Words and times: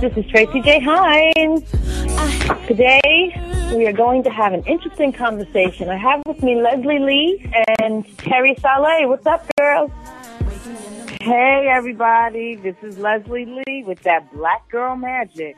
This 0.00 0.16
is 0.16 0.24
Tracy 0.30 0.62
J. 0.62 0.80
Hines. 0.80 1.70
Today, 2.66 3.72
we 3.74 3.86
are 3.86 3.92
going 3.92 4.22
to 4.22 4.30
have 4.30 4.54
an 4.54 4.62
interesting 4.64 5.12
conversation. 5.12 5.90
I 5.90 5.98
have 5.98 6.22
with 6.26 6.42
me 6.42 6.62
Leslie 6.62 6.98
Lee 6.98 7.52
and 7.82 8.06
Terry 8.16 8.56
Saleh. 8.58 9.06
What's 9.06 9.26
up, 9.26 9.46
girls? 9.58 9.90
Hey, 11.20 11.68
everybody. 11.70 12.56
This 12.56 12.76
is 12.82 12.96
Leslie 12.96 13.44
Lee 13.44 13.82
with 13.82 14.02
that 14.04 14.32
black 14.32 14.66
girl 14.70 14.96
magic. 14.96 15.56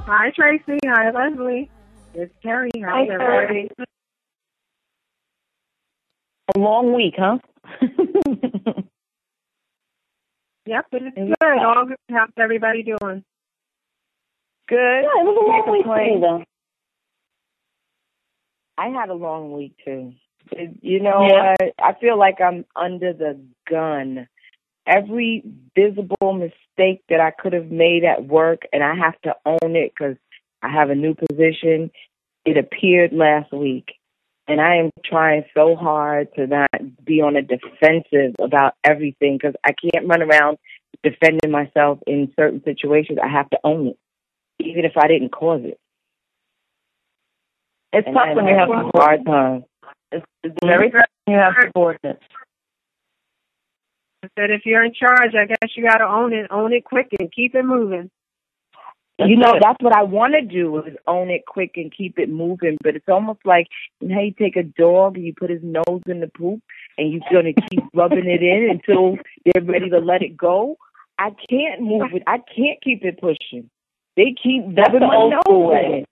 Hi, 0.00 0.30
Tracy. 0.30 0.78
Hi, 0.84 1.10
Leslie. 1.12 1.70
It's 2.12 2.34
Terry. 2.42 2.70
Hi, 2.76 3.06
Hi, 3.08 3.16
Terry. 3.16 3.70
A 6.54 6.58
long 6.58 6.92
week, 6.92 7.14
huh? 7.16 7.38
Yep, 10.66 10.86
but 10.90 11.02
it's 11.02 11.16
good. 11.16 11.58
All 11.64 11.86
good. 11.86 11.96
How's 12.10 12.28
everybody 12.38 12.82
doing? 12.82 13.24
Good. 14.68 14.76
Yeah, 15.02 15.20
it 15.20 15.24
was 15.24 15.36
a 15.36 15.50
long 15.50 15.72
week 15.76 15.84
for 15.86 15.96
me, 15.96 16.20
though. 16.20 16.44
I 18.78 18.88
had 18.88 19.08
a 19.08 19.14
long 19.14 19.52
week 19.52 19.74
too. 19.84 20.12
It- 20.52 20.82
You 20.82 21.00
know, 21.00 21.26
Yeah. 21.26 21.54
what? 21.60 21.74
I 21.78 21.92
feel 21.94 22.16
like 22.16 22.40
I'm 22.40 22.64
under 22.76 23.12
the 23.12 23.40
gun. 23.66 24.28
Every 24.86 25.42
visible 25.74 26.32
mistake 26.34 27.02
that 27.08 27.20
I 27.20 27.30
could 27.32 27.52
have 27.52 27.70
made 27.70 28.04
at 28.04 28.24
work, 28.24 28.66
and 28.72 28.82
I 28.84 28.94
have 28.94 29.20
to 29.22 29.36
own 29.44 29.76
it 29.76 29.92
because 29.92 30.16
I 30.62 30.68
have 30.68 30.90
a 30.90 30.94
new 30.94 31.14
position. 31.14 31.90
It 32.44 32.56
appeared 32.56 33.12
last 33.12 33.52
week, 33.52 33.94
and 34.48 34.60
I 34.60 34.76
am 34.76 34.90
trying 35.04 35.44
so 35.54 35.74
hard 35.76 36.28
to 36.34 36.46
not 36.46 36.70
be 37.04 37.20
on 37.20 37.36
a 37.36 37.42
defensive 37.42 38.34
about 38.40 38.74
everything 38.84 39.38
because 39.38 39.54
I 39.64 39.72
can't 39.72 40.06
run 40.06 40.22
around 40.22 40.58
defending 41.02 41.50
myself 41.50 41.98
in 42.06 42.32
certain 42.38 42.62
situations. 42.64 43.18
I 43.22 43.28
have 43.28 43.50
to 43.50 43.58
own 43.64 43.88
it, 43.88 43.98
even 44.60 44.84
if 44.84 44.92
I 44.96 45.08
didn't 45.08 45.30
cause 45.30 45.62
it. 45.64 45.78
It's 47.92 48.06
And 48.06 48.14
tough 48.16 48.36
when 48.36 48.46
you 48.46 48.54
have 48.54 48.68
a 48.68 48.84
support. 48.86 48.94
hard 48.96 49.26
time. 49.26 49.64
It's, 50.12 50.26
it's 50.44 50.54
very 50.62 50.90
tough 50.90 51.06
when 51.24 51.36
you 51.36 51.40
have 51.42 51.54
subordinates. 51.64 52.22
I 54.22 54.28
said 54.38 54.50
if 54.50 54.62
you're 54.64 54.84
in 54.84 54.92
charge, 54.94 55.34
I 55.34 55.46
guess 55.46 55.76
you 55.76 55.84
got 55.84 55.98
to 55.98 56.04
own 56.06 56.32
it. 56.32 56.46
Own 56.50 56.72
it 56.72 56.84
quick 56.84 57.08
and 57.18 57.32
keep 57.32 57.54
it 57.54 57.64
moving. 57.64 58.10
You 59.18 59.36
know, 59.36 59.54
that's 59.60 59.80
what 59.80 59.96
I 59.96 60.02
want 60.02 60.34
to 60.34 60.42
do 60.42 60.78
is 60.78 60.94
own 61.06 61.30
it 61.30 61.46
quick 61.46 61.72
and 61.76 61.92
keep 61.94 62.18
it 62.18 62.28
moving. 62.28 62.76
But 62.82 62.96
it's 62.96 63.08
almost 63.08 63.40
like 63.44 63.66
you 64.00 64.08
know, 64.08 64.20
you 64.20 64.32
take 64.38 64.56
a 64.56 64.62
dog 64.62 65.16
and 65.16 65.24
you 65.24 65.32
put 65.34 65.50
his 65.50 65.62
nose 65.62 66.02
in 66.06 66.20
the 66.20 66.28
poop 66.28 66.60
and 66.98 67.12
you're 67.12 67.22
gonna 67.32 67.54
keep 67.70 67.82
rubbing 67.94 68.26
it 68.26 68.42
in 68.42 68.68
until 68.70 69.16
they're 69.44 69.62
ready 69.62 69.88
to 69.90 69.98
let 69.98 70.22
it 70.22 70.36
go. 70.36 70.76
I 71.18 71.30
can't 71.48 71.80
move 71.80 72.12
it. 72.12 72.22
I 72.26 72.38
can't 72.38 72.80
keep 72.82 73.02
it 73.04 73.18
pushing. 73.18 73.70
They 74.16 74.34
keep 74.42 74.74
That's 74.74 74.88
rubbing 74.88 75.00
the 75.00 75.06
my 75.06 75.16
old 75.16 75.32
nose 75.32 75.40
school 75.44 75.68
way. 75.68 76.04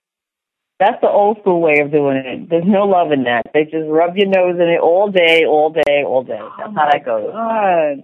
That's 0.79 0.99
the 1.01 1.07
old 1.07 1.37
school 1.41 1.61
way 1.61 1.79
of 1.79 1.91
doing 1.91 2.17
it. 2.17 2.49
There's 2.49 2.65
no 2.65 2.85
love 2.85 3.11
in 3.11 3.23
that. 3.23 3.43
They 3.53 3.63
just 3.63 3.87
rub 3.87 4.17
your 4.17 4.27
nose 4.27 4.55
in 4.59 4.67
it 4.67 4.81
all 4.81 5.09
day, 5.09 5.45
all 5.45 5.69
day, 5.69 6.03
all 6.03 6.23
day. 6.23 6.39
That's 6.57 6.69
oh 6.69 6.73
how 6.75 6.89
that 6.91 7.05
goes. 7.05 7.31
God. 7.31 8.03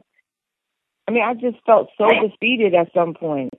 I 1.07 1.11
mean, 1.11 1.23
I 1.23 1.33
just 1.33 1.57
felt 1.65 1.89
so 1.97 2.07
defeated 2.07 2.73
at 2.73 2.93
some 2.93 3.13
point. 3.13 3.51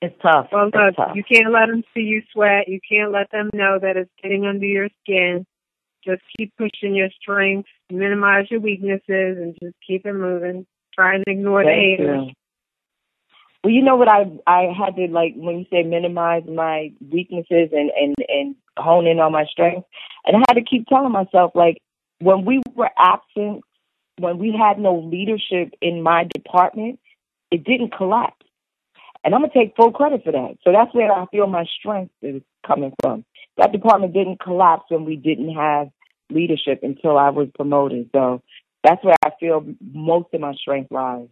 It's 0.00 0.14
tough. 0.22 0.48
Well, 0.52 0.70
It's 0.72 0.96
tough. 0.96 1.16
you 1.16 1.24
can't 1.24 1.52
let 1.52 1.66
them 1.66 1.82
see 1.92 2.02
you 2.02 2.22
sweat. 2.32 2.68
You 2.68 2.78
can't 2.88 3.10
let 3.12 3.30
them 3.32 3.50
know 3.52 3.78
that 3.80 3.96
it's 3.96 4.10
getting 4.22 4.46
under 4.46 4.64
your 4.66 4.88
skin. 5.02 5.44
Just 6.04 6.22
keep 6.36 6.52
pushing 6.56 6.94
your 6.94 7.08
strengths, 7.20 7.68
minimize 7.90 8.46
your 8.50 8.60
weaknesses, 8.60 9.02
and 9.38 9.56
just 9.60 9.74
keep 9.84 10.06
it 10.06 10.12
moving. 10.12 10.66
Try 10.94 11.16
and 11.16 11.24
ignore 11.26 11.62
the 11.64 11.70
Thank 11.70 12.00
haters. 12.00 12.26
you. 12.28 12.32
Well, 13.64 13.72
you 13.72 13.82
know 13.82 13.96
what 13.96 14.08
I 14.08 14.30
I 14.46 14.72
had 14.72 14.94
to 14.96 15.08
like 15.08 15.34
when 15.34 15.58
you 15.58 15.66
say 15.70 15.82
minimize 15.82 16.44
my 16.46 16.92
weaknesses 17.10 17.70
and 17.72 17.90
and 17.90 18.14
and 18.28 18.54
hone 18.78 19.08
in 19.08 19.18
on 19.18 19.32
my 19.32 19.44
strengths, 19.46 19.88
and 20.24 20.36
I 20.36 20.40
had 20.48 20.54
to 20.54 20.62
keep 20.64 20.86
telling 20.86 21.10
myself 21.12 21.52
like 21.56 21.78
when 22.20 22.44
we 22.44 22.62
were 22.76 22.90
absent, 22.96 23.62
when 24.18 24.38
we 24.38 24.52
had 24.56 24.78
no 24.78 24.96
leadership 25.00 25.74
in 25.82 26.02
my 26.02 26.24
department, 26.32 27.00
it 27.50 27.64
didn't 27.64 27.92
collapse, 27.96 28.37
and 29.24 29.34
I'm 29.34 29.40
gonna 29.40 29.52
take 29.52 29.76
full 29.76 29.92
credit 29.92 30.24
for 30.24 30.32
that. 30.32 30.56
So 30.62 30.72
that's 30.72 30.94
where 30.94 31.12
I 31.12 31.26
feel 31.26 31.46
my 31.46 31.64
strength 31.78 32.12
is 32.22 32.42
coming 32.66 32.92
from. 33.02 33.24
That 33.56 33.72
department 33.72 34.12
didn't 34.14 34.40
collapse 34.40 34.84
when 34.88 35.04
we 35.04 35.16
didn't 35.16 35.54
have 35.54 35.88
leadership 36.30 36.80
until 36.82 37.18
I 37.18 37.30
was 37.30 37.48
promoted. 37.54 38.10
So 38.14 38.42
that's 38.84 39.02
where 39.04 39.16
I 39.24 39.30
feel 39.40 39.64
most 39.92 40.28
of 40.32 40.40
my 40.40 40.54
strength 40.54 40.90
lies. 40.90 41.28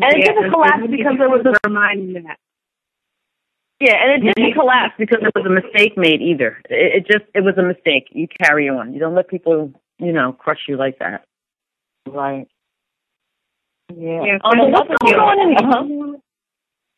And 0.00 0.12
it 0.14 0.24
didn't 0.24 0.50
collapse 0.50 0.82
because 0.90 1.14
there 1.18 1.28
was 1.28 1.46
a 1.46 1.68
remind 1.68 2.16
that. 2.16 2.38
Yeah, 3.80 3.94
and 4.02 4.26
it 4.26 4.34
didn't 4.34 4.54
collapse 4.54 4.94
because 4.98 5.18
there 5.20 5.30
was 5.34 5.46
a 5.46 5.50
mistake 5.50 5.96
made 5.96 6.20
either. 6.20 6.60
It, 6.70 7.04
it 7.04 7.06
just 7.06 7.24
it 7.34 7.42
was 7.42 7.54
a 7.58 7.62
mistake. 7.62 8.08
You 8.10 8.26
carry 8.42 8.68
on. 8.68 8.92
You 8.92 9.00
don't 9.00 9.14
let 9.14 9.28
people, 9.28 9.72
you 9.98 10.12
know, 10.12 10.32
crush 10.32 10.60
you 10.68 10.76
like 10.76 10.98
that. 10.98 11.24
Right. 12.08 12.48
Yeah. 13.94 14.24
Yeah, 14.24 14.38
Um, 14.44 14.72
what's 14.72 14.88
going 15.02 15.14
on 15.14 15.50
in- 15.50 15.56
uh-huh. 15.56 15.82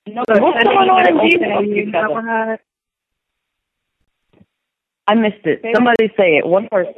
No, 0.07 0.23
what's 0.29 0.65
going 0.65 0.89
on 0.91 1.09
in 1.09 1.17
emails 1.17 1.59
DC? 1.59 1.65
to 1.65 1.77
you 1.77 1.87
know 1.87 2.15
how- 2.15 2.59
I 5.09 5.15
missed 5.15 5.45
it. 5.45 5.63
Say 5.63 5.73
Somebody 5.75 6.09
say 6.17 6.37
it. 6.37 6.47
One 6.47 6.69
person. 6.69 6.95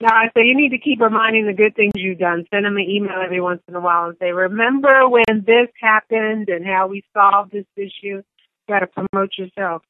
No, 0.00 0.08
I 0.10 0.26
say 0.34 0.44
you 0.44 0.56
need 0.56 0.70
to 0.70 0.78
keep 0.78 1.00
reminding 1.00 1.46
the 1.46 1.52
good 1.52 1.76
things 1.76 1.92
you've 1.94 2.18
done. 2.18 2.44
Send 2.52 2.64
them 2.64 2.76
an 2.76 2.82
email 2.88 3.20
every 3.22 3.40
once 3.40 3.62
in 3.68 3.76
a 3.76 3.80
while 3.80 4.08
and 4.08 4.18
say, 4.18 4.32
"Remember 4.32 5.08
when 5.08 5.44
this 5.46 5.68
happened 5.80 6.48
and 6.48 6.66
how 6.66 6.88
we 6.88 7.04
solved 7.12 7.52
this 7.52 7.66
issue." 7.76 8.22
You 8.22 8.24
got 8.68 8.80
to 8.80 8.88
promote 8.88 9.38
yourself. 9.38 9.82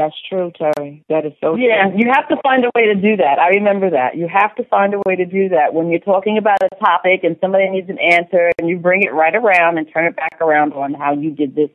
That's 0.00 0.16
true, 0.30 0.50
Terry. 0.56 1.04
That 1.10 1.26
is 1.26 1.34
so 1.42 1.56
Yeah, 1.56 1.90
true. 1.90 1.98
you 2.00 2.06
have 2.10 2.26
to 2.28 2.36
find 2.42 2.64
a 2.64 2.70
way 2.74 2.86
to 2.86 2.94
do 2.94 3.18
that. 3.18 3.38
I 3.38 3.48
remember 3.48 3.90
that. 3.90 4.16
You 4.16 4.28
have 4.32 4.54
to 4.56 4.64
find 4.64 4.94
a 4.94 5.00
way 5.04 5.14
to 5.14 5.26
do 5.26 5.50
that 5.50 5.74
when 5.74 5.90
you're 5.90 6.00
talking 6.00 6.38
about 6.38 6.56
a 6.62 6.74
topic 6.76 7.20
and 7.22 7.36
somebody 7.38 7.68
needs 7.68 7.90
an 7.90 7.98
answer, 7.98 8.50
and 8.58 8.66
you 8.66 8.78
bring 8.78 9.02
it 9.02 9.12
right 9.12 9.36
around 9.36 9.76
and 9.76 9.86
turn 9.92 10.06
it 10.06 10.16
back 10.16 10.40
around 10.40 10.72
on 10.72 10.94
how 10.94 11.12
you 11.12 11.32
did 11.32 11.54
this 11.54 11.68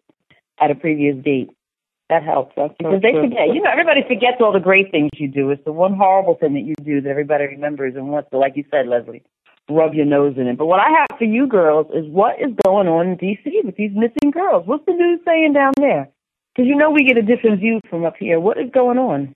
at 0.59 0.71
a 0.71 0.75
previous 0.75 1.15
date. 1.23 1.51
That 2.09 2.23
helps 2.23 2.53
That's 2.55 2.73
so 2.81 2.89
because 2.89 3.01
they 3.03 3.11
true. 3.11 3.29
forget. 3.29 3.49
You 3.53 3.61
know, 3.61 3.69
everybody 3.69 4.01
forgets 4.07 4.37
all 4.41 4.51
the 4.51 4.59
great 4.59 4.89
things 4.89 5.11
you 5.17 5.27
do. 5.27 5.51
It's 5.51 5.63
the 5.63 5.71
one 5.71 5.93
horrible 5.95 6.33
thing 6.33 6.55
that 6.55 6.61
you 6.65 6.73
do 6.83 7.01
that 7.01 7.09
everybody 7.09 7.45
remembers 7.45 7.93
and 7.95 8.09
wants 8.09 8.31
to, 8.31 8.39
like 8.39 8.53
you 8.55 8.63
said, 8.71 8.87
Leslie, 8.87 9.21
rub 9.69 9.93
your 9.93 10.05
nose 10.05 10.33
in 10.37 10.47
it. 10.47 10.57
But 10.57 10.65
what 10.65 10.79
I 10.79 10.89
have 10.89 11.17
for 11.19 11.25
you 11.25 11.45
girls 11.45 11.85
is 11.93 12.05
what 12.09 12.41
is 12.41 12.53
going 12.65 12.87
on 12.87 13.07
in 13.09 13.17
D.C. 13.17 13.61
with 13.63 13.75
these 13.75 13.91
missing 13.93 14.31
girls? 14.31 14.65
What's 14.65 14.85
the 14.87 14.93
news 14.93 15.19
saying 15.25 15.53
down 15.53 15.73
there? 15.77 16.09
Because 16.55 16.69
you 16.69 16.75
know 16.75 16.89
we 16.91 17.03
get 17.03 17.17
a 17.17 17.21
different 17.21 17.59
view 17.59 17.81
from 17.89 18.05
up 18.05 18.15
here. 18.17 18.39
What 18.39 18.57
is 18.57 18.69
going 18.71 18.97
on? 18.97 19.33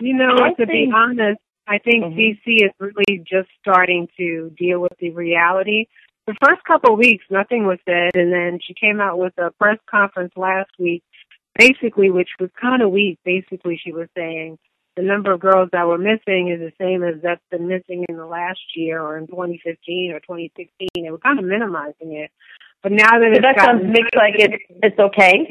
You 0.00 0.14
know, 0.14 0.36
I 0.42 0.52
to 0.54 0.66
be 0.66 0.72
think- 0.86 0.94
honest, 0.94 1.40
I 1.66 1.78
think 1.78 2.04
Mhm. 2.04 2.16
DC 2.16 2.64
is 2.64 2.72
really 2.78 3.18
just 3.24 3.48
starting 3.60 4.08
to 4.18 4.50
deal 4.58 4.80
with 4.80 4.92
the 4.98 5.10
reality. 5.10 5.86
The 6.26 6.34
first 6.42 6.62
couple 6.64 6.92
of 6.94 6.98
weeks, 6.98 7.24
nothing 7.30 7.66
was 7.66 7.78
said, 7.86 8.16
and 8.16 8.32
then 8.32 8.58
she 8.60 8.74
came 8.74 9.00
out 9.00 9.18
with 9.18 9.38
a 9.38 9.50
press 9.52 9.78
conference 9.86 10.36
last 10.36 10.70
week, 10.78 11.02
basically, 11.54 12.10
which 12.10 12.30
was 12.40 12.50
kind 12.60 12.82
of 12.82 12.90
weak. 12.90 13.18
Basically, 13.24 13.76
she 13.76 13.92
was 13.92 14.08
saying 14.16 14.58
the 14.96 15.02
number 15.02 15.32
of 15.32 15.40
girls 15.40 15.70
that 15.72 15.86
were 15.86 15.98
missing 15.98 16.48
is 16.48 16.60
the 16.60 16.72
same 16.78 17.02
as 17.02 17.20
that's 17.22 17.44
been 17.50 17.66
missing 17.68 18.04
in 18.08 18.16
the 18.16 18.26
last 18.26 18.76
year 18.76 19.00
or 19.00 19.16
in 19.16 19.26
2015 19.26 20.12
or 20.12 20.20
2016. 20.20 20.88
They 20.94 21.10
were 21.10 21.18
kind 21.18 21.38
of 21.38 21.44
minimizing 21.44 22.12
it. 22.12 22.30
But 22.82 22.92
now 22.92 23.18
that 23.18 23.30
So 23.32 23.32
it's 23.32 23.40
that 23.42 23.60
sounds 23.64 23.84
makes 23.84 24.10
like 24.14 24.34
it, 24.38 24.60
it's 24.82 24.98
okay. 24.98 25.50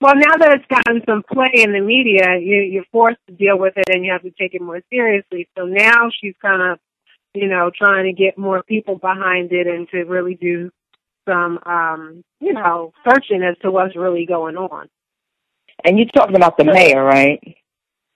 Well, 0.00 0.14
now 0.16 0.36
that 0.38 0.52
it's 0.52 0.66
gotten 0.66 1.02
some 1.06 1.22
play 1.22 1.50
in 1.54 1.72
the 1.72 1.80
media, 1.80 2.38
you, 2.40 2.56
you're 2.60 2.84
forced 2.92 3.18
to 3.28 3.34
deal 3.34 3.58
with 3.58 3.74
it 3.76 3.84
and 3.88 4.04
you 4.04 4.12
have 4.12 4.22
to 4.22 4.30
take 4.30 4.54
it 4.54 4.60
more 4.60 4.80
seriously. 4.90 5.48
So 5.56 5.64
now 5.64 6.10
she's 6.20 6.34
kind 6.42 6.62
of, 6.62 6.78
you 7.34 7.48
know, 7.48 7.70
trying 7.76 8.04
to 8.04 8.12
get 8.12 8.36
more 8.36 8.62
people 8.62 8.96
behind 8.96 9.52
it 9.52 9.66
and 9.66 9.88
to 9.90 10.04
really 10.04 10.34
do 10.34 10.70
some, 11.28 11.58
um, 11.64 12.22
you 12.40 12.52
know, 12.52 12.92
searching 13.08 13.42
as 13.42 13.56
to 13.62 13.70
what's 13.70 13.96
really 13.96 14.26
going 14.26 14.56
on. 14.56 14.88
And 15.84 15.98
you're 15.98 16.08
talking 16.08 16.36
about 16.36 16.56
the 16.58 16.64
mayor, 16.64 17.02
right? 17.02 17.40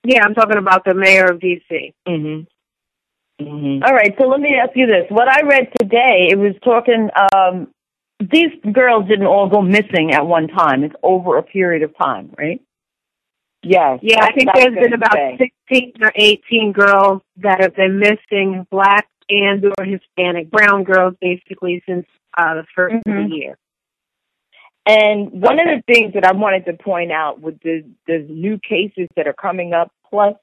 Yeah, 0.05 0.23
I'm 0.25 0.35
talking 0.35 0.59
about 0.59 0.85
the 0.85 0.95
mayor 0.95 1.27
of 1.27 1.41
D.C. 1.41 1.93
Mhm. 2.07 2.47
Mhm. 3.41 3.85
All 3.85 3.95
right, 3.95 4.15
so 4.19 4.27
let 4.27 4.41
me 4.41 4.55
ask 4.57 4.77
you 4.77 4.87
this. 4.87 5.07
What 5.11 5.29
I 5.29 5.43
read 5.43 5.69
today, 5.81 6.29
it 6.31 6.39
was 6.39 6.55
talking, 6.65 7.09
um, 7.35 7.69
these 8.21 8.51
girls 8.73 9.09
didn't 9.09 9.27
all 9.27 9.49
go 9.49 9.63
missing 9.63 10.13
at 10.13 10.27
one 10.27 10.49
time. 10.49 10.83
It's 10.85 10.95
over 11.03 11.39
a 11.39 11.43
period 11.43 11.83
of 11.83 11.97
time, 11.97 12.35
right? 12.37 12.61
Yes. 13.63 14.01
Yeah, 14.03 14.23
I 14.25 14.33
think 14.33 14.51
there's 14.55 14.75
been 14.75 14.93
about 14.93 15.15
say. 15.15 15.51
16 15.69 15.93
or 16.03 16.13
18 16.15 16.73
girls 16.73 17.23
that 17.39 17.61
have 17.61 17.75
been 17.75 17.99
missing, 17.99 18.67
black 18.71 19.09
and 19.29 19.65
or 19.65 19.85
Hispanic, 19.85 20.51
brown 20.51 20.85
girls, 20.85 21.15
basically 21.21 21.83
since 21.87 22.07
uh, 22.37 22.55
the 22.55 22.65
1st 22.77 22.97
of 22.97 23.03
Mhm. 23.05 23.29
the 23.29 23.35
year. 23.37 23.59
And 24.87 25.43
one 25.43 25.61
of 25.61 25.67
the 25.67 25.83
things 25.93 26.15
that 26.15 26.25
I 26.25 26.33
wanted 26.33 26.65
to 26.67 26.73
point 26.73 27.13
out 27.13 27.41
with 27.41 27.61
the 27.61 27.85
the 28.07 28.19
new 28.21 28.59
cases 28.59 29.09
that 29.17 29.27
are 29.27 29.35
coming 29.35 29.75
up, 29.75 29.93
plus 30.09 30.35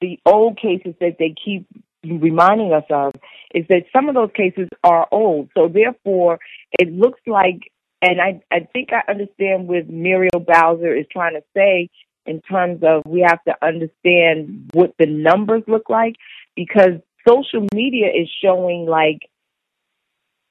the 0.00 0.20
old 0.24 0.56
cases 0.58 0.94
that 1.00 1.16
they 1.18 1.30
keep 1.42 1.66
reminding 2.10 2.72
us 2.72 2.84
of 2.90 3.14
is 3.54 3.64
that 3.68 3.84
some 3.94 4.08
of 4.08 4.14
those 4.14 4.30
cases 4.34 4.68
are 4.84 5.06
old. 5.10 5.50
So 5.56 5.68
therefore, 5.68 6.38
it 6.78 6.92
looks 6.92 7.20
like, 7.26 7.70
and 8.02 8.20
I, 8.20 8.40
I 8.50 8.66
think 8.72 8.90
I 8.92 9.10
understand 9.10 9.68
what 9.68 9.88
Muriel 9.88 10.40
Bowser 10.46 10.94
is 10.94 11.06
trying 11.10 11.34
to 11.34 11.42
say 11.54 11.88
in 12.26 12.40
terms 12.42 12.82
of 12.82 13.02
we 13.06 13.24
have 13.26 13.42
to 13.44 13.54
understand 13.62 14.70
what 14.72 14.94
the 14.98 15.06
numbers 15.06 15.62
look 15.66 15.88
like 15.88 16.16
because 16.54 17.00
social 17.26 17.66
media 17.74 18.06
is 18.06 18.28
showing 18.42 18.86
like 18.86 19.28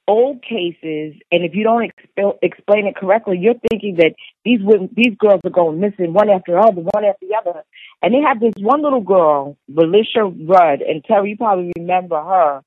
old 0.07 0.41
cases, 0.41 1.15
and 1.31 1.43
if 1.43 1.55
you 1.55 1.63
don't 1.63 1.91
exp- 1.91 2.37
explain 2.41 2.87
it 2.87 2.95
correctly, 2.95 3.37
you're 3.39 3.55
thinking 3.69 3.95
that 3.97 4.13
these 4.43 4.59
women, 4.61 4.89
these 4.95 5.15
girls 5.17 5.41
are 5.43 5.49
going 5.49 5.79
missing 5.79 6.13
one 6.13 6.29
after 6.29 6.53
the 6.53 6.59
other, 6.59 6.81
one 6.81 7.05
after 7.05 7.25
the 7.25 7.35
other. 7.35 7.63
And 8.01 8.13
they 8.13 8.21
had 8.21 8.39
this 8.39 8.53
one 8.59 8.83
little 8.83 9.01
girl, 9.01 9.57
Relisha 9.71 10.47
Rudd, 10.47 10.81
and 10.81 11.03
Terry, 11.03 11.31
you 11.31 11.37
probably 11.37 11.71
remember 11.77 12.21
her. 12.21 12.61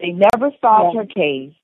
They 0.00 0.10
never 0.10 0.50
solved 0.60 0.94
yeah. 0.94 1.02
her 1.02 1.06
case. 1.06 1.54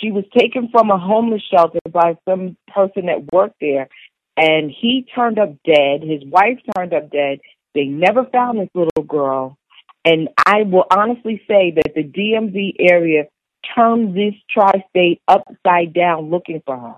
She 0.00 0.10
was 0.10 0.24
taken 0.36 0.68
from 0.70 0.90
a 0.90 0.98
homeless 0.98 1.42
shelter 1.50 1.78
by 1.90 2.16
some 2.28 2.56
person 2.72 3.06
that 3.06 3.32
worked 3.32 3.56
there, 3.60 3.88
and 4.36 4.70
he 4.70 5.06
turned 5.14 5.38
up 5.38 5.54
dead. 5.64 6.02
His 6.02 6.24
wife 6.24 6.58
turned 6.74 6.94
up 6.94 7.10
dead. 7.10 7.40
They 7.74 7.84
never 7.84 8.24
found 8.24 8.60
this 8.60 8.68
little 8.74 9.04
girl. 9.06 9.58
And 10.04 10.28
I 10.44 10.62
will 10.64 10.84
honestly 10.90 11.42
say 11.46 11.72
that 11.76 11.94
the 11.94 12.02
DMV 12.02 12.74
area 12.80 13.24
turned 13.74 14.16
this 14.16 14.34
tri-state 14.50 15.20
upside 15.28 15.92
down 15.92 16.30
looking 16.30 16.62
for 16.64 16.76
her. 16.76 16.94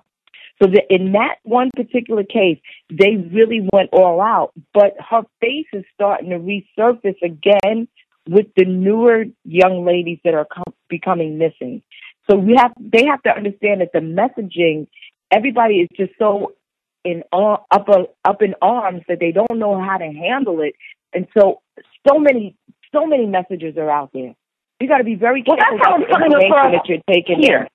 So 0.62 0.68
that 0.68 0.84
in 0.88 1.12
that 1.12 1.36
one 1.42 1.70
particular 1.74 2.22
case, 2.22 2.58
they 2.88 3.16
really 3.16 3.68
went 3.72 3.90
all 3.92 4.20
out, 4.20 4.52
but 4.72 4.94
her 5.10 5.22
face 5.40 5.66
is 5.72 5.84
starting 5.94 6.30
to 6.30 6.38
resurface 6.38 7.20
again 7.22 7.88
with 8.28 8.46
the 8.56 8.64
newer 8.64 9.24
young 9.44 9.84
ladies 9.84 10.18
that 10.24 10.34
are 10.34 10.46
com- 10.46 10.74
becoming 10.88 11.38
missing. 11.38 11.82
So 12.30 12.36
we 12.36 12.54
have, 12.56 12.72
they 12.78 13.04
have 13.06 13.22
to 13.24 13.30
understand 13.30 13.80
that 13.80 13.92
the 13.92 13.98
messaging, 13.98 14.86
everybody 15.30 15.80
is 15.80 15.88
just 15.96 16.12
so 16.18 16.52
in 17.04 17.22
uh, 17.32 17.56
up 17.70 17.88
up 18.24 18.42
in 18.42 18.54
arms 18.62 19.02
that 19.08 19.20
they 19.20 19.30
don't 19.30 19.58
know 19.58 19.80
how 19.80 19.98
to 19.98 20.06
handle 20.06 20.60
it, 20.62 20.74
and 21.12 21.26
so 21.36 21.60
so 22.08 22.18
many 22.18 22.56
so 22.92 23.06
many 23.06 23.26
messages 23.26 23.76
are 23.76 23.90
out 23.90 24.10
there. 24.14 24.34
You 24.80 24.88
got 24.88 24.98
to 24.98 25.04
be 25.04 25.14
very 25.14 25.42
careful 25.42 25.56
well, 25.60 25.78
that's 25.78 25.86
how 25.86 26.02
it's 26.02 26.10
coming 26.10 26.34
across 26.34 26.72
that 26.72 26.88
you're 26.88 27.02
taking 27.08 27.40
here. 27.40 27.68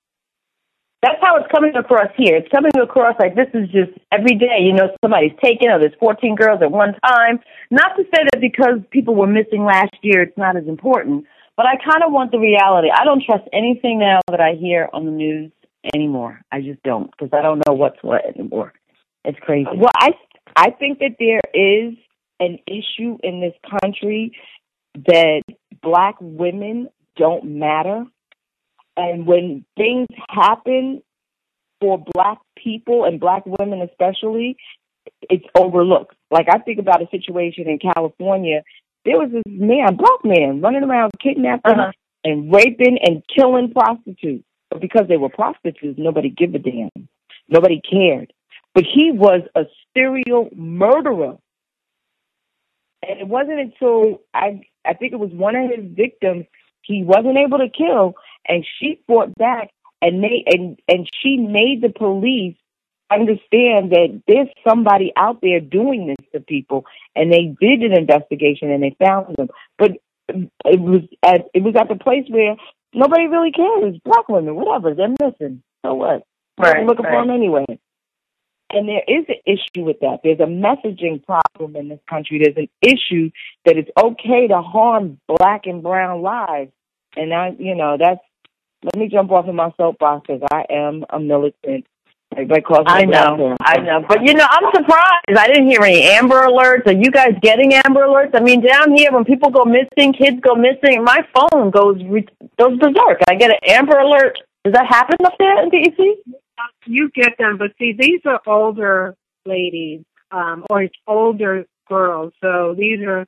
That's 1.01 1.19
how 1.21 1.37
it's 1.37 1.47
coming 1.49 1.71
across 1.77 2.11
here. 2.17 2.35
It's 2.35 2.49
coming 2.51 2.71
across 2.75 3.15
like 3.19 3.33
this 3.33 3.47
is 3.53 3.69
just 3.71 3.91
every 4.11 4.35
day, 4.35 4.59
you 4.59 4.73
know, 4.73 4.91
somebody's 5.01 5.31
taken 5.41 5.69
or 5.71 5.79
there's 5.79 5.95
14 5.99 6.35
girls 6.35 6.59
at 6.61 6.71
one 6.71 6.93
time. 7.05 7.39
Not 7.71 7.95
to 7.95 8.03
say 8.03 8.27
that 8.27 8.41
because 8.41 8.83
people 8.91 9.15
were 9.15 9.27
missing 9.27 9.63
last 9.63 9.95
year, 10.01 10.23
it's 10.23 10.37
not 10.37 10.57
as 10.57 10.67
important, 10.67 11.25
but 11.55 11.65
I 11.65 11.77
kind 11.77 12.03
of 12.05 12.11
want 12.11 12.31
the 12.31 12.39
reality. 12.39 12.89
I 12.93 13.05
don't 13.05 13.23
trust 13.23 13.47
anything 13.53 13.99
now 13.99 14.19
that 14.29 14.41
I 14.41 14.55
hear 14.59 14.89
on 14.91 15.05
the 15.05 15.11
news 15.11 15.51
anymore. 15.95 16.41
I 16.51 16.61
just 16.61 16.83
don't 16.83 17.09
because 17.11 17.29
I 17.31 17.41
don't 17.41 17.63
know 17.65 17.73
what's 17.73 18.01
what 18.01 18.25
anymore. 18.25 18.73
It's 19.23 19.39
crazy. 19.39 19.69
Well, 19.73 19.91
I 19.95 20.11
I 20.55 20.71
think 20.71 20.99
that 20.99 21.15
there 21.19 21.41
is 21.53 21.93
an 22.41 22.59
issue 22.67 23.17
in 23.23 23.39
this 23.39 23.53
country 23.81 24.33
that 24.95 25.43
black 25.81 26.15
women 26.19 26.89
don't 27.15 27.45
matter. 27.45 28.05
And 28.97 29.25
when 29.25 29.65
things 29.77 30.07
happen 30.29 31.01
for 31.79 32.03
black 32.13 32.39
people 32.57 33.05
and 33.05 33.19
black 33.19 33.43
women 33.45 33.81
especially, 33.81 34.57
it's 35.29 35.45
overlooked. 35.55 36.15
Like 36.31 36.47
I 36.51 36.59
think 36.59 36.79
about 36.79 37.01
a 37.01 37.07
situation 37.09 37.67
in 37.67 37.79
California. 37.79 38.63
There 39.05 39.17
was 39.17 39.31
this 39.31 39.43
man, 39.47 39.95
black 39.95 40.23
man, 40.23 40.61
running 40.61 40.83
around 40.83 41.11
kidnapping 41.21 41.79
uh-huh. 41.79 41.91
and 42.23 42.53
raping 42.53 42.99
and 43.01 43.23
killing 43.33 43.71
prostitutes. 43.71 44.43
But 44.69 44.81
because 44.81 45.07
they 45.07 45.17
were 45.17 45.29
prostitutes, 45.29 45.97
nobody 45.97 46.29
gave 46.29 46.53
a 46.53 46.59
damn. 46.59 46.89
Nobody 47.47 47.81
cared. 47.81 48.33
But 48.75 48.83
he 48.83 49.11
was 49.11 49.41
a 49.55 49.63
serial 49.95 50.49
murderer. 50.55 51.37
And 53.07 53.19
it 53.19 53.27
wasn't 53.27 53.59
until 53.59 54.21
I 54.33 54.61
I 54.85 54.93
think 54.93 55.13
it 55.13 55.19
was 55.19 55.31
one 55.31 55.55
of 55.55 55.69
his 55.69 55.85
victims 55.91 56.45
he 56.81 57.03
wasn't 57.03 57.37
able 57.37 57.59
to 57.59 57.69
kill 57.69 58.15
and 58.47 58.65
she 58.79 59.01
fought 59.07 59.35
back 59.35 59.69
and 60.01 60.23
they 60.23 60.43
and 60.47 60.79
and 60.87 61.07
she 61.21 61.37
made 61.37 61.81
the 61.81 61.89
police 61.89 62.55
understand 63.11 63.91
that 63.91 64.21
there's 64.27 64.47
somebody 64.67 65.11
out 65.15 65.39
there 65.41 65.59
doing 65.59 66.07
this 66.07 66.27
to 66.33 66.39
people 66.39 66.85
and 67.15 67.31
they 67.31 67.55
did 67.59 67.81
an 67.81 67.97
investigation 67.97 68.71
and 68.71 68.83
they 68.83 68.95
found 68.99 69.35
them. 69.35 69.49
But 69.77 69.91
it 70.29 70.79
was 70.79 71.01
at 71.23 71.45
it 71.53 71.63
was 71.63 71.75
at 71.79 71.89
the 71.89 71.95
place 71.95 72.25
where 72.29 72.55
nobody 72.93 73.27
really 73.27 73.51
cares. 73.51 73.97
Black 74.05 74.29
women 74.29 74.55
whatever 74.55 74.93
they're 74.93 75.09
missing. 75.09 75.61
So 75.85 75.93
what? 75.95 76.23
Right, 76.57 76.85
looking 76.85 77.05
right. 77.05 77.13
for 77.13 77.25
them 77.25 77.35
anyway 77.35 77.65
and 78.71 78.87
there 78.87 79.03
is 79.07 79.25
an 79.27 79.35
issue 79.45 79.83
with 79.83 79.99
that. 80.01 80.19
There's 80.23 80.39
a 80.39 80.43
messaging 80.43 81.25
problem 81.25 81.75
in 81.75 81.89
this 81.89 81.99
country. 82.07 82.39
There's 82.43 82.57
an 82.57 82.69
issue 82.81 83.31
that 83.65 83.77
it's 83.77 83.89
okay 83.97 84.47
to 84.47 84.61
harm 84.61 85.19
black 85.27 85.65
and 85.65 85.81
brown 85.81 86.21
lives. 86.21 86.71
And 87.15 87.33
I, 87.33 87.55
you 87.57 87.75
know, 87.75 87.97
that's, 87.99 88.21
let 88.83 88.95
me 88.95 89.09
jump 89.09 89.31
off 89.31 89.47
of 89.47 89.55
my 89.55 89.71
soapbox 89.75 90.27
because 90.27 90.47
I 90.51 90.65
am 90.69 91.03
a 91.09 91.19
militant. 91.19 91.85
Everybody 92.31 92.61
calls 92.61 92.85
me 92.85 92.91
I 92.91 93.05
know, 93.05 93.55
I 93.59 93.77
know. 93.77 94.05
But, 94.07 94.23
you 94.23 94.35
know, 94.35 94.45
I'm 94.47 94.71
surprised. 94.71 95.35
I 95.35 95.47
didn't 95.47 95.67
hear 95.67 95.81
any 95.81 96.03
Amber 96.03 96.45
alerts. 96.45 96.85
Are 96.85 96.93
you 96.93 97.09
guys 97.09 97.33
getting 97.41 97.73
Amber 97.73 98.01
alerts? 98.01 98.35
I 98.35 98.39
mean, 98.39 98.61
down 98.61 98.95
here, 98.95 99.11
when 99.11 99.25
people 99.25 99.49
go 99.49 99.65
missing, 99.65 100.13
kids 100.13 100.39
go 100.39 100.53
missing, 100.53 101.03
my 101.03 101.25
phone 101.33 101.71
goes, 101.71 101.97
goes 102.59 102.77
berserk. 102.77 103.19
I 103.27 103.33
get 103.33 103.49
an 103.49 103.57
Amber 103.67 103.97
alert. 103.97 104.37
Does 104.63 104.73
that 104.73 104.85
happen 104.85 105.17
up 105.25 105.33
there 105.39 105.63
in 105.63 105.69
D.C.? 105.69 106.15
You 106.85 107.09
get 107.13 107.37
them, 107.37 107.57
but 107.57 107.71
see, 107.77 107.93
these 107.97 108.21
are 108.25 108.41
older 108.47 109.15
ladies, 109.45 110.03
um, 110.31 110.65
or 110.69 110.83
it's 110.83 110.95
older 111.07 111.65
girls. 111.87 112.33
So 112.41 112.75
these 112.77 112.99
are 113.01 113.25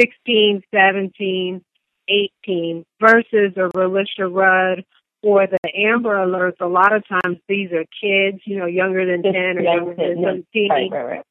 16, 0.00 0.62
17, 0.74 1.62
18 2.08 2.84
versus 3.00 3.52
a 3.56 3.68
Relisha 3.74 4.32
Rudd 4.32 4.84
or 5.22 5.46
the 5.46 5.58
Amber 5.74 6.16
Alerts. 6.16 6.60
A 6.60 6.66
lot 6.66 6.94
of 6.94 7.02
times 7.08 7.38
these 7.48 7.70
are 7.72 7.84
kids, 8.00 8.42
you 8.44 8.58
know, 8.58 8.66
younger 8.66 9.04
than 9.06 9.22
10 9.22 9.34
or 9.34 9.60
younger 9.60 9.94
than 9.94 10.22
17. 10.22 10.70
Right, 10.70 10.90
right, 10.90 11.02
right. 11.04 11.22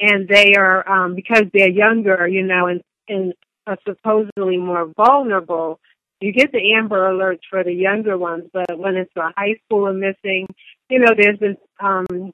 And 0.00 0.28
they 0.28 0.54
are, 0.56 0.88
um, 0.88 1.14
because 1.14 1.44
they're 1.52 1.70
younger, 1.70 2.26
you 2.28 2.44
know, 2.44 2.66
and, 2.66 2.82
and 3.08 3.34
are 3.66 3.78
supposedly 3.86 4.56
more 4.56 4.90
vulnerable, 4.96 5.78
you 6.20 6.32
get 6.32 6.50
the 6.52 6.74
Amber 6.76 7.12
Alerts 7.12 7.40
for 7.48 7.62
the 7.62 7.72
younger 7.72 8.18
ones, 8.18 8.44
but 8.52 8.76
when 8.76 8.96
it's 8.96 9.14
a 9.16 9.32
high 9.36 9.56
schooler 9.70 9.96
missing, 9.96 10.48
you 10.88 10.98
know, 10.98 11.12
there's 11.16 11.38
been 11.38 11.56
um, 11.80 12.32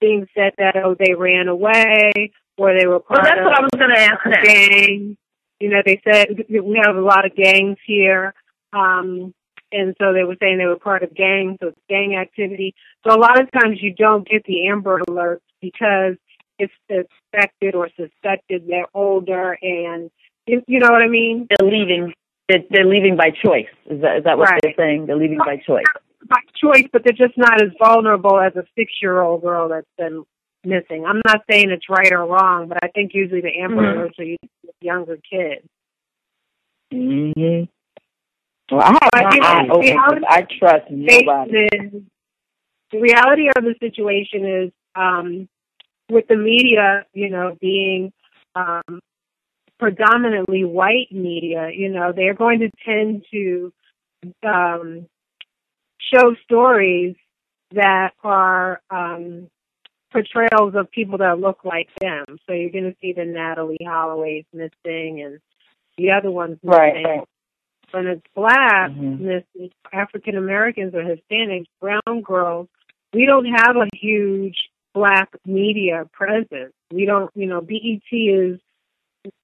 things 0.00 0.28
said 0.34 0.52
that 0.58 0.76
oh 0.76 0.94
they 0.98 1.14
ran 1.14 1.48
away 1.48 2.32
or 2.56 2.76
they 2.78 2.86
were 2.86 3.00
part 3.00 3.22
well, 3.22 3.30
that's 3.30 3.40
of 3.40 3.44
what 3.44 3.58
I 3.58 3.62
was 3.62 3.70
going 3.76 3.94
to 3.94 4.00
ask 4.00 4.26
a 4.26 4.46
gang. 4.46 5.16
You 5.60 5.70
know, 5.70 5.82
they 5.84 6.00
said 6.04 6.28
we 6.48 6.80
have 6.84 6.96
a 6.96 7.00
lot 7.00 7.26
of 7.26 7.34
gangs 7.34 7.78
here, 7.84 8.32
um, 8.72 9.34
and 9.72 9.94
so 10.00 10.12
they 10.12 10.24
were 10.24 10.36
saying 10.40 10.58
they 10.58 10.66
were 10.66 10.78
part 10.78 11.02
of 11.02 11.14
gangs, 11.14 11.58
so 11.60 11.68
it's 11.68 11.80
gang 11.88 12.16
activity. 12.16 12.74
So 13.06 13.14
a 13.14 13.18
lot 13.18 13.40
of 13.40 13.50
times 13.50 13.78
you 13.80 13.92
don't 13.92 14.26
get 14.26 14.44
the 14.44 14.68
Amber 14.68 15.00
Alerts 15.08 15.40
because 15.60 16.14
it's 16.60 16.72
suspected 16.86 17.74
or 17.74 17.88
suspected 17.96 18.64
they're 18.68 18.86
older 18.94 19.56
and 19.62 20.10
you, 20.46 20.62
you 20.66 20.78
know 20.78 20.90
what 20.90 21.02
I 21.02 21.08
mean. 21.08 21.46
They're 21.50 21.68
leaving. 21.68 22.14
They're, 22.48 22.62
they're 22.70 22.86
leaving 22.86 23.16
by 23.16 23.30
choice. 23.30 23.68
Is 23.90 24.00
that 24.00 24.18
is 24.18 24.24
that 24.24 24.38
what 24.38 24.48
right. 24.48 24.60
they're 24.62 24.74
saying? 24.76 25.06
They're 25.06 25.16
leaving 25.16 25.38
by 25.38 25.56
choice 25.56 25.84
by 26.26 26.38
choice, 26.60 26.88
but 26.92 27.02
they're 27.04 27.12
just 27.12 27.38
not 27.38 27.62
as 27.62 27.70
vulnerable 27.78 28.40
as 28.40 28.54
a 28.56 28.64
six-year-old 28.76 29.42
girl 29.42 29.68
that's 29.68 29.86
been 29.96 30.24
missing. 30.64 31.04
I'm 31.06 31.20
not 31.24 31.42
saying 31.50 31.70
it's 31.70 31.88
right 31.88 32.12
or 32.12 32.26
wrong, 32.26 32.68
but 32.68 32.78
I 32.82 32.88
think 32.88 33.12
usually 33.14 33.40
the 33.40 33.58
Amber 33.60 33.82
mm-hmm. 33.82 34.00
are 34.00 34.24
usually 34.24 34.38
younger 34.80 35.16
kids. 35.16 35.66
Mm-hmm. 36.92 37.64
Well, 38.70 38.82
I 38.82 38.98
have 39.00 39.10
my 39.14 39.38
eye 39.42 39.68
open. 39.70 40.24
I 40.28 40.46
trust 40.58 40.90
nobody. 40.90 41.68
Is, 41.72 42.02
the 42.92 43.00
reality 43.00 43.48
of 43.48 43.64
the 43.64 43.74
situation 43.80 44.46
is, 44.46 44.72
um, 44.94 45.48
with 46.10 46.26
the 46.28 46.36
media, 46.36 47.04
you 47.12 47.30
know, 47.30 47.56
being 47.60 48.12
um, 48.56 49.00
predominantly 49.78 50.64
white 50.64 51.12
media, 51.12 51.70
you 51.74 51.90
know, 51.90 52.12
they're 52.14 52.34
going 52.34 52.60
to 52.60 52.70
tend 52.84 53.24
to 53.30 53.72
um, 54.42 55.06
show 56.12 56.34
stories 56.44 57.16
that 57.72 58.12
are 58.22 58.80
um, 58.90 59.48
portrayals 60.10 60.74
of 60.74 60.90
people 60.90 61.18
that 61.18 61.38
look 61.38 61.64
like 61.64 61.88
them. 62.00 62.24
So 62.46 62.52
you're 62.52 62.70
going 62.70 62.90
to 62.90 62.96
see 63.00 63.12
the 63.12 63.22
Natalee 63.22 63.86
Holloways 63.86 64.46
missing 64.52 65.22
and 65.22 65.40
the 65.96 66.12
other 66.12 66.30
ones 66.30 66.58
missing. 66.62 67.04
Right. 67.04 67.24
When 67.90 68.06
it's 68.06 68.26
black, 68.34 68.90
mm-hmm. 68.90 69.66
African 69.92 70.36
Americans 70.36 70.94
or 70.94 71.02
Hispanics, 71.02 71.66
brown 71.80 72.22
girls, 72.22 72.68
we 73.14 73.24
don't 73.24 73.46
have 73.46 73.76
a 73.76 73.88
huge 73.96 74.56
black 74.94 75.30
media 75.46 76.08
presence. 76.12 76.74
We 76.92 77.06
don't, 77.06 77.30
you 77.34 77.46
know, 77.46 77.62
BET 77.62 78.02
is 78.12 78.60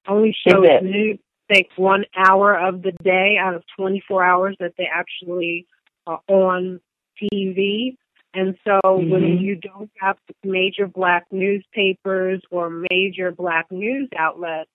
only 0.06 0.37
shows 0.46 0.64
news. 0.82 1.18
think 1.49 1.68
one 1.76 2.04
hour 2.16 2.54
of 2.54 2.82
the 2.82 2.92
day 3.02 3.37
out 3.40 3.54
of 3.54 3.62
24 3.76 4.25
hours 4.25 4.56
that 4.61 4.75
they 4.76 4.88
actually 4.92 5.66
are 6.06 6.20
on 6.28 6.80
TV. 7.20 7.96
And 8.34 8.56
so 8.64 8.80
mm-hmm. 8.84 9.11
when 9.11 9.38
you 9.38 9.56
don't 9.56 9.90
have 10.00 10.16
major 10.42 10.87
black 10.87 11.26
newspapers 11.30 12.42
or 12.50 12.70
major 12.90 13.30
black 13.30 13.70
news 13.70 14.08
outlets 14.16 14.70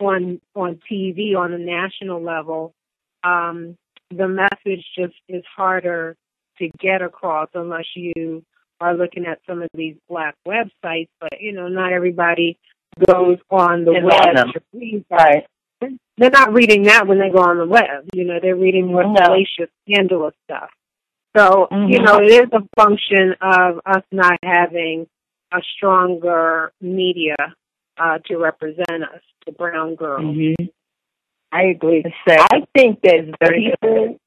on 0.00 0.40
on 0.54 0.80
TV 0.90 1.36
on 1.36 1.52
a 1.52 1.58
national 1.58 2.22
level, 2.22 2.74
um, 3.24 3.76
the 4.10 4.28
message 4.28 4.84
just 4.98 5.14
is 5.28 5.44
harder 5.54 6.16
to 6.58 6.68
get 6.80 7.02
across 7.02 7.48
unless 7.54 7.86
you 7.94 8.42
are 8.80 8.96
looking 8.96 9.26
at 9.26 9.38
some 9.48 9.62
of 9.62 9.68
these 9.74 9.96
black 10.08 10.34
websites. 10.46 11.08
But 11.20 11.40
you 11.40 11.52
know, 11.52 11.68
not 11.68 11.92
everybody 11.92 12.58
goes 13.06 13.38
on 13.50 13.84
the 13.84 14.00
web 14.02 14.52
to 14.52 14.62
read 14.72 15.04
Right. 15.10 15.46
They're 16.18 16.30
not 16.30 16.52
reading 16.52 16.84
that 16.84 17.06
when 17.06 17.18
they 17.18 17.30
go 17.30 17.38
on 17.38 17.58
the 17.58 17.66
web. 17.66 18.08
You 18.14 18.24
know, 18.24 18.38
they're 18.40 18.56
reading 18.56 18.86
more 18.86 19.04
no. 19.04 19.14
salacious, 19.16 19.70
scandalous 19.88 20.34
stuff. 20.44 20.70
So, 21.36 21.68
mm-hmm. 21.72 21.90
you 21.90 22.00
know, 22.00 22.18
it 22.18 22.30
is 22.30 22.50
a 22.52 22.60
function 22.76 23.34
of 23.40 23.80
us 23.86 24.02
not 24.12 24.38
having 24.44 25.06
a 25.52 25.58
stronger 25.76 26.72
media 26.80 27.36
uh, 27.98 28.18
to 28.26 28.36
represent 28.36 29.02
us, 29.02 29.22
the 29.46 29.52
brown 29.52 29.94
girls. 29.94 30.24
Mm-hmm. 30.24 30.64
I 31.50 31.64
agree. 31.64 32.04
I 32.28 32.64
think 32.76 33.00
that 33.02 33.34
people 33.40 34.18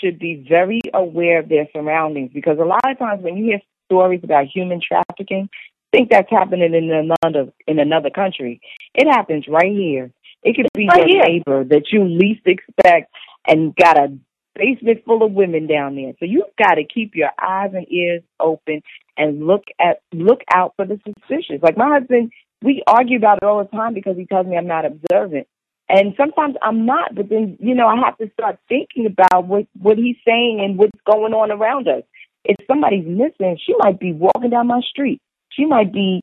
should 0.00 0.18
be 0.18 0.46
very 0.48 0.80
aware 0.92 1.40
of 1.40 1.48
their 1.48 1.68
surroundings 1.72 2.30
because 2.32 2.58
a 2.58 2.64
lot 2.64 2.90
of 2.90 2.98
times 2.98 3.22
when 3.22 3.36
you 3.36 3.44
hear 3.46 3.60
stories 3.86 4.20
about 4.22 4.46
human 4.46 4.80
trafficking, 4.86 5.48
think 5.96 6.10
that's 6.10 6.30
happening 6.30 6.74
in 6.74 6.90
another 6.90 7.52
in 7.66 7.78
another 7.78 8.10
country. 8.10 8.60
It 8.94 9.08
happens 9.08 9.46
right 9.48 9.72
here. 9.72 10.10
It 10.46 10.54
could 10.54 10.68
be 10.74 10.86
right 10.88 11.08
your 11.08 11.24
neighbor 11.24 11.64
that 11.64 11.86
you 11.90 12.04
least 12.04 12.42
expect 12.46 13.12
and 13.48 13.74
got 13.74 13.98
a 13.98 14.16
basement 14.54 15.04
full 15.04 15.24
of 15.24 15.32
women 15.32 15.66
down 15.66 15.96
there. 15.96 16.12
So 16.20 16.24
you've 16.24 16.54
got 16.56 16.74
to 16.74 16.84
keep 16.84 17.16
your 17.16 17.30
eyes 17.42 17.72
and 17.74 17.90
ears 17.90 18.22
open 18.38 18.82
and 19.16 19.44
look 19.44 19.64
at 19.80 19.98
look 20.12 20.42
out 20.54 20.74
for 20.76 20.86
the 20.86 21.00
suspicious. 21.04 21.60
Like 21.62 21.76
my 21.76 21.98
husband, 21.98 22.30
we 22.62 22.84
argue 22.86 23.18
about 23.18 23.38
it 23.42 23.44
all 23.44 23.62
the 23.62 23.76
time 23.76 23.92
because 23.92 24.16
he 24.16 24.24
tells 24.24 24.46
me 24.46 24.56
I'm 24.56 24.68
not 24.68 24.84
observant. 24.84 25.48
And 25.88 26.14
sometimes 26.16 26.54
I'm 26.62 26.86
not, 26.86 27.14
but 27.14 27.28
then, 27.28 27.56
you 27.60 27.74
know, 27.74 27.86
I 27.86 27.96
have 28.04 28.18
to 28.18 28.30
start 28.32 28.58
thinking 28.68 29.06
about 29.06 29.46
what, 29.46 29.66
what 29.80 29.98
he's 29.98 30.16
saying 30.26 30.60
and 30.60 30.78
what's 30.78 30.98
going 31.04 31.32
on 31.32 31.52
around 31.52 31.86
us. 31.88 32.02
If 32.44 32.56
somebody's 32.68 33.06
missing, 33.06 33.58
she 33.64 33.74
might 33.78 33.98
be 33.98 34.12
walking 34.12 34.50
down 34.50 34.68
my 34.68 34.80
street. 34.88 35.20
She 35.50 35.64
might 35.64 35.92
be 35.92 36.22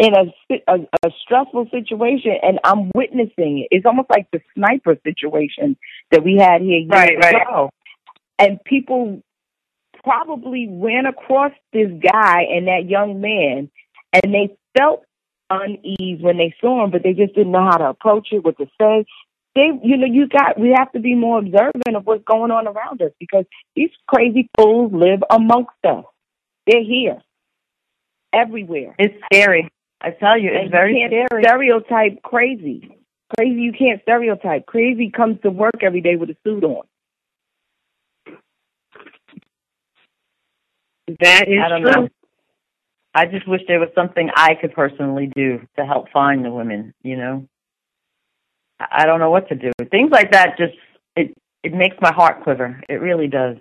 in 0.00 0.14
a, 0.14 0.54
a, 0.66 0.78
a 1.04 1.10
stressful 1.22 1.66
situation 1.70 2.32
and 2.42 2.58
I'm 2.64 2.90
witnessing 2.94 3.58
it. 3.58 3.68
It's 3.70 3.84
almost 3.84 4.08
like 4.08 4.26
the 4.32 4.40
sniper 4.54 4.96
situation 5.04 5.76
that 6.10 6.24
we 6.24 6.36
had 6.38 6.62
here 6.62 6.78
years 6.78 6.88
right, 6.90 7.16
right. 7.20 7.42
ago. 7.42 7.70
And 8.38 8.58
people 8.64 9.22
probably 10.02 10.68
ran 10.70 11.04
across 11.04 11.52
this 11.74 11.90
guy 12.02 12.44
and 12.50 12.66
that 12.66 12.88
young 12.88 13.20
man 13.20 13.70
and 14.14 14.34
they 14.34 14.56
felt 14.76 15.04
unease 15.50 16.22
when 16.22 16.38
they 16.38 16.54
saw 16.62 16.84
him, 16.84 16.90
but 16.90 17.02
they 17.02 17.12
just 17.12 17.34
didn't 17.34 17.52
know 17.52 17.68
how 17.70 17.76
to 17.76 17.90
approach 17.90 18.28
it, 18.32 18.42
what 18.42 18.56
to 18.56 18.66
say. 18.80 19.04
They, 19.54 19.68
you 19.82 19.98
know, 19.98 20.06
you 20.06 20.28
got, 20.28 20.58
we 20.58 20.74
have 20.78 20.92
to 20.92 21.00
be 21.00 21.14
more 21.14 21.40
observant 21.40 21.94
of 21.94 22.06
what's 22.06 22.24
going 22.24 22.52
on 22.52 22.66
around 22.66 23.02
us 23.02 23.10
because 23.18 23.44
these 23.76 23.90
crazy 24.06 24.48
fools 24.56 24.92
live 24.94 25.22
amongst 25.28 25.76
us. 25.84 26.04
They're 26.66 26.84
here, 26.84 27.20
everywhere. 28.32 28.94
It's 28.98 29.14
scary. 29.26 29.68
I 30.00 30.10
tell 30.10 30.38
you, 30.38 30.50
it's 30.50 30.62
and 30.62 30.70
very 30.70 30.98
you 30.98 31.08
scary. 31.08 31.42
Stereotype 31.42 32.22
crazy. 32.22 32.96
Crazy, 33.36 33.60
you 33.60 33.72
can't 33.72 34.00
stereotype. 34.02 34.66
Crazy 34.66 35.10
comes 35.10 35.40
to 35.42 35.50
work 35.50 35.82
every 35.82 36.00
day 36.00 36.16
with 36.16 36.30
a 36.30 36.36
suit 36.44 36.64
on. 36.64 36.84
That 41.20 41.48
is 41.48 41.58
I 41.62 41.68
don't 41.68 41.82
true. 41.82 41.90
Know. 41.90 42.08
I 43.14 43.26
just 43.26 43.46
wish 43.48 43.62
there 43.66 43.80
was 43.80 43.88
something 43.94 44.30
I 44.34 44.54
could 44.54 44.72
personally 44.72 45.30
do 45.34 45.60
to 45.76 45.84
help 45.84 46.10
find 46.10 46.44
the 46.44 46.50
women, 46.50 46.94
you 47.02 47.16
know. 47.16 47.46
I 48.78 49.04
don't 49.04 49.18
know 49.18 49.30
what 49.30 49.48
to 49.48 49.54
do. 49.54 49.72
Things 49.90 50.10
like 50.10 50.32
that 50.32 50.56
just 50.56 50.74
it 51.16 51.36
it 51.62 51.74
makes 51.74 51.96
my 52.00 52.12
heart 52.12 52.42
quiver. 52.42 52.80
It 52.88 52.94
really 52.94 53.26
does. 53.26 53.56
Know. 53.56 53.60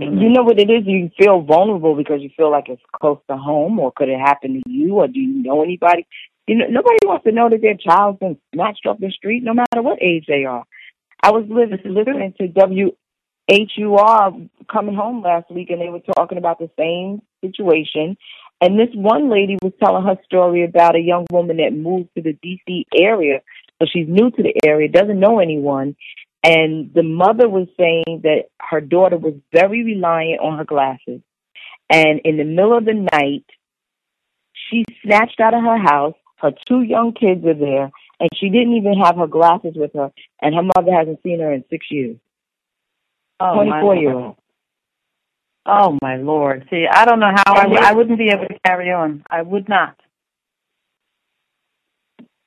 You 0.00 0.30
know 0.30 0.42
what 0.42 0.58
it 0.58 0.70
is? 0.70 0.84
You 0.86 1.10
feel 1.18 1.42
vulnerable 1.42 1.94
because 1.94 2.22
you 2.22 2.30
feel 2.36 2.50
like 2.50 2.68
it's 2.68 2.82
close 3.00 3.18
to 3.28 3.36
home, 3.36 3.78
or 3.78 3.92
could 3.92 4.08
it 4.08 4.18
happen 4.18 4.54
to 4.54 4.70
you, 4.70 4.94
or 4.94 5.08
do 5.08 5.20
you 5.20 5.42
know 5.42 5.62
anybody? 5.62 6.06
You 6.46 6.56
know, 6.56 6.66
nobody 6.66 6.96
wants 7.04 7.24
to 7.24 7.32
know 7.32 7.48
that 7.50 7.60
their 7.60 7.76
child's 7.76 8.18
been 8.18 8.38
snatched 8.54 8.86
off 8.86 8.98
the 8.98 9.10
street, 9.10 9.42
no 9.42 9.54
matter 9.54 9.82
what 9.82 10.02
age 10.02 10.24
they 10.26 10.44
are. 10.44 10.64
I 11.22 11.30
was 11.30 11.44
listening, 11.48 11.94
listening 11.94 12.34
to 12.38 12.48
W 12.48 12.92
HUR 13.50 14.32
coming 14.70 14.94
home 14.94 15.22
last 15.22 15.50
week 15.50 15.70
and 15.70 15.80
they 15.80 15.88
were 15.88 16.00
talking 16.16 16.38
about 16.38 16.58
the 16.58 16.70
same 16.78 17.22
situation. 17.44 18.16
And 18.60 18.78
this 18.78 18.94
one 18.94 19.30
lady 19.30 19.56
was 19.62 19.72
telling 19.82 20.04
her 20.04 20.16
story 20.24 20.64
about 20.64 20.96
a 20.96 21.00
young 21.00 21.26
woman 21.30 21.58
that 21.58 21.72
moved 21.74 22.10
to 22.16 22.22
the 22.22 22.36
DC 22.44 22.84
area. 22.96 23.40
So 23.80 23.86
she's 23.92 24.06
new 24.08 24.30
to 24.30 24.42
the 24.42 24.54
area, 24.64 24.88
doesn't 24.88 25.18
know 25.18 25.38
anyone. 25.38 25.96
And 26.44 26.92
the 26.92 27.02
mother 27.02 27.48
was 27.48 27.68
saying 27.78 28.22
that 28.24 28.46
her 28.58 28.80
daughter 28.80 29.16
was 29.16 29.34
very 29.52 29.84
reliant 29.84 30.40
on 30.40 30.58
her 30.58 30.64
glasses. 30.64 31.20
And 31.88 32.20
in 32.24 32.36
the 32.36 32.44
middle 32.44 32.76
of 32.76 32.84
the 32.84 33.06
night, 33.12 33.44
she 34.68 34.84
snatched 35.04 35.40
out 35.40 35.54
of 35.54 35.62
her 35.62 35.78
house. 35.78 36.14
Her 36.36 36.52
two 36.66 36.82
young 36.82 37.12
kids 37.12 37.44
were 37.44 37.54
there, 37.54 37.92
and 38.18 38.30
she 38.34 38.48
didn't 38.48 38.72
even 38.74 38.94
have 38.94 39.16
her 39.16 39.28
glasses 39.28 39.74
with 39.76 39.92
her. 39.94 40.10
And 40.40 40.54
her 40.54 40.62
mother 40.62 40.92
hasn't 40.92 41.22
seen 41.22 41.38
her 41.40 41.52
in 41.52 41.64
six 41.70 41.86
years. 41.90 42.16
Oh, 43.38 43.54
24 43.54 43.96
year 43.96 44.12
old. 44.12 44.36
Oh 45.64 45.96
my 46.02 46.16
lord! 46.16 46.66
See, 46.70 46.86
I 46.90 47.04
don't 47.04 47.20
know 47.20 47.30
how 47.32 47.54
I, 47.54 47.90
I 47.90 47.92
wouldn't 47.92 48.18
be 48.18 48.30
able 48.30 48.46
to 48.46 48.58
carry 48.66 48.90
on. 48.90 49.22
I 49.30 49.42
would 49.42 49.68
not. 49.68 49.96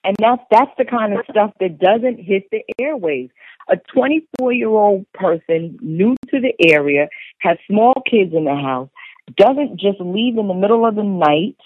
And 0.06 0.16
that's 0.20 0.42
that's 0.52 0.72
the 0.78 0.86
kind 0.86 1.14
of 1.14 1.26
stuff 1.30 1.52
that 1.60 1.80
doesn't 1.80 2.20
hit 2.20 2.44
the 2.52 2.64
airwaves. 2.80 3.32
A 3.70 3.78
24 3.94 4.54
year 4.54 4.70
old 4.70 5.06
person 5.14 5.78
new 5.82 6.16
to 6.30 6.40
the 6.40 6.54
area 6.60 7.08
has 7.40 7.58
small 7.68 7.96
kids 8.10 8.34
in 8.34 8.46
the 8.46 8.56
house, 8.56 8.90
doesn't 9.36 9.80
just 9.80 10.00
leave 10.00 10.38
in 10.38 10.48
the 10.48 10.54
middle 10.54 10.86
of 10.86 10.96
the 10.96 11.04
night 11.04 11.58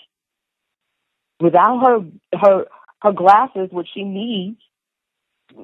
without 1.42 1.80
her 1.80 2.40
her 2.40 2.66
her 3.02 3.12
glasses, 3.12 3.70
which 3.72 3.88
she 3.94 4.04
needs, 4.04 4.60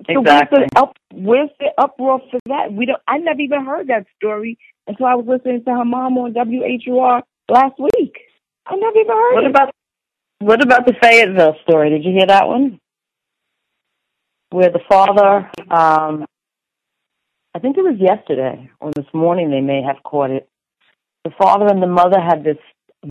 Exactly. 0.07 0.13
So 0.13 0.23
where's 0.23 0.69
the, 0.73 0.79
up, 0.79 0.97
where's 1.13 1.49
the 1.59 1.71
uproar 1.77 2.19
for 2.31 2.39
that? 2.47 2.73
We 2.73 2.85
don't. 2.85 3.01
I 3.07 3.17
never 3.17 3.39
even 3.39 3.65
heard 3.65 3.87
that 3.87 4.05
story 4.17 4.57
until 4.87 5.05
I 5.05 5.15
was 5.15 5.25
listening 5.27 5.63
to 5.65 5.71
her 5.71 5.85
mom 5.85 6.17
on 6.17 6.33
WHUR 6.33 7.21
last 7.49 7.79
week. 7.79 8.17
I 8.65 8.75
never 8.75 8.97
even 8.97 9.15
heard. 9.15 9.33
What 9.33 9.43
it. 9.43 9.49
about 9.49 9.75
what 10.45 10.61
about 10.61 10.85
the 10.85 10.93
Fayetteville 11.01 11.55
story? 11.63 11.89
Did 11.89 12.03
you 12.03 12.11
hear 12.11 12.27
that 12.27 12.47
one? 12.47 12.79
Where 14.51 14.69
the 14.69 14.79
father, 14.87 15.49
um, 15.71 16.25
I 17.53 17.59
think 17.59 17.77
it 17.77 17.81
was 17.81 17.99
yesterday 17.99 18.69
or 18.79 18.91
this 18.95 19.11
morning, 19.13 19.49
they 19.49 19.61
may 19.61 19.81
have 19.81 20.03
caught 20.03 20.29
it. 20.29 20.47
The 21.23 21.31
father 21.41 21.65
and 21.67 21.81
the 21.81 21.87
mother 21.87 22.19
had 22.19 22.43
this 22.43 22.57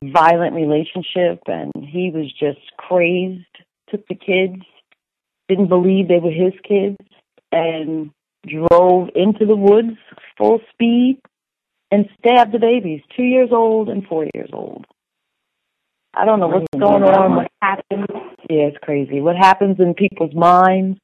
violent 0.03 0.55
relationship, 0.55 1.43
and 1.47 1.73
he 1.77 2.13
was 2.15 2.33
just 2.39 2.61
crazed. 2.79 3.45
Took 3.91 4.07
the 4.09 4.15
kids 4.15 4.63
didn't 5.49 5.69
believe 5.69 6.09
they 6.09 6.19
were 6.19 6.31
his 6.31 6.55
kids 6.67 6.97
and 7.53 8.11
drove 8.47 9.09
into 9.15 9.47
the 9.47 9.57
woods 9.57 9.97
full 10.39 10.61
speed 10.73 11.21
and 11.91 12.09
stabbed 12.19 12.53
the 12.53 12.59
babies, 12.59 13.03
two 13.17 13.23
years 13.23 13.51
old 13.53 13.89
and 13.89 14.07
four 14.07 14.27
years 14.35 14.51
old. 14.53 14.87
I 16.17 16.25
don't 16.25 16.41
know 16.41 16.49
what's 16.49 16.67
going 16.73 17.03
on, 17.03 17.37
what 17.37 17.51
happens. 17.61 18.07
Yeah, 18.49 18.67
it's 18.67 18.79
crazy. 18.83 19.21
What 19.21 19.37
happens 19.37 19.77
in 19.79 19.95
people's 19.95 20.35
minds? 20.35 20.99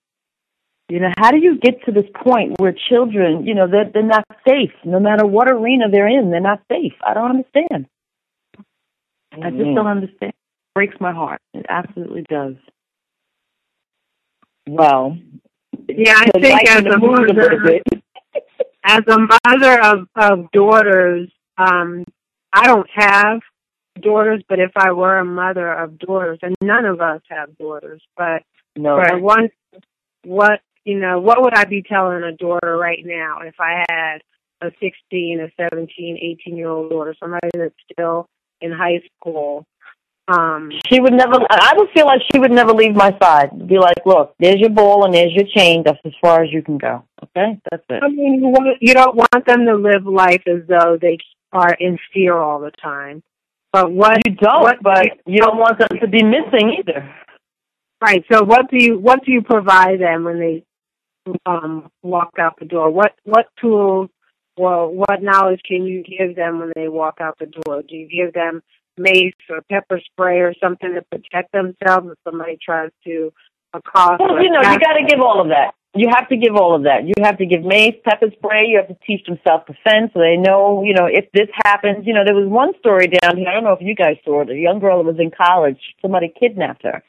You 0.88 1.00
know, 1.00 1.12
how 1.18 1.30
do 1.30 1.38
you 1.38 1.58
get 1.58 1.84
to 1.84 1.92
this 1.92 2.06
point 2.24 2.54
where 2.58 2.74
children, 2.88 3.46
you 3.46 3.54
know, 3.54 3.68
they're, 3.68 3.90
they're 3.92 4.02
not 4.02 4.24
safe, 4.46 4.72
no 4.84 4.98
matter 4.98 5.24
what 5.24 5.48
arena 5.48 5.84
they're 5.90 6.08
in, 6.08 6.30
they're 6.30 6.40
not 6.40 6.62
safe? 6.70 6.94
I 7.06 7.14
don't 7.14 7.30
understand. 7.30 7.86
Mm-hmm. 9.32 9.42
I 9.42 9.50
just 9.50 9.74
don't 9.74 9.86
understand. 9.86 10.32
It 10.32 10.74
breaks 10.74 10.96
my 11.00 11.12
heart. 11.12 11.40
It 11.54 11.66
absolutely 11.68 12.24
does. 12.28 12.54
Well, 14.68 15.16
yeah, 15.88 16.14
I 16.16 16.30
think 16.40 16.68
as 16.68 16.84
a 16.84 16.98
mother, 16.98 17.80
as 18.84 19.00
a 19.06 19.18
mother 19.46 19.82
of 19.82 20.08
of 20.16 20.50
daughters, 20.52 21.30
um, 21.56 22.04
I 22.52 22.66
don't 22.66 22.88
have 22.94 23.40
daughters, 24.00 24.42
but 24.48 24.58
if 24.58 24.72
I 24.76 24.92
were 24.92 25.18
a 25.18 25.24
mother 25.24 25.72
of 25.72 25.98
daughters, 25.98 26.38
and 26.42 26.54
none 26.62 26.84
of 26.84 27.00
us 27.00 27.20
have 27.28 27.56
daughters, 27.58 28.02
but 28.16 28.42
no, 28.76 28.96
I 28.96 29.14
want 29.14 29.52
what 30.24 30.60
you 30.84 30.98
know, 30.98 31.20
what 31.20 31.42
would 31.42 31.54
I 31.54 31.64
be 31.64 31.82
telling 31.82 32.22
a 32.22 32.32
daughter 32.32 32.76
right 32.76 33.02
now 33.04 33.40
if 33.44 33.54
I 33.60 33.84
had 33.88 34.22
a 34.62 34.70
16, 34.80 35.40
a 35.40 35.62
17, 35.62 36.18
18 36.20 36.56
year 36.56 36.68
old 36.68 36.90
daughter, 36.90 37.14
somebody 37.20 37.50
that's 37.54 37.74
still 37.92 38.26
in 38.60 38.72
high 38.72 39.00
school? 39.16 39.66
Um, 40.28 40.70
she 40.88 41.00
would 41.00 41.12
never. 41.12 41.34
I 41.50 41.72
would 41.76 41.88
feel 41.92 42.06
like 42.06 42.20
she 42.32 42.38
would 42.38 42.52
never 42.52 42.72
leave 42.72 42.94
my 42.94 43.16
side. 43.20 43.66
Be 43.66 43.78
like, 43.78 44.06
look, 44.06 44.34
there's 44.38 44.60
your 44.60 44.70
ball 44.70 45.04
and 45.04 45.12
there's 45.12 45.32
your 45.32 45.46
chain. 45.54 45.82
That's 45.84 45.98
as 46.04 46.12
far 46.22 46.44
as 46.44 46.52
you 46.52 46.62
can 46.62 46.78
go. 46.78 47.02
Okay, 47.24 47.58
that's 47.68 47.82
it. 47.88 48.02
I 48.02 48.08
mean, 48.08 48.34
you, 48.34 48.48
want, 48.48 48.78
you 48.80 48.94
don't 48.94 49.16
want 49.16 49.44
them 49.46 49.66
to 49.66 49.74
live 49.74 50.06
life 50.06 50.42
as 50.46 50.62
though 50.68 50.98
they 51.00 51.18
are 51.52 51.74
in 51.80 51.98
fear 52.12 52.36
all 52.36 52.60
the 52.60 52.70
time. 52.70 53.24
But 53.72 53.92
what 53.92 54.18
you 54.26 54.34
don't, 54.34 54.62
what 54.62 54.82
but 54.82 55.06
you 55.26 55.38
don't 55.38 55.58
want 55.58 55.78
them 55.78 56.00
to 56.00 56.08
be 56.08 56.22
missing 56.22 56.76
either. 56.78 57.14
Right. 58.02 58.24
So 58.32 58.44
what 58.44 58.70
do 58.70 58.82
you 58.82 58.98
what 58.98 59.24
do 59.24 59.30
you 59.30 59.42
provide 59.42 60.00
them 60.00 60.24
when 60.24 60.40
they 60.40 60.64
um 61.46 61.90
walk 62.02 62.34
out 62.38 62.58
the 62.58 62.64
door? 62.64 62.90
What 62.90 63.12
what 63.24 63.46
tools 63.60 64.10
or 64.56 64.88
what 64.92 65.22
knowledge 65.22 65.60
can 65.66 65.84
you 65.84 66.02
give 66.02 66.34
them 66.34 66.58
when 66.58 66.72
they 66.74 66.88
walk 66.88 67.18
out 67.20 67.38
the 67.38 67.46
door? 67.46 67.82
Do 67.82 67.94
you 67.94 68.08
give 68.08 68.32
them 68.32 68.62
mace 68.96 69.34
or 69.48 69.62
pepper 69.70 70.00
spray 70.04 70.40
or 70.40 70.54
something 70.62 70.94
to 70.94 71.02
protect 71.02 71.52
themselves 71.52 72.08
if 72.10 72.18
somebody 72.24 72.58
tries 72.62 72.90
to 73.04 73.32
accost? 73.72 74.20
Well, 74.20 74.42
you 74.42 74.50
know, 74.50 74.60
you 74.60 74.78
got 74.78 74.94
to 74.94 75.06
give 75.08 75.20
all 75.20 75.40
of 75.40 75.48
that. 75.48 75.74
You 75.94 76.08
have 76.10 76.28
to 76.28 76.36
give 76.36 76.54
all 76.54 76.76
of 76.76 76.84
that. 76.84 77.04
You 77.04 77.14
have 77.22 77.38
to 77.38 77.46
give 77.46 77.64
mace, 77.64 77.96
pepper 78.04 78.30
spray. 78.38 78.66
You 78.66 78.78
have 78.78 78.88
to 78.88 79.04
teach 79.04 79.26
them 79.26 79.40
self 79.42 79.66
defense 79.66 80.12
so 80.14 80.20
they 80.20 80.36
know, 80.36 80.84
you 80.84 80.94
know, 80.94 81.06
if 81.06 81.26
this 81.32 81.48
happens. 81.64 82.06
You 82.06 82.14
know, 82.14 82.22
there 82.24 82.34
was 82.34 82.48
one 82.48 82.72
story 82.78 83.08
down 83.08 83.36
here. 83.36 83.48
I 83.48 83.54
don't 83.54 83.64
know 83.64 83.72
if 83.72 83.82
you 83.82 83.96
guys 83.96 84.16
saw 84.24 84.42
it. 84.42 84.50
A 84.50 84.54
young 84.54 84.78
girl 84.78 85.02
that 85.02 85.10
was 85.10 85.18
in 85.18 85.32
college. 85.32 85.80
Somebody 86.00 86.32
kidnapped 86.38 86.84
her. 86.84 87.02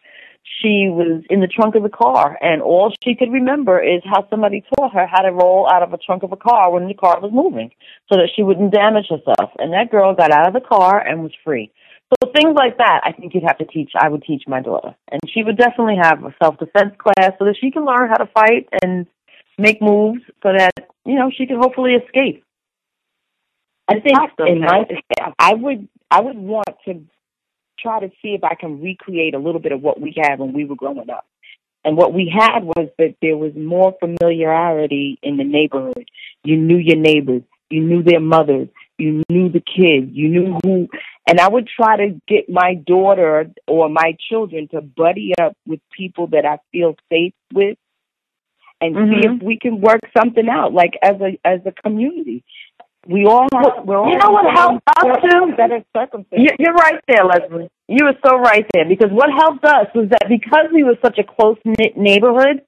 She 0.61 0.89
was 0.89 1.23
in 1.29 1.39
the 1.39 1.47
trunk 1.47 1.75
of 1.75 1.83
the 1.83 1.89
car, 1.89 2.38
and 2.41 2.61
all 2.61 2.91
she 3.03 3.15
could 3.15 3.31
remember 3.31 3.79
is 3.81 4.01
how 4.03 4.27
somebody 4.29 4.63
taught 4.75 4.93
her 4.93 5.05
how 5.05 5.21
to 5.21 5.31
roll 5.31 5.69
out 5.71 5.83
of 5.83 5.93
a 5.93 5.97
trunk 5.97 6.23
of 6.23 6.31
a 6.31 6.35
car 6.35 6.71
when 6.71 6.88
the 6.88 6.95
car 6.95 7.19
was 7.21 7.31
moving, 7.31 7.71
so 8.11 8.17
that 8.17 8.29
she 8.35 8.41
wouldn't 8.41 8.73
damage 8.73 9.05
herself. 9.09 9.51
And 9.59 9.71
that 9.73 9.91
girl 9.91 10.15
got 10.15 10.31
out 10.31 10.47
of 10.47 10.53
the 10.53 10.67
car 10.67 11.00
and 11.00 11.21
was 11.21 11.31
free. 11.43 11.71
So 12.12 12.32
things 12.34 12.56
like 12.56 12.77
that, 12.77 13.01
I 13.06 13.13
think 13.13 13.34
you'd 13.34 13.44
have 13.48 13.60
to 13.60 13.65
teach. 13.65 13.91
I 14.00 14.10
would 14.10 14.24
teach 14.24 14.44
my 14.46 14.62
daughter, 14.62 14.96
and 15.10 15.22
she 15.34 15.44
would 15.44 15.58
definitely 15.58 15.96
have 16.01 16.24
a 16.24 16.36
self 16.44 16.58
defense 16.60 16.94
class 16.98 17.32
so 17.39 17.46
that 17.46 17.56
she 17.60 17.72
can 17.72 17.86
learn 17.86 18.10
how 18.10 18.18
to 18.18 18.30
fight 18.34 18.68
and 18.84 19.08
make 19.58 19.82
moves, 19.82 20.22
so 20.44 20.51
that 20.58 20.72
you 21.06 21.15
know 21.15 21.32
she 21.36 21.46
can 21.46 21.58
hopefully 21.58 21.94
escape. 21.94 22.44
I 23.88 24.00
think 24.00 24.18
in 24.39 24.62
my 24.62 24.86
I 25.39 25.53
would 25.53 25.88
I 26.10 26.22
would 26.22 26.38
want 26.38 26.68
to 26.86 27.01
try 27.80 28.00
to 28.01 28.10
see 28.22 28.36
if 28.36 28.44
I 28.44 28.56
can 28.56 28.82
recreate 28.82 29.34
a 29.34 29.39
little 29.39 29.62
bit 29.62 29.72
of 29.72 29.82
what 29.82 30.00
we 30.00 30.13
had 30.15 30.39
when 30.39 30.53
we 30.53 30.65
were 30.65 30.75
growing 30.75 31.10
up. 31.10 31.25
And 31.84 31.98
what 31.98 32.13
we 32.13 32.32
had 32.32 32.63
was 32.63 32.89
that 33.00 33.15
there 33.22 33.38
was 33.38 33.53
more 33.56 33.96
familiarity 34.00 35.18
in 35.24 35.38
the 35.38 35.44
neighborhood. 35.44 36.10
You 36.44 36.58
knew 36.58 36.77
your 36.77 36.98
neighbors, 36.98 37.41
you 37.70 37.82
knew 37.82 38.03
their 38.03 38.20
mothers, 38.20 38.68
you 39.01 39.24
knew 39.29 39.50
the 39.50 39.62
kids, 39.62 40.12
you 40.12 40.27
knew 40.29 40.58
who. 40.63 40.88
And 41.27 41.39
I 41.39 41.48
would 41.48 41.67
try 41.67 41.98
to 41.98 42.20
get 42.27 42.50
my 42.50 42.75
daughter 42.75 43.48
or 43.67 43.89
my 43.89 44.15
children 44.29 44.67
to 44.69 44.82
buddy 44.82 45.34
up 45.41 45.54
with 45.67 45.80
people 45.95 46.28
that 46.28 46.45
I 46.45 46.58
feel 46.71 46.95
safe 47.12 47.34
with 47.54 47.78
and 48.80 48.95
see 48.95 49.28
Mhm. 49.28 49.36
if 49.38 49.43
we 49.43 49.58
can 49.58 49.82
work 49.82 50.02
something 50.17 50.47
out, 50.49 50.73
like 50.73 50.93
as 51.02 51.19
a 51.21 51.38
as 51.45 51.60
a 51.65 51.71
community. 51.71 52.43
We 53.08 53.25
all 53.25 53.47
have. 53.54 53.84
We're 53.86 53.97
all 53.97 54.12
You 54.12 54.17
know 54.17 54.30
what 54.32 54.45
helped 54.56 54.84
us 54.97 55.21
too? 55.23 55.54
Better 55.58 55.84
circumstances. 55.95 56.49
You- 56.52 56.56
You're 56.65 56.73
right 56.75 56.99
there, 57.08 57.23
Leslie. 57.25 57.69
You 57.88 58.06
were 58.06 58.17
so 58.25 58.38
right 58.38 58.65
there 58.73 58.86
because 58.86 59.12
what 59.12 59.30
helped 59.32 59.65
us 59.65 59.88
was 59.95 60.10
that 60.10 60.30
because 60.30 60.67
we 60.71 60.84
were 60.84 60.97
such 61.04 61.17
a 61.17 61.23
close 61.23 61.58
knit 61.65 61.97
neighborhood, 61.97 62.62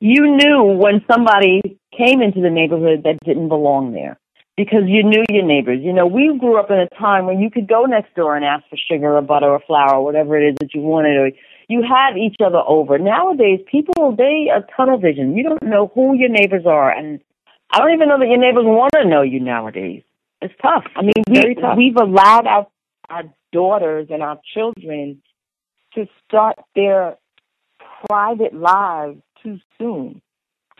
you 0.00 0.34
knew 0.36 0.62
when 0.64 1.04
somebody 1.10 1.60
came 1.96 2.22
into 2.22 2.40
the 2.40 2.50
neighborhood 2.50 3.02
that 3.04 3.18
didn't 3.24 3.48
belong 3.48 3.92
there 3.92 4.16
because 4.58 4.82
you 4.86 5.04
knew 5.04 5.22
your 5.30 5.44
neighbors. 5.44 5.78
You 5.80 5.92
know, 5.92 6.04
we 6.04 6.36
grew 6.36 6.58
up 6.58 6.68
in 6.68 6.78
a 6.78 6.88
time 6.98 7.26
when 7.26 7.38
you 7.38 7.48
could 7.48 7.68
go 7.68 7.84
next 7.84 8.12
door 8.16 8.34
and 8.34 8.44
ask 8.44 8.64
for 8.68 8.76
sugar 8.76 9.16
or 9.16 9.22
butter 9.22 9.46
or 9.46 9.60
flour 9.64 9.94
or 9.94 10.04
whatever 10.04 10.36
it 10.36 10.50
is 10.50 10.56
that 10.58 10.74
you 10.74 10.80
wanted 10.80 11.16
or 11.16 11.30
you 11.68 11.84
had 11.88 12.18
each 12.18 12.34
other 12.44 12.58
over. 12.66 12.98
Nowadays, 12.98 13.60
people, 13.70 14.16
they 14.16 14.48
are 14.52 14.66
tunnel 14.76 14.98
vision. 14.98 15.36
You 15.36 15.44
don't 15.44 15.62
know 15.62 15.92
who 15.94 16.14
your 16.14 16.28
neighbors 16.28 16.66
are 16.66 16.90
and 16.90 17.20
I 17.70 17.78
don't 17.78 17.92
even 17.92 18.08
know 18.08 18.18
that 18.18 18.26
your 18.26 18.38
neighbors 18.38 18.64
want 18.64 18.92
to 18.94 19.08
know 19.08 19.22
you 19.22 19.38
nowadays. 19.38 20.02
It's 20.42 20.54
tough. 20.60 20.84
I 20.96 21.02
mean, 21.02 21.12
we, 21.28 21.54
tough. 21.54 21.76
we've 21.76 21.96
allowed 21.96 22.46
our 22.46 22.66
our 23.10 23.24
daughters 23.52 24.08
and 24.10 24.22
our 24.22 24.38
children 24.54 25.22
to 25.94 26.06
start 26.26 26.58
their 26.74 27.16
private 28.06 28.54
lives 28.54 29.20
too 29.42 29.58
soon. 29.78 30.20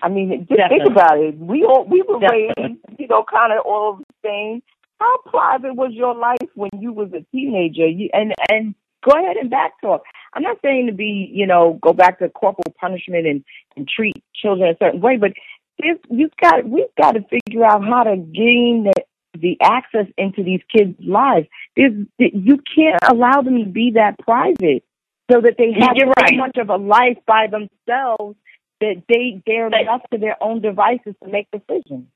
I 0.03 0.09
mean, 0.09 0.47
just 0.49 0.59
Definitely. 0.59 0.79
think 0.79 0.91
about 0.91 1.19
it. 1.19 1.39
We 1.39 1.65
all 1.65 1.85
we 1.85 2.03
were 2.03 2.21
Definitely. 2.21 2.55
raised, 2.57 3.01
you 3.01 3.09
know, 3.09 3.25
kind 3.31 3.53
of 3.53 3.65
all 3.65 3.97
the 3.99 4.05
same. 4.25 4.63
How 5.01 5.17
private 5.27 5.75
was 5.75 5.93
your 5.93 6.15
life 6.15 6.49
when 6.55 6.71
you 6.79 6.93
was 6.93 7.09
a 7.13 7.25
teenager? 7.35 7.87
You, 7.87 8.11
and 8.13 8.35
and 8.51 8.75
go 9.09 9.13
ahead 9.19 9.37
and 9.37 9.51
backtalk. 9.51 10.01
I'm 10.35 10.43
not 10.43 10.59
saying 10.63 10.87
to 10.87 10.93
be, 10.93 11.31
you 11.33 11.47
know, 11.47 11.79
go 11.83 11.93
back 11.93 12.19
to 12.19 12.29
corporal 12.29 12.75
punishment 12.81 13.27
and 13.27 13.45
and 13.77 13.89
treat 13.89 14.23
children 14.35 14.71
a 14.71 14.77
certain 14.85 15.01
way, 15.01 15.17
but 15.17 15.33
there's, 15.79 15.99
you've 16.11 16.37
got 16.41 16.69
we've 16.69 16.95
got 17.01 17.13
to 17.13 17.21
figure 17.23 17.65
out 17.65 17.85
how 17.85 18.05
to 18.05 18.17
gain 18.17 18.85
the 18.85 19.05
the 19.39 19.57
access 19.63 20.07
into 20.17 20.43
these 20.43 20.61
kids' 20.75 20.97
lives. 20.99 21.47
There's, 21.77 21.93
you 22.19 22.59
can't 22.75 22.99
allow 23.09 23.43
them 23.43 23.63
to 23.63 23.71
be 23.71 23.93
that 23.95 24.19
private 24.19 24.83
so 25.31 25.41
that 25.41 25.55
they 25.59 25.73
have 25.79 25.97
You're 25.97 26.09
so 26.09 26.23
right. 26.23 26.37
much 26.37 26.57
of 26.57 26.71
a 26.71 26.77
life 26.77 27.19
by 27.27 27.47
themselves 27.47 28.37
that 28.81 29.03
they 29.09 29.43
they're 29.47 29.71
They- 29.71 29.85
left 29.87 30.11
to 30.13 30.19
their 30.19 30.37
own 30.43 30.61
devices 30.61 31.15
to 31.23 31.29
make 31.31 31.49
decisions. 31.51 32.07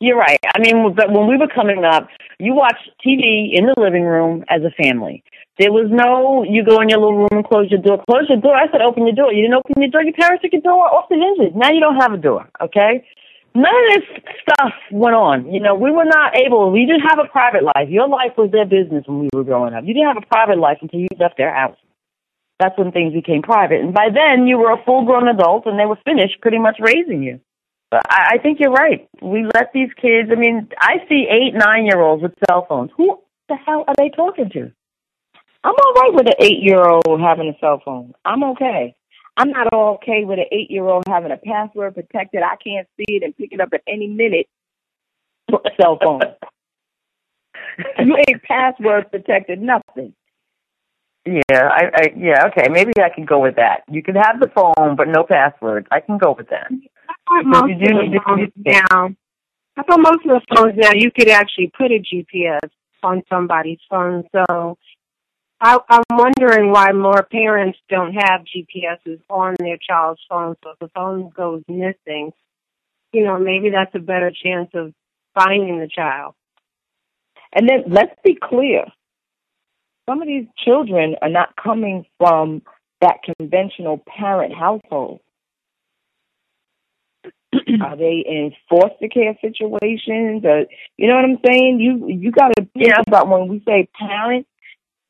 You're 0.00 0.16
right. 0.18 0.38
I 0.44 0.58
mean, 0.58 0.94
but 0.94 1.12
when 1.12 1.28
we 1.28 1.36
were 1.36 1.46
coming 1.46 1.84
up, 1.84 2.08
you 2.40 2.54
watched 2.54 2.90
TV 3.06 3.52
in 3.54 3.66
the 3.66 3.74
living 3.78 4.02
room 4.02 4.44
as 4.48 4.62
a 4.64 4.70
family. 4.82 5.22
There 5.60 5.70
was 5.70 5.86
no, 5.92 6.42
you 6.42 6.64
go 6.64 6.80
in 6.80 6.88
your 6.88 6.98
little 6.98 7.18
room 7.18 7.28
and 7.30 7.44
close 7.46 7.70
your 7.70 7.80
door. 7.80 8.02
Close 8.10 8.26
your 8.28 8.40
door. 8.40 8.56
I 8.56 8.66
said, 8.72 8.80
open 8.80 9.06
your 9.06 9.14
door. 9.14 9.32
You 9.32 9.42
didn't 9.42 9.54
open 9.62 9.80
your 9.80 9.90
door. 9.90 10.02
Your 10.02 10.12
parents 10.14 10.42
took 10.42 10.52
your 10.52 10.62
door 10.62 10.92
off 10.92 11.08
the 11.08 11.14
hinges. 11.14 11.54
Now 11.54 11.70
you 11.70 11.78
don't 11.78 12.00
have 12.00 12.12
a 12.12 12.16
door. 12.16 12.48
Okay. 12.60 13.06
None 13.54 13.64
of 13.70 13.94
this 13.94 14.08
stuff 14.42 14.72
went 14.90 15.14
on. 15.14 15.52
You 15.52 15.60
know, 15.60 15.76
we 15.76 15.92
were 15.92 16.06
not 16.06 16.36
able. 16.36 16.72
We 16.72 16.84
didn't 16.84 17.06
have 17.06 17.20
a 17.22 17.28
private 17.28 17.62
life. 17.62 17.88
Your 17.88 18.08
life 18.08 18.32
was 18.36 18.50
their 18.50 18.64
business 18.66 19.04
when 19.06 19.20
we 19.20 19.28
were 19.32 19.44
growing 19.44 19.72
up. 19.74 19.84
You 19.84 19.94
didn't 19.94 20.08
have 20.08 20.16
a 20.22 20.26
private 20.26 20.58
life 20.58 20.78
until 20.82 20.98
you 20.98 21.08
left 21.20 21.36
their 21.36 21.54
house. 21.54 21.76
That's 22.58 22.76
when 22.78 22.92
things 22.92 23.12
became 23.12 23.42
private. 23.42 23.80
And 23.80 23.92
by 23.92 24.08
then, 24.12 24.46
you 24.46 24.58
were 24.58 24.72
a 24.72 24.84
full-grown 24.84 25.28
adult, 25.28 25.66
and 25.66 25.78
they 25.78 25.86
were 25.86 25.98
finished 26.04 26.40
pretty 26.40 26.58
much 26.58 26.76
raising 26.78 27.22
you. 27.22 27.40
But 27.90 28.02
I, 28.08 28.34
I 28.34 28.38
think 28.38 28.60
you're 28.60 28.72
right. 28.72 29.08
We 29.20 29.44
let 29.44 29.72
these 29.74 29.90
kids. 30.00 30.30
I 30.30 30.36
mean, 30.36 30.68
I 30.78 30.98
see 31.08 31.26
eight, 31.28 31.54
nine-year-olds 31.54 32.22
with 32.22 32.34
cell 32.48 32.66
phones. 32.68 32.90
Who 32.96 33.18
the 33.48 33.56
hell 33.56 33.84
are 33.86 33.94
they 33.98 34.10
talking 34.10 34.50
to? 34.50 34.72
I'm 35.64 35.74
all 35.74 35.92
right 35.94 36.12
with 36.12 36.26
an 36.26 36.34
eight 36.40 36.62
year 36.62 36.82
old 36.82 37.20
having 37.20 37.48
a 37.48 37.58
cell 37.60 37.80
phone. 37.84 38.14
I'm 38.24 38.42
okay. 38.44 38.96
I'm 39.36 39.50
not 39.50 39.72
all 39.72 39.94
okay 39.94 40.24
with 40.24 40.38
an 40.38 40.46
eight 40.50 40.70
year 40.70 40.84
old 40.84 41.04
having 41.08 41.32
a 41.32 41.36
password 41.36 41.94
protected. 41.94 42.42
I 42.42 42.56
can't 42.56 42.88
see 42.96 43.16
it 43.16 43.22
and 43.22 43.36
pick 43.36 43.52
it 43.52 43.60
up 43.60 43.68
at 43.72 43.82
any 43.86 44.08
minute. 44.08 44.46
Cell 45.80 45.98
phone. 46.02 46.20
you 47.98 48.16
ain't 48.28 48.42
password 48.42 49.10
protected 49.10 49.60
nothing. 49.60 50.14
Yeah, 51.24 51.42
I, 51.50 51.84
I 51.94 52.12
yeah, 52.16 52.46
okay. 52.46 52.68
Maybe 52.68 52.92
I 53.02 53.14
can 53.14 53.24
go 53.24 53.38
with 53.40 53.56
that. 53.56 53.82
You 53.88 54.02
can 54.02 54.16
have 54.16 54.40
the 54.40 54.48
phone, 54.48 54.96
but 54.96 55.08
no 55.08 55.22
password. 55.24 55.86
I 55.90 56.00
can 56.00 56.18
go 56.18 56.34
with 56.36 56.48
that. 56.50 56.68
I 56.70 57.14
thought 57.28 57.46
most 57.46 57.68
you 57.68 57.86
do 57.86 58.00
of 58.00 58.10
the 58.10 58.20
phones 58.26 58.52
now. 58.56 59.10
I 59.76 59.82
thought 59.84 60.00
most 60.00 60.26
of 60.26 60.42
the 60.42 60.56
phones 60.56 60.74
now 60.76 60.90
you 60.94 61.10
could 61.10 61.28
actually 61.28 61.70
put 61.76 61.92
a 61.92 62.02
GPS 62.02 62.68
on 63.02 63.22
somebody's 63.30 63.78
phone. 63.88 64.24
So 64.32 64.76
I, 65.60 65.78
I'm 65.88 66.02
wondering 66.10 66.72
why 66.72 66.90
more 66.90 67.22
parents 67.22 67.78
don't 67.88 68.14
have 68.14 68.40
GPSs 68.42 69.20
on 69.30 69.54
their 69.60 69.78
child's 69.78 70.20
phone. 70.28 70.56
So 70.62 70.70
if 70.70 70.78
the 70.80 70.88
phone 70.88 71.30
goes 71.30 71.62
missing, 71.68 72.32
you 73.12 73.24
know, 73.24 73.38
maybe 73.38 73.70
that's 73.70 73.94
a 73.94 74.00
better 74.00 74.32
chance 74.32 74.70
of 74.74 74.92
finding 75.34 75.78
the 75.78 75.88
child. 75.88 76.34
And 77.52 77.68
then 77.68 77.84
let's 77.86 78.14
be 78.24 78.36
clear. 78.42 78.86
Some 80.12 80.20
of 80.20 80.28
these 80.28 80.44
children 80.62 81.16
are 81.22 81.30
not 81.30 81.56
coming 81.56 82.04
from 82.18 82.60
that 83.00 83.20
conventional 83.38 83.96
parent 84.06 84.52
household. 84.54 85.20
are 87.80 87.96
they 87.96 88.22
in 88.26 88.52
foster 88.68 89.08
care 89.08 89.34
situations? 89.40 90.44
Or, 90.44 90.66
you 90.98 91.08
know 91.08 91.14
what 91.16 91.24
I'm 91.24 91.38
saying? 91.46 91.80
You 91.80 92.08
you 92.08 92.30
got 92.30 92.52
to 92.58 92.68
think 92.74 92.88
Yeah. 92.88 93.00
about 93.06 93.28
when 93.28 93.48
we 93.48 93.62
say 93.66 93.88
parent. 93.98 94.46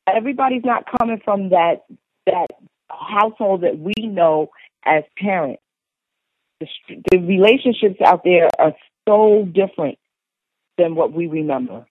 Everybody's 0.07 0.63
not 0.63 0.85
coming 0.97 1.19
from 1.25 1.49
that 1.49 1.83
that 2.25 2.47
household 2.89 3.63
that 3.63 3.77
we 3.77 4.07
know 4.07 4.51
as 4.85 5.03
parents. 5.17 5.61
The, 6.61 6.67
the 7.11 7.17
relationships 7.17 7.99
out 8.05 8.23
there 8.23 8.47
are 8.57 8.73
so 9.05 9.43
different 9.43 9.97
than 10.77 10.95
what 10.95 11.11
we 11.11 11.27
remember. 11.27 11.85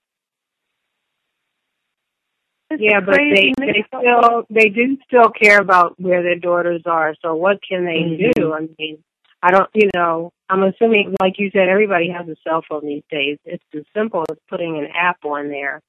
Yeah, 2.80 3.00
but 3.00 3.16
they 3.16 3.52
they 3.58 3.84
still 3.86 4.46
they 4.50 4.68
do 4.68 4.96
still 5.06 5.30
care 5.30 5.58
about 5.58 5.98
where 6.00 6.22
their 6.22 6.38
daughters 6.38 6.82
are. 6.86 7.14
So 7.22 7.34
what 7.34 7.58
can 7.66 7.84
they 7.84 8.02
Mhm. 8.02 8.32
do? 8.32 8.52
I 8.52 8.68
mean, 8.78 9.02
I 9.42 9.50
don't, 9.50 9.68
you 9.74 9.90
know, 9.94 10.32
I'm 10.48 10.62
assuming, 10.62 11.14
like 11.20 11.38
you 11.38 11.50
said, 11.50 11.68
everybody 11.68 12.08
has 12.08 12.28
a 12.28 12.36
cell 12.44 12.62
phone 12.68 12.86
these 12.86 13.04
days. 13.10 13.38
It's 13.44 13.64
as 13.74 13.84
simple 13.94 14.24
as 14.30 14.36
putting 14.48 14.78
an 14.78 14.88
app 14.94 15.24
on 15.24 15.48
there 15.48 15.80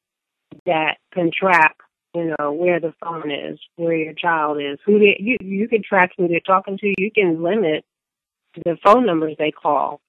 that 0.65 0.98
can 1.13 1.32
track 1.32 1.76
you 2.13 2.36
know, 2.38 2.52
where 2.52 2.80
the 2.80 2.93
phone 3.04 3.32
is, 3.32 3.60
where 3.76 3.96
your 3.96 4.13
child 4.13 4.62
is, 4.62 4.78
who 4.86 5.00
they, 5.00 5.17
you 5.19 5.38
you 5.41 5.67
can 5.67 5.82
track 5.82 6.12
who 6.17 6.28
they're 6.28 6.39
talking 6.39 6.78
to. 6.78 6.93
You 6.98 7.12
can 7.12 7.41
limit 7.41 7.84
the 8.65 8.78
phone 8.84 9.06
numbers 9.06 9.36
they 9.39 9.52
call. 9.52 10.00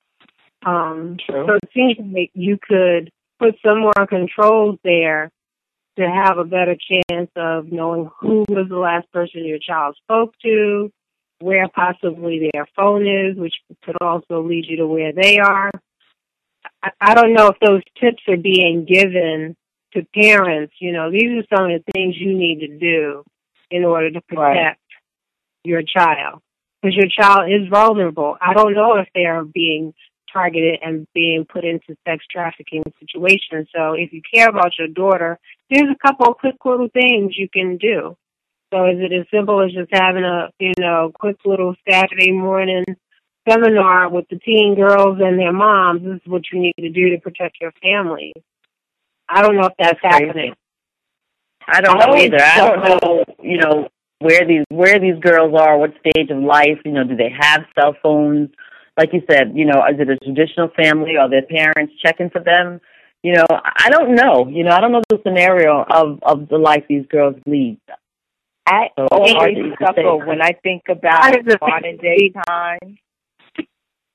Um, 0.66 1.16
True. 1.26 1.46
so 1.46 1.54
it 1.54 1.70
seems 1.74 2.14
like 2.14 2.30
you 2.34 2.58
could 2.60 3.10
put 3.38 3.54
some 3.64 3.80
more 3.80 4.06
controls 4.06 4.78
there 4.84 5.30
to 5.98 6.08
have 6.08 6.38
a 6.38 6.44
better 6.44 6.76
chance 6.76 7.30
of 7.36 7.70
knowing 7.70 8.10
who 8.20 8.44
was 8.48 8.66
the 8.68 8.76
last 8.76 9.10
person 9.12 9.44
your 9.44 9.58
child 9.58 9.96
spoke 10.02 10.34
to, 10.42 10.90
where 11.40 11.68
possibly 11.68 12.50
their 12.52 12.66
phone 12.76 13.06
is, 13.06 13.36
which 13.36 13.54
could 13.84 13.96
also 14.00 14.42
lead 14.42 14.64
you 14.68 14.78
to 14.78 14.86
where 14.86 15.12
they 15.12 15.38
are. 15.38 15.70
I, 16.82 16.90
I 17.00 17.14
don't 17.14 17.34
know 17.34 17.48
if 17.48 17.56
those 17.64 17.82
tips 18.00 18.22
are 18.28 18.36
being 18.36 18.86
given 18.86 19.56
to 19.92 20.06
parents. 20.14 20.74
You 20.80 20.92
know, 20.92 21.10
these 21.10 21.30
are 21.44 21.56
some 21.56 21.70
of 21.70 21.82
the 21.84 21.92
things 21.92 22.16
you 22.18 22.36
need 22.36 22.60
to 22.60 22.78
do 22.78 23.22
in 23.70 23.84
order 23.84 24.10
to 24.10 24.20
protect 24.22 24.36
Right. 24.36 24.76
your 25.64 25.82
child. 25.82 26.40
Because 26.82 26.96
your 26.96 27.08
child 27.08 27.48
is 27.50 27.68
vulnerable. 27.68 28.36
I 28.40 28.52
don't 28.52 28.74
know 28.74 28.96
if 28.98 29.08
they 29.14 29.24
are 29.24 29.44
being 29.44 29.94
targeted 30.34 30.80
and 30.82 31.06
being 31.14 31.46
put 31.50 31.64
into 31.64 31.96
sex 32.06 32.24
trafficking 32.30 32.82
situations. 33.00 33.68
So 33.74 33.94
if 33.94 34.12
you 34.12 34.20
care 34.34 34.48
about 34.48 34.72
your 34.78 34.88
daughter, 34.88 35.38
there's 35.70 35.88
a 35.90 36.06
couple 36.06 36.26
of 36.26 36.36
quick 36.38 36.56
little 36.64 36.88
things 36.92 37.38
you 37.38 37.48
can 37.48 37.78
do. 37.78 38.16
So 38.72 38.86
is 38.86 38.98
it 38.98 39.12
as 39.12 39.26
simple 39.32 39.64
as 39.64 39.72
just 39.72 39.90
having 39.92 40.24
a, 40.24 40.50
you 40.58 40.72
know, 40.78 41.12
quick 41.14 41.36
little 41.44 41.74
Saturday 41.88 42.32
morning 42.32 42.84
seminar 43.48 44.10
with 44.10 44.26
the 44.28 44.38
teen 44.38 44.74
girls 44.74 45.18
and 45.22 45.38
their 45.38 45.52
moms? 45.52 46.02
This 46.02 46.16
is 46.16 46.26
what 46.26 46.42
you 46.52 46.60
need 46.60 46.74
to 46.80 46.90
do 46.90 47.10
to 47.10 47.20
protect 47.20 47.58
your 47.60 47.72
family. 47.80 48.32
I 49.28 49.42
don't 49.42 49.56
know 49.56 49.66
if 49.66 49.74
that's 49.78 50.00
happening. 50.02 50.54
I 51.66 51.80
don't 51.80 51.98
know 51.98 52.16
either. 52.16 52.42
I 52.42 52.56
don't 52.58 53.02
know, 53.02 53.24
you 53.42 53.58
know, 53.58 53.88
where 54.18 54.46
these 54.46 54.64
where 54.68 54.98
these 54.98 55.18
girls 55.20 55.54
are, 55.58 55.78
what 55.78 55.92
stage 56.00 56.30
of 56.30 56.38
life. 56.38 56.78
You 56.84 56.92
know, 56.92 57.04
do 57.04 57.16
they 57.16 57.32
have 57.38 57.64
cell 57.78 57.96
phones? 58.02 58.50
Like 58.96 59.10
you 59.12 59.22
said, 59.30 59.52
you 59.54 59.64
know, 59.64 59.82
is 59.90 59.98
it 59.98 60.08
a 60.08 60.16
traditional 60.18 60.68
family? 60.76 61.16
Are 61.16 61.28
their 61.28 61.42
parents 61.42 61.94
checking 62.00 62.30
for 62.30 62.40
them? 62.40 62.80
You 63.22 63.34
know, 63.34 63.46
I 63.50 63.88
don't 63.90 64.14
know. 64.14 64.46
You 64.48 64.64
know, 64.64 64.70
I 64.70 64.80
don't 64.80 64.92
know 64.92 65.02
the 65.08 65.18
scenario 65.24 65.82
of 65.82 66.18
of 66.22 66.48
the 66.48 66.58
life 66.58 66.84
these 66.88 67.06
girls 67.06 67.36
lead. 67.46 67.80
I 68.66 68.88
So, 68.96 69.06
always 69.10 69.56
suffer 69.80 70.16
when 70.16 70.40
I 70.40 70.52
think 70.62 70.82
about 70.88 71.22
That 71.22 71.40
is 71.40 71.54
a- 71.54 71.58
modern 71.60 71.96
day 71.96 72.32
times. 72.46 72.98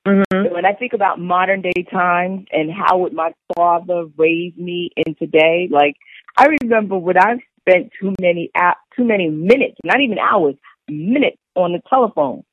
Mm-hmm. 0.06 0.54
When 0.54 0.64
I 0.64 0.72
think 0.72 0.92
about 0.94 1.20
modern 1.20 1.60
day 1.60 1.84
times 1.92 2.46
and 2.52 2.70
how 2.72 2.98
would 2.98 3.12
my 3.12 3.32
father 3.54 4.06
raise 4.16 4.56
me 4.56 4.90
in 4.96 5.14
today, 5.16 5.68
like 5.70 5.94
I 6.38 6.46
remember 6.62 6.96
when 6.96 7.18
I 7.18 7.36
spent 7.60 7.90
too 8.00 8.14
many 8.20 8.50
too 8.96 9.04
many 9.04 9.28
minutes, 9.28 9.76
not 9.84 10.00
even 10.00 10.18
hours, 10.18 10.54
minutes 10.88 11.36
on 11.54 11.72
the 11.72 11.82
telephone. 11.88 12.44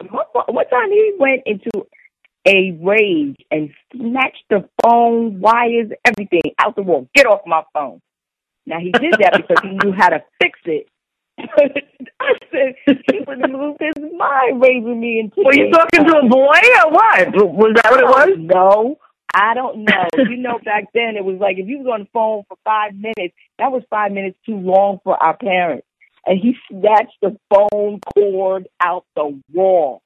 One, 0.00 0.68
time 0.68 0.90
he 0.90 1.14
went 1.18 1.42
into 1.46 1.70
a 2.46 2.78
rage 2.82 3.36
and 3.50 3.70
snatched 3.92 4.44
the 4.50 4.68
phone, 4.82 5.40
wires, 5.40 5.90
everything 6.04 6.42
out 6.58 6.76
the 6.76 6.82
wall. 6.82 7.08
Get 7.14 7.26
off 7.26 7.40
my 7.46 7.62
phone. 7.72 8.00
Now 8.66 8.78
he 8.80 8.92
did 8.92 9.14
that 9.20 9.34
because 9.36 9.62
he 9.62 9.70
knew 9.70 9.92
how 9.92 10.08
to 10.10 10.22
fix 10.42 10.58
it. 10.64 10.88
I 11.38 12.32
said 12.50 12.74
he 12.86 13.20
would 13.26 13.38
lose 13.50 13.76
his 13.80 14.04
mind 14.16 14.62
raising 14.62 15.00
me 15.00 15.20
into. 15.20 15.42
Were 15.44 15.54
you 15.54 15.70
talking 15.70 16.04
to 16.06 16.18
a 16.18 16.28
boy 16.28 16.60
or 16.84 16.92
what? 16.92 17.28
Was 17.34 17.72
that 17.82 17.90
what 17.90 18.00
it 18.00 18.06
was? 18.06 18.38
No, 18.38 18.96
I 19.34 19.54
don't 19.54 19.84
know. 19.84 20.08
you 20.16 20.36
know, 20.36 20.58
back 20.64 20.84
then 20.94 21.16
it 21.16 21.24
was 21.24 21.38
like 21.40 21.58
if 21.58 21.66
you 21.66 21.78
was 21.78 21.88
on 21.92 22.00
the 22.00 22.08
phone 22.12 22.44
for 22.48 22.56
five 22.64 22.94
minutes, 22.94 23.34
that 23.58 23.72
was 23.72 23.82
five 23.90 24.12
minutes 24.12 24.38
too 24.46 24.56
long 24.56 25.00
for 25.02 25.20
our 25.20 25.36
parents. 25.36 25.86
And 26.26 26.38
he 26.40 26.54
snatched 26.70 27.18
the 27.20 27.36
phone 27.50 28.00
cord 28.14 28.68
out 28.82 29.04
the 29.14 29.40
wall. 29.52 30.02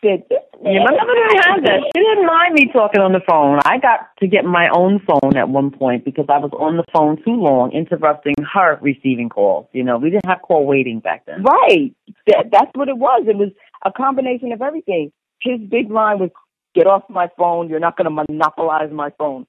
Said, 0.00 0.22
"This 0.30 0.38
Yeah, 0.62 0.84
my 0.84 0.92
mother 0.92 1.14
didn't 1.14 1.44
have 1.44 1.62
that. 1.64 1.80
She 1.96 2.00
didn't 2.00 2.26
mind 2.26 2.54
me 2.54 2.70
talking 2.72 3.00
on 3.00 3.12
the 3.12 3.20
phone. 3.28 3.58
I 3.64 3.78
got 3.78 4.08
to 4.20 4.26
get 4.26 4.44
my 4.44 4.68
own 4.72 5.00
phone 5.00 5.36
at 5.36 5.48
one 5.48 5.70
point 5.70 6.04
because 6.04 6.26
I 6.28 6.38
was 6.38 6.52
on 6.52 6.76
the 6.76 6.84
phone 6.92 7.16
too 7.24 7.34
long, 7.34 7.72
interrupting 7.72 8.34
her 8.54 8.78
receiving 8.80 9.28
calls. 9.28 9.66
You 9.72 9.82
know, 9.82 9.98
we 9.98 10.10
didn't 10.10 10.26
have 10.26 10.42
call 10.42 10.64
waiting 10.66 11.00
back 11.00 11.26
then. 11.26 11.42
Right. 11.42 11.92
That, 12.28 12.50
that's 12.52 12.70
what 12.74 12.88
it 12.88 12.96
was. 12.96 13.24
It 13.26 13.36
was 13.36 13.50
a 13.84 13.90
combination 13.90 14.52
of 14.52 14.62
everything. 14.62 15.12
His 15.40 15.60
big 15.68 15.90
line 15.90 16.20
was, 16.20 16.30
"Get 16.74 16.86
off 16.86 17.02
my 17.08 17.28
phone. 17.36 17.68
You're 17.68 17.80
not 17.80 17.96
going 17.96 18.04
to 18.04 18.24
monopolize 18.28 18.92
my 18.92 19.10
phone." 19.18 19.46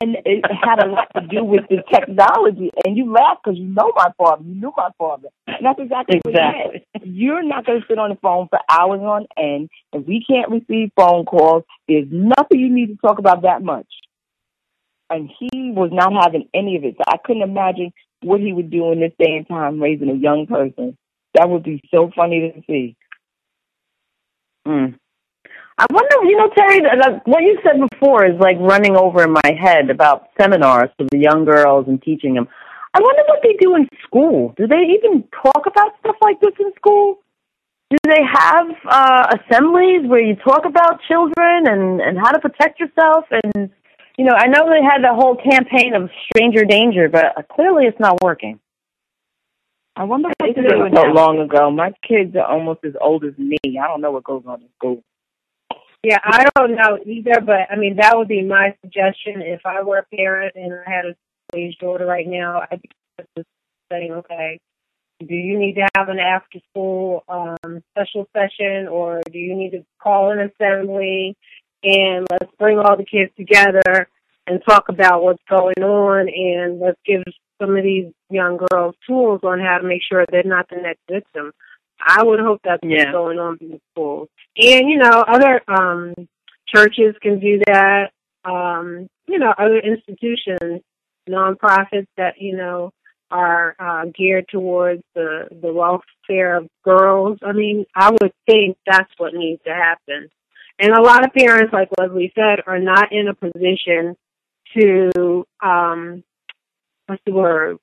And 0.00 0.16
it 0.24 0.44
had 0.62 0.82
a 0.82 0.88
lot 0.88 1.08
to 1.16 1.26
do 1.26 1.44
with 1.44 1.62
the 1.68 1.82
technology. 1.92 2.70
And 2.84 2.96
you 2.96 3.12
laugh 3.12 3.38
because 3.42 3.58
you 3.58 3.66
know 3.66 3.92
my 3.96 4.10
father. 4.18 4.42
You 4.44 4.54
knew 4.54 4.72
my 4.76 4.90
father. 4.98 5.28
And 5.46 5.64
that's 5.64 5.80
exactly, 5.80 6.20
what 6.22 6.34
he 6.34 6.40
Exactly. 6.40 6.86
said. 6.94 7.02
You're 7.08 7.42
not 7.42 7.66
going 7.66 7.80
to 7.80 7.86
sit 7.86 7.98
on 7.98 8.10
the 8.10 8.16
phone 8.16 8.48
for 8.48 8.58
hours 8.70 9.00
on 9.00 9.26
end. 9.36 9.70
If 9.92 10.06
we 10.06 10.24
can't 10.28 10.50
receive 10.50 10.92
phone 10.96 11.24
calls, 11.24 11.64
there's 11.88 12.08
nothing 12.10 12.60
you 12.60 12.70
need 12.72 12.88
to 12.88 12.96
talk 12.96 13.18
about 13.18 13.42
that 13.42 13.62
much. 13.62 13.86
And 15.08 15.30
he 15.38 15.72
was 15.72 15.90
not 15.92 16.12
having 16.12 16.48
any 16.54 16.76
of 16.76 16.84
it. 16.84 16.94
So 16.96 17.04
I 17.08 17.16
couldn't 17.16 17.42
imagine 17.42 17.92
what 18.22 18.40
he 18.40 18.52
would 18.52 18.70
do 18.70 18.92
in 18.92 19.00
this 19.00 19.12
day 19.18 19.36
and 19.36 19.48
time 19.48 19.80
raising 19.80 20.10
a 20.10 20.14
young 20.14 20.46
person. 20.46 20.96
That 21.34 21.48
would 21.48 21.62
be 21.62 21.80
so 21.90 22.10
funny 22.14 22.52
to 22.52 22.62
see. 22.66 22.96
Mm. 24.66 24.98
I 25.80 25.86
wonder, 25.90 26.16
you 26.30 26.36
know, 26.36 26.48
Terry, 26.56 26.80
that- 26.80 26.98
that- 27.02 27.26
what 27.26 27.42
you 27.42 27.58
said 27.64 27.80
before 27.88 28.24
is 28.26 28.38
like 28.38 28.58
running 28.60 28.96
over 28.96 29.22
in 29.24 29.32
my 29.32 29.50
head 29.58 29.88
about 29.88 30.28
seminars 30.38 30.90
for 30.98 31.04
the 31.10 31.16
young 31.18 31.44
girls 31.46 31.88
and 31.88 32.02
teaching 32.02 32.34
them. 32.34 32.48
I 32.92 33.00
wonder 33.00 33.22
what 33.28 33.40
they 33.42 33.54
do 33.58 33.74
in 33.76 33.88
school. 34.04 34.52
Do 34.58 34.66
they 34.66 34.82
even 34.96 35.24
talk 35.42 35.64
about 35.66 35.96
stuff 36.00 36.16
like 36.20 36.38
this 36.40 36.52
in 36.60 36.72
school? 36.74 37.20
Do 37.88 37.96
they 38.04 38.22
have 38.22 38.66
uh, 38.84 39.36
assemblies 39.38 40.02
where 40.06 40.20
you 40.20 40.36
talk 40.36 40.64
about 40.66 41.00
children 41.08 41.66
and, 41.66 42.00
and 42.00 42.18
how 42.18 42.30
to 42.32 42.40
protect 42.40 42.78
yourself? 42.78 43.24
And, 43.30 43.70
you 44.18 44.24
know, 44.26 44.34
I 44.36 44.48
know 44.48 44.68
they 44.68 44.82
had 44.82 45.02
the 45.02 45.14
whole 45.14 45.36
campaign 45.36 45.94
of 45.94 46.10
stranger 46.28 46.64
danger, 46.64 47.08
but 47.08 47.24
uh, 47.38 47.42
clearly 47.54 47.86
it's 47.86 47.98
not 47.98 48.22
working. 48.22 48.60
I 49.96 50.04
wonder 50.04 50.28
what 50.28 50.34
They 50.40 50.52
they 50.52 50.68
do 50.68 50.68
did 50.68 50.86
it 50.86 50.94
so 50.94 51.02
now. 51.04 51.12
long 51.14 51.40
ago. 51.40 51.70
My 51.70 51.92
kids 52.06 52.36
are 52.36 52.44
almost 52.46 52.80
as 52.84 52.92
old 53.00 53.24
as 53.24 53.36
me. 53.38 53.56
I 53.64 53.86
don't 53.88 54.00
know 54.02 54.10
what 54.12 54.24
goes 54.24 54.42
on 54.46 54.60
in 54.62 54.68
school. 54.76 55.02
Yeah, 56.02 56.18
I 56.24 56.46
don't 56.56 56.76
know 56.76 56.98
either, 57.04 57.40
but 57.44 57.70
I 57.70 57.76
mean 57.76 57.96
that 57.96 58.16
would 58.16 58.28
be 58.28 58.42
my 58.42 58.74
suggestion 58.82 59.42
if 59.42 59.60
I 59.66 59.82
were 59.82 59.98
a 59.98 60.16
parent 60.16 60.54
and 60.56 60.72
I 60.72 60.90
had 60.90 61.04
a 61.04 61.14
teenage 61.52 61.76
daughter 61.78 62.06
right 62.06 62.26
now. 62.26 62.62
I'd 62.70 62.80
be 62.80 62.88
just 63.36 63.48
saying, 63.92 64.12
okay, 64.12 64.58
do 65.20 65.34
you 65.34 65.58
need 65.58 65.74
to 65.74 65.86
have 65.94 66.08
an 66.08 66.18
after 66.18 66.58
school 66.70 67.22
um, 67.28 67.82
special 67.92 68.26
session, 68.34 68.88
or 68.88 69.20
do 69.30 69.38
you 69.38 69.54
need 69.54 69.72
to 69.72 69.84
call 70.02 70.30
an 70.30 70.38
assembly 70.40 71.36
and 71.82 72.26
let's 72.30 72.50
bring 72.58 72.78
all 72.78 72.96
the 72.96 73.04
kids 73.04 73.32
together 73.36 74.08
and 74.46 74.62
talk 74.66 74.88
about 74.88 75.22
what's 75.22 75.42
going 75.48 75.82
on, 75.82 76.28
and 76.28 76.80
let's 76.80 76.98
give 77.04 77.22
some 77.60 77.76
of 77.76 77.84
these 77.84 78.12
young 78.30 78.58
girls 78.70 78.94
tools 79.06 79.40
on 79.44 79.60
how 79.60 79.78
to 79.78 79.86
make 79.86 80.02
sure 80.02 80.24
they're 80.30 80.42
not 80.44 80.68
the 80.70 80.76
next 80.76 81.00
victim. 81.08 81.52
I 82.06 82.22
would 82.22 82.40
hope 82.40 82.60
that's 82.64 82.80
Yeah. 82.82 82.98
what's 82.98 83.12
going 83.12 83.38
on 83.38 83.58
in 83.60 83.70
the 83.70 83.80
schools. 83.92 84.28
And, 84.56 84.88
you 84.90 84.98
know, 84.98 85.24
other 85.26 85.62
um 85.68 86.14
churches 86.74 87.14
can 87.22 87.40
do 87.40 87.60
that. 87.66 88.10
Um, 88.44 89.08
you 89.26 89.38
know, 89.38 89.52
other 89.56 89.78
institutions, 89.78 90.82
nonprofits 91.28 92.06
that, 92.16 92.40
you 92.40 92.56
know, 92.56 92.92
are 93.30 93.76
uh 93.78 94.06
geared 94.16 94.46
towards 94.48 95.02
the 95.14 95.48
the 95.62 95.72
welfare 95.72 96.56
of 96.56 96.68
girls. 96.84 97.38
I 97.42 97.52
mean, 97.52 97.86
I 97.94 98.10
would 98.10 98.32
think 98.46 98.76
that's 98.86 99.10
what 99.18 99.34
needs 99.34 99.62
to 99.64 99.72
happen. 99.74 100.28
And 100.78 100.92
a 100.92 101.02
lot 101.02 101.24
of 101.24 101.32
parents, 101.34 101.72
like 101.72 101.90
Leslie 101.98 102.32
said, 102.34 102.60
are 102.66 102.78
not 102.78 103.12
in 103.12 103.28
a 103.28 103.34
position 103.34 104.16
to 104.76 105.44
um 105.62 106.24
what's 107.06 107.22
the 107.26 107.32
word? 107.32 107.78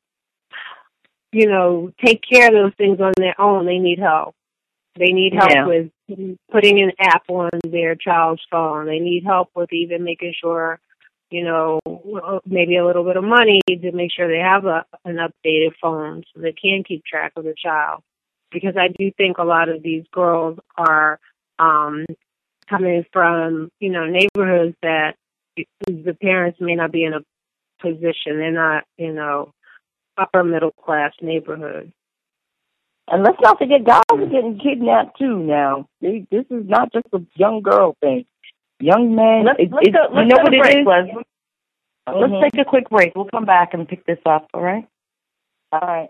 You 1.38 1.47
know, 1.47 1.91
take 2.04 2.21
care 2.28 2.47
of 2.47 2.54
those 2.54 2.73
things 2.80 3.00
on 3.00 3.13
their 3.15 3.39
own. 3.39 3.67
They 3.67 3.78
need 3.78 4.00
help. 4.00 4.34
They 4.97 5.12
need 5.13 5.34
help 5.36 5.52
Yeah. 5.52 5.67
with 5.67 5.91
putting 6.52 6.82
an 6.82 6.93
app 7.00 7.30
on 7.30 7.52
their 7.63 7.93
child's 7.93 8.41
phone. 8.50 8.88
They 8.88 8.97
need 8.97 9.23
help 9.23 9.50
with 9.56 9.71
even 9.71 10.04
making 10.04 10.34
sure, 10.41 10.80
you 11.30 11.43
know, 11.43 11.80
maybe 12.43 12.78
a 12.78 12.86
little 12.88 13.04
bit 13.04 13.17
of 13.17 13.23
money 13.23 13.62
to 13.69 13.91
make 13.91 14.12
sure 14.12 14.28
they 14.28 14.39
have 14.39 14.65
a, 14.65 14.84
an 15.06 15.17
updated 15.17 15.73
phone 15.80 16.23
so 16.34 16.41
they 16.41 16.54
can 16.54 16.84
keep 16.84 17.06
track 17.06 17.34
of 17.36 17.43
the 17.43 17.54
child. 17.56 18.02
Because 18.52 18.76
I 18.76 18.88
do 18.88 19.12
think 19.12 19.38
a 19.38 19.43
lot 19.43 19.69
of 19.69 19.84
these 19.84 20.06
girls 20.12 20.58
are 20.76 21.19
um 21.60 22.06
coming 22.67 23.06
from, 23.13 23.69
you 23.80 23.91
know, 23.91 24.06
neighborhoods 24.08 24.76
that 24.82 25.15
the 25.86 26.17
parents 26.19 26.60
may 26.60 26.73
not 26.73 26.91
be 26.91 27.04
in 27.04 27.13
a 27.13 27.21
position. 27.80 28.39
They're 28.39 28.52
not, 28.52 28.86
you 28.97 29.13
know, 29.13 29.52
upper 30.18 30.44
middle 30.44 30.72
class 30.72 31.14
neighborhood. 31.22 31.92
And 33.10 33.24
let's 33.24 33.38
not 33.42 33.58
forget, 33.58 33.86
guys 33.86 34.02
are 34.12 34.18
getting 34.26 34.60
kidnapped 34.62 35.18
too 35.18 35.40
now. 35.40 35.88
They, 36.02 36.26
this 36.30 36.46
is 36.50 36.68
not 36.68 36.92
just 36.92 37.08
a 37.14 37.22
young 37.36 37.62
girl 37.62 37.96
thing. 38.02 38.26
Young 38.80 39.16
men, 39.16 39.46
Let's, 39.46 39.60
it, 39.60 39.72
let's 39.72 39.88
it, 39.88 39.94
go, 39.94 40.08
let's 40.14 40.30
know 40.30 40.38
what 40.44 40.50
to 40.50 40.58
it 40.58 40.62
break, 40.62 40.78
is? 40.78 40.86
Leslie. 40.86 41.24
Mhm. 42.10 42.22
Let's 42.40 42.54
take 42.54 42.62
a 42.62 42.70
quick 42.70 42.90
break. 42.90 43.16
We'll 43.16 43.26
come 43.26 43.46
back 43.46 43.74
and 43.74 43.88
pick 43.88 44.06
this 44.06 44.20
up, 44.26 44.48
all 44.54 44.62
right? 44.62 44.88
All 45.72 45.80
right. 45.82 46.10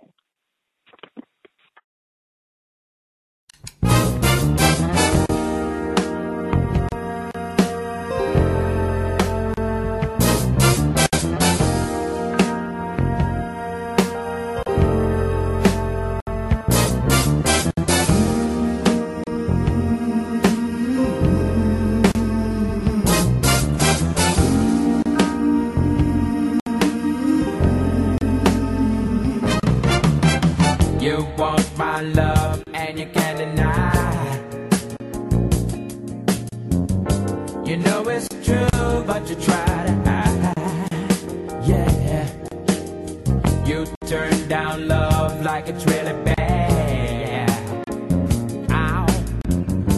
You 31.08 31.26
want 31.38 31.78
my 31.78 32.02
love 32.02 32.62
and 32.74 33.00
you 33.00 33.06
can't 33.06 33.38
deny. 33.38 34.44
You 37.66 37.78
know 37.78 38.04
it's 38.10 38.28
true, 38.44 39.04
but 39.08 39.30
you 39.30 39.36
try 39.36 39.86
to 39.88 39.94
hide. 40.04 41.64
Yeah. 41.66 42.28
You 43.66 43.86
turn 44.06 44.50
down 44.50 44.90
love 44.90 45.46
like 45.46 45.70
it's 45.70 45.86
really 45.86 46.12
bad. 46.26 47.50
Ow. 48.72 49.08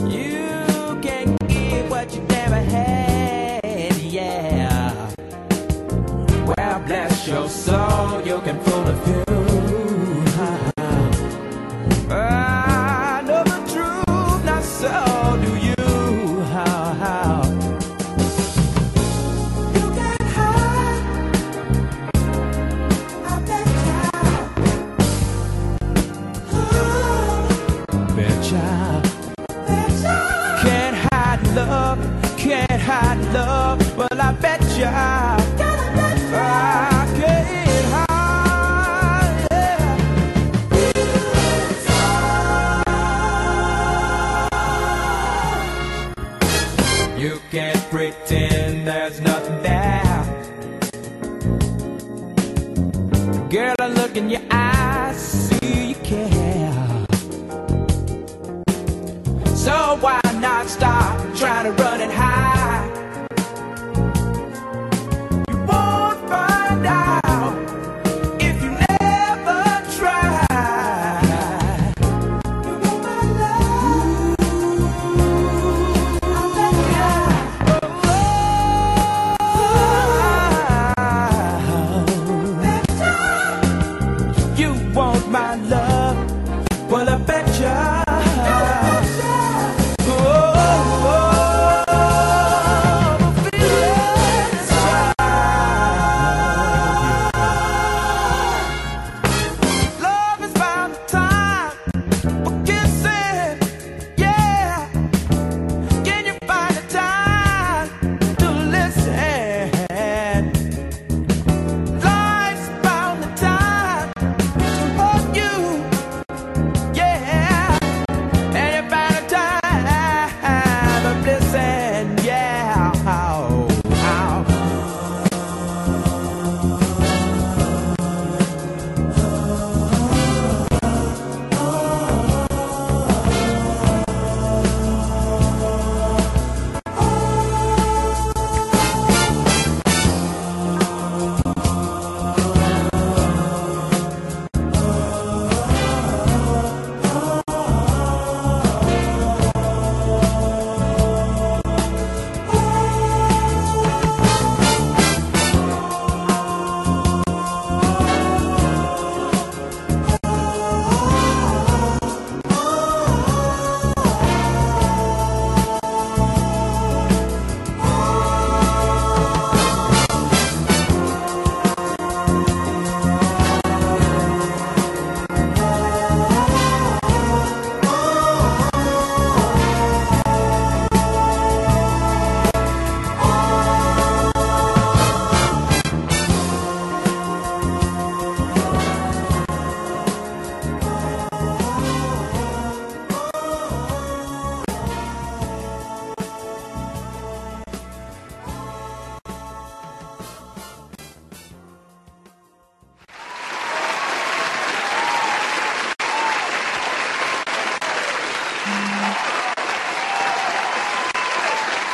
You 0.08 1.00
can't 1.02 1.36
give 1.48 1.90
what 1.90 2.14
you 2.14 2.22
never 2.22 2.62
had. 2.76 3.96
Yeah. 3.98 5.16
Well, 6.46 6.80
bless 6.86 7.28
your 7.28 7.50
soul, 7.50 8.22
you 8.22 8.40
can 8.42 8.60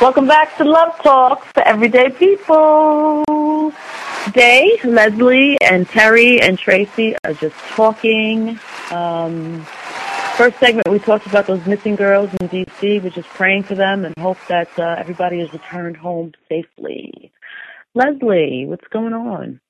Welcome 0.06 0.28
back 0.28 0.56
to 0.58 0.64
Love 0.64 0.96
Talk 1.02 1.44
for 1.52 1.64
Everyday 1.64 2.10
People. 2.10 3.24
Today, 4.26 4.78
Leslie 4.84 5.58
and 5.60 5.88
Terry 5.88 6.40
and 6.40 6.56
Tracy 6.56 7.16
are 7.24 7.34
just 7.34 7.56
talking. 7.70 8.56
Um, 8.92 9.62
first 10.36 10.60
segment, 10.60 10.88
we 10.88 11.00
talked 11.00 11.26
about 11.26 11.48
those 11.48 11.66
missing 11.66 11.96
girls 11.96 12.30
in 12.40 12.46
D.C. 12.46 13.00
We're 13.00 13.10
just 13.10 13.28
praying 13.30 13.64
for 13.64 13.74
them 13.74 14.04
and 14.04 14.14
hope 14.16 14.38
that 14.48 14.68
uh, 14.78 14.94
everybody 14.96 15.40
is 15.40 15.52
returned 15.52 15.96
home 15.96 16.34
safely. 16.48 17.32
Leslie, 17.96 18.64
what's 18.64 18.86
going 18.86 19.12
on? 19.12 19.60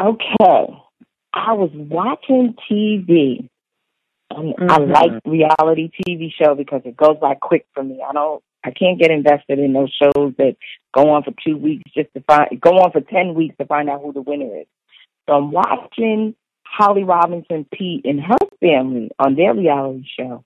Okay. 0.00 0.80
I 1.34 1.54
was 1.54 1.70
watching 1.74 2.54
TV. 2.70 3.48
I 4.30 4.36
Mhm. 4.36 4.92
like 4.92 5.20
reality 5.24 5.90
TV 6.06 6.30
show 6.30 6.54
because 6.54 6.82
it 6.84 6.96
goes 6.96 7.16
by 7.20 7.34
quick 7.34 7.66
for 7.74 7.82
me. 7.82 8.00
I 8.08 8.12
don't 8.12 8.40
I 8.64 8.70
can't 8.70 8.98
get 8.98 9.10
invested 9.10 9.58
in 9.58 9.72
those 9.72 9.92
shows 10.00 10.34
that 10.38 10.56
go 10.94 11.10
on 11.10 11.22
for 11.22 11.32
two 11.46 11.56
weeks 11.56 11.90
just 11.94 12.12
to 12.14 12.20
find 12.22 12.60
go 12.60 12.78
on 12.78 12.92
for 12.92 13.00
ten 13.00 13.34
weeks 13.34 13.56
to 13.58 13.66
find 13.66 13.88
out 13.88 14.02
who 14.02 14.12
the 14.12 14.22
winner 14.22 14.60
is. 14.60 14.66
So 15.28 15.34
I'm 15.34 15.50
watching 15.50 16.34
Holly 16.64 17.04
Robinson 17.04 17.66
Peete 17.72 18.04
and 18.04 18.20
her 18.20 18.36
family 18.60 19.10
on 19.18 19.34
their 19.34 19.54
reality 19.54 20.04
show. 20.18 20.44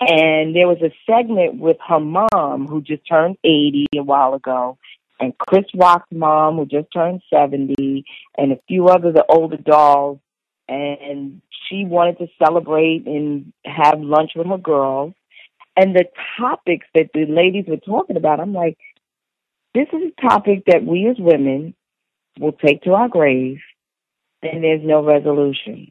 And 0.00 0.56
there 0.56 0.66
was 0.66 0.82
a 0.82 0.92
segment 1.08 1.60
with 1.60 1.76
her 1.86 2.00
mom 2.00 2.66
who 2.66 2.82
just 2.82 3.06
turned 3.08 3.36
80 3.44 3.86
a 3.96 4.02
while 4.02 4.34
ago, 4.34 4.76
and 5.20 5.36
Chris 5.38 5.64
Rock's 5.76 6.10
mom 6.10 6.56
who 6.56 6.66
just 6.66 6.92
turned 6.92 7.22
70, 7.32 8.04
and 8.36 8.52
a 8.52 8.58
few 8.66 8.88
other 8.88 9.12
the 9.12 9.24
older 9.28 9.56
dolls. 9.56 10.18
And 10.68 11.42
she 11.68 11.84
wanted 11.84 12.18
to 12.18 12.28
celebrate 12.42 13.06
and 13.06 13.52
have 13.64 14.00
lunch 14.00 14.32
with 14.34 14.46
her 14.46 14.58
girls. 14.58 15.12
And 15.76 15.94
the 15.94 16.04
topics 16.38 16.86
that 16.94 17.10
the 17.14 17.26
ladies 17.26 17.64
were 17.66 17.78
talking 17.78 18.16
about, 18.16 18.40
I'm 18.40 18.52
like, 18.52 18.78
this 19.74 19.88
is 19.92 20.12
a 20.18 20.28
topic 20.28 20.64
that 20.66 20.84
we 20.84 21.08
as 21.08 21.16
women 21.18 21.74
will 22.38 22.52
take 22.52 22.82
to 22.82 22.92
our 22.92 23.08
grave, 23.08 23.58
and 24.42 24.62
there's 24.62 24.84
no 24.84 25.02
resolution. 25.02 25.90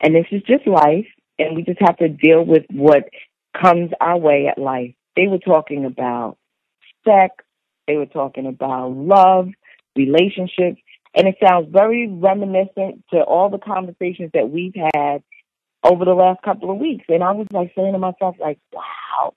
And 0.00 0.14
this 0.14 0.26
is 0.30 0.42
just 0.42 0.66
life, 0.66 1.06
and 1.38 1.54
we 1.54 1.62
just 1.62 1.80
have 1.80 1.98
to 1.98 2.08
deal 2.08 2.44
with 2.44 2.64
what 2.70 3.08
comes 3.60 3.90
our 4.00 4.16
way 4.16 4.46
at 4.48 4.58
life. 4.58 4.94
They 5.16 5.26
were 5.26 5.38
talking 5.38 5.84
about 5.84 6.38
sex, 7.06 7.34
they 7.86 7.96
were 7.96 8.06
talking 8.06 8.46
about 8.46 8.92
love, 8.92 9.48
relationships, 9.96 10.80
and 11.14 11.28
it 11.28 11.36
sounds 11.44 11.68
very 11.70 12.08
reminiscent 12.08 13.04
to 13.10 13.18
all 13.18 13.50
the 13.50 13.58
conversations 13.58 14.30
that 14.32 14.50
we've 14.50 14.74
had 14.74 15.22
over 15.84 16.04
the 16.04 16.14
last 16.14 16.42
couple 16.42 16.70
of 16.70 16.78
weeks. 16.78 17.04
And 17.08 17.22
I 17.22 17.32
was 17.32 17.46
like 17.52 17.72
saying 17.76 17.92
to 17.92 17.98
myself, 17.98 18.36
like, 18.40 18.58
wow. 18.72 19.34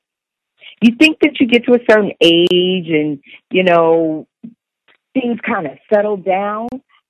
You 0.82 0.96
think 1.00 1.20
that 1.22 1.40
you 1.40 1.48
get 1.48 1.66
to 1.66 1.74
a 1.74 1.80
certain 1.90 2.12
age 2.22 2.90
and, 2.90 3.20
you 3.50 3.64
know, 3.64 4.28
things 5.14 5.40
kind 5.46 5.68
of 5.68 5.78
settle 5.92 6.18
down. 6.18 6.68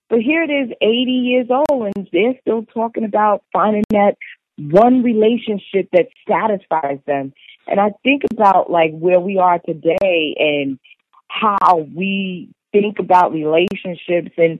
But 0.10 0.20
here 0.20 0.44
it 0.44 0.52
is, 0.52 0.70
80 0.82 1.12
years 1.12 1.48
old, 1.50 1.92
and 1.96 2.08
they're 2.14 2.36
still 2.42 2.64
talking 2.64 3.06
about 3.06 3.44
finding 3.52 3.84
that 3.90 4.18
one 4.58 5.04
relationship 5.04 5.90
that 5.94 6.08
satisfies 6.30 7.00
them. 7.08 7.34
And 7.68 7.80
I 7.80 7.92
think 8.04 8.22
about 8.32 8.70
like 8.70 8.92
where 8.92 9.20
we 9.20 9.40
are 9.40 9.60
today 9.60 10.36
and 10.38 10.80
how 11.28 11.88
we 11.94 12.50
think 12.72 13.00
about 13.00 13.34
relationships 13.34 14.32
and 14.38 14.60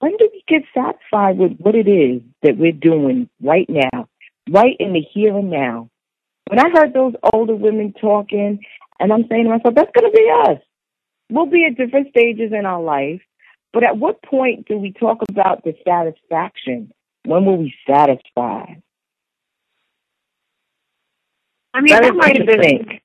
when 0.00 0.16
do 0.16 0.28
we 0.32 0.44
get 0.46 0.62
satisfied 0.74 1.38
with 1.38 1.58
what 1.58 1.74
it 1.74 1.88
is 1.88 2.22
that 2.42 2.56
we're 2.56 2.72
doing 2.72 3.28
right 3.42 3.68
now, 3.68 4.08
right 4.50 4.76
in 4.78 4.92
the 4.92 5.00
here 5.00 5.36
and 5.36 5.50
now? 5.50 5.90
When 6.48 6.58
I 6.58 6.70
heard 6.70 6.92
those 6.92 7.14
older 7.32 7.54
women 7.54 7.92
talking, 8.00 8.60
and 9.00 9.12
I'm 9.12 9.26
saying 9.28 9.44
to 9.44 9.50
myself, 9.50 9.74
that's 9.74 9.90
going 9.98 10.10
to 10.10 10.16
be 10.16 10.30
us. 10.52 10.58
We'll 11.30 11.46
be 11.46 11.66
at 11.66 11.76
different 11.76 12.08
stages 12.08 12.52
in 12.52 12.64
our 12.64 12.82
life, 12.82 13.20
but 13.72 13.84
at 13.84 13.98
what 13.98 14.22
point 14.22 14.66
do 14.66 14.78
we 14.78 14.92
talk 14.92 15.18
about 15.28 15.62
the 15.64 15.74
satisfaction? 15.86 16.92
When 17.24 17.44
will 17.44 17.58
we 17.58 17.74
satisfy? 17.86 18.74
I 21.74 21.80
mean, 21.80 21.94
that, 22.00 22.14
might 22.14 22.38
have 22.38 22.46
been 22.46 23.00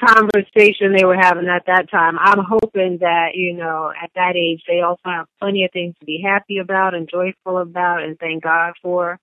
conversation 0.00 0.92
they 0.92 1.04
were 1.04 1.16
having 1.16 1.48
at 1.48 1.66
that 1.66 1.90
time. 1.90 2.18
I'm 2.18 2.44
hoping 2.44 2.98
that, 3.00 3.30
you 3.34 3.54
know, 3.54 3.92
at 4.02 4.10
that 4.14 4.36
age, 4.36 4.62
they 4.68 4.80
also 4.80 5.02
have 5.04 5.26
plenty 5.40 5.64
of 5.64 5.72
things 5.72 5.94
to 6.00 6.06
be 6.06 6.22
happy 6.24 6.58
about 6.58 6.94
and 6.94 7.08
joyful 7.08 7.58
about 7.58 8.02
and 8.02 8.18
thank 8.18 8.42
God 8.42 8.74
for. 8.82 9.18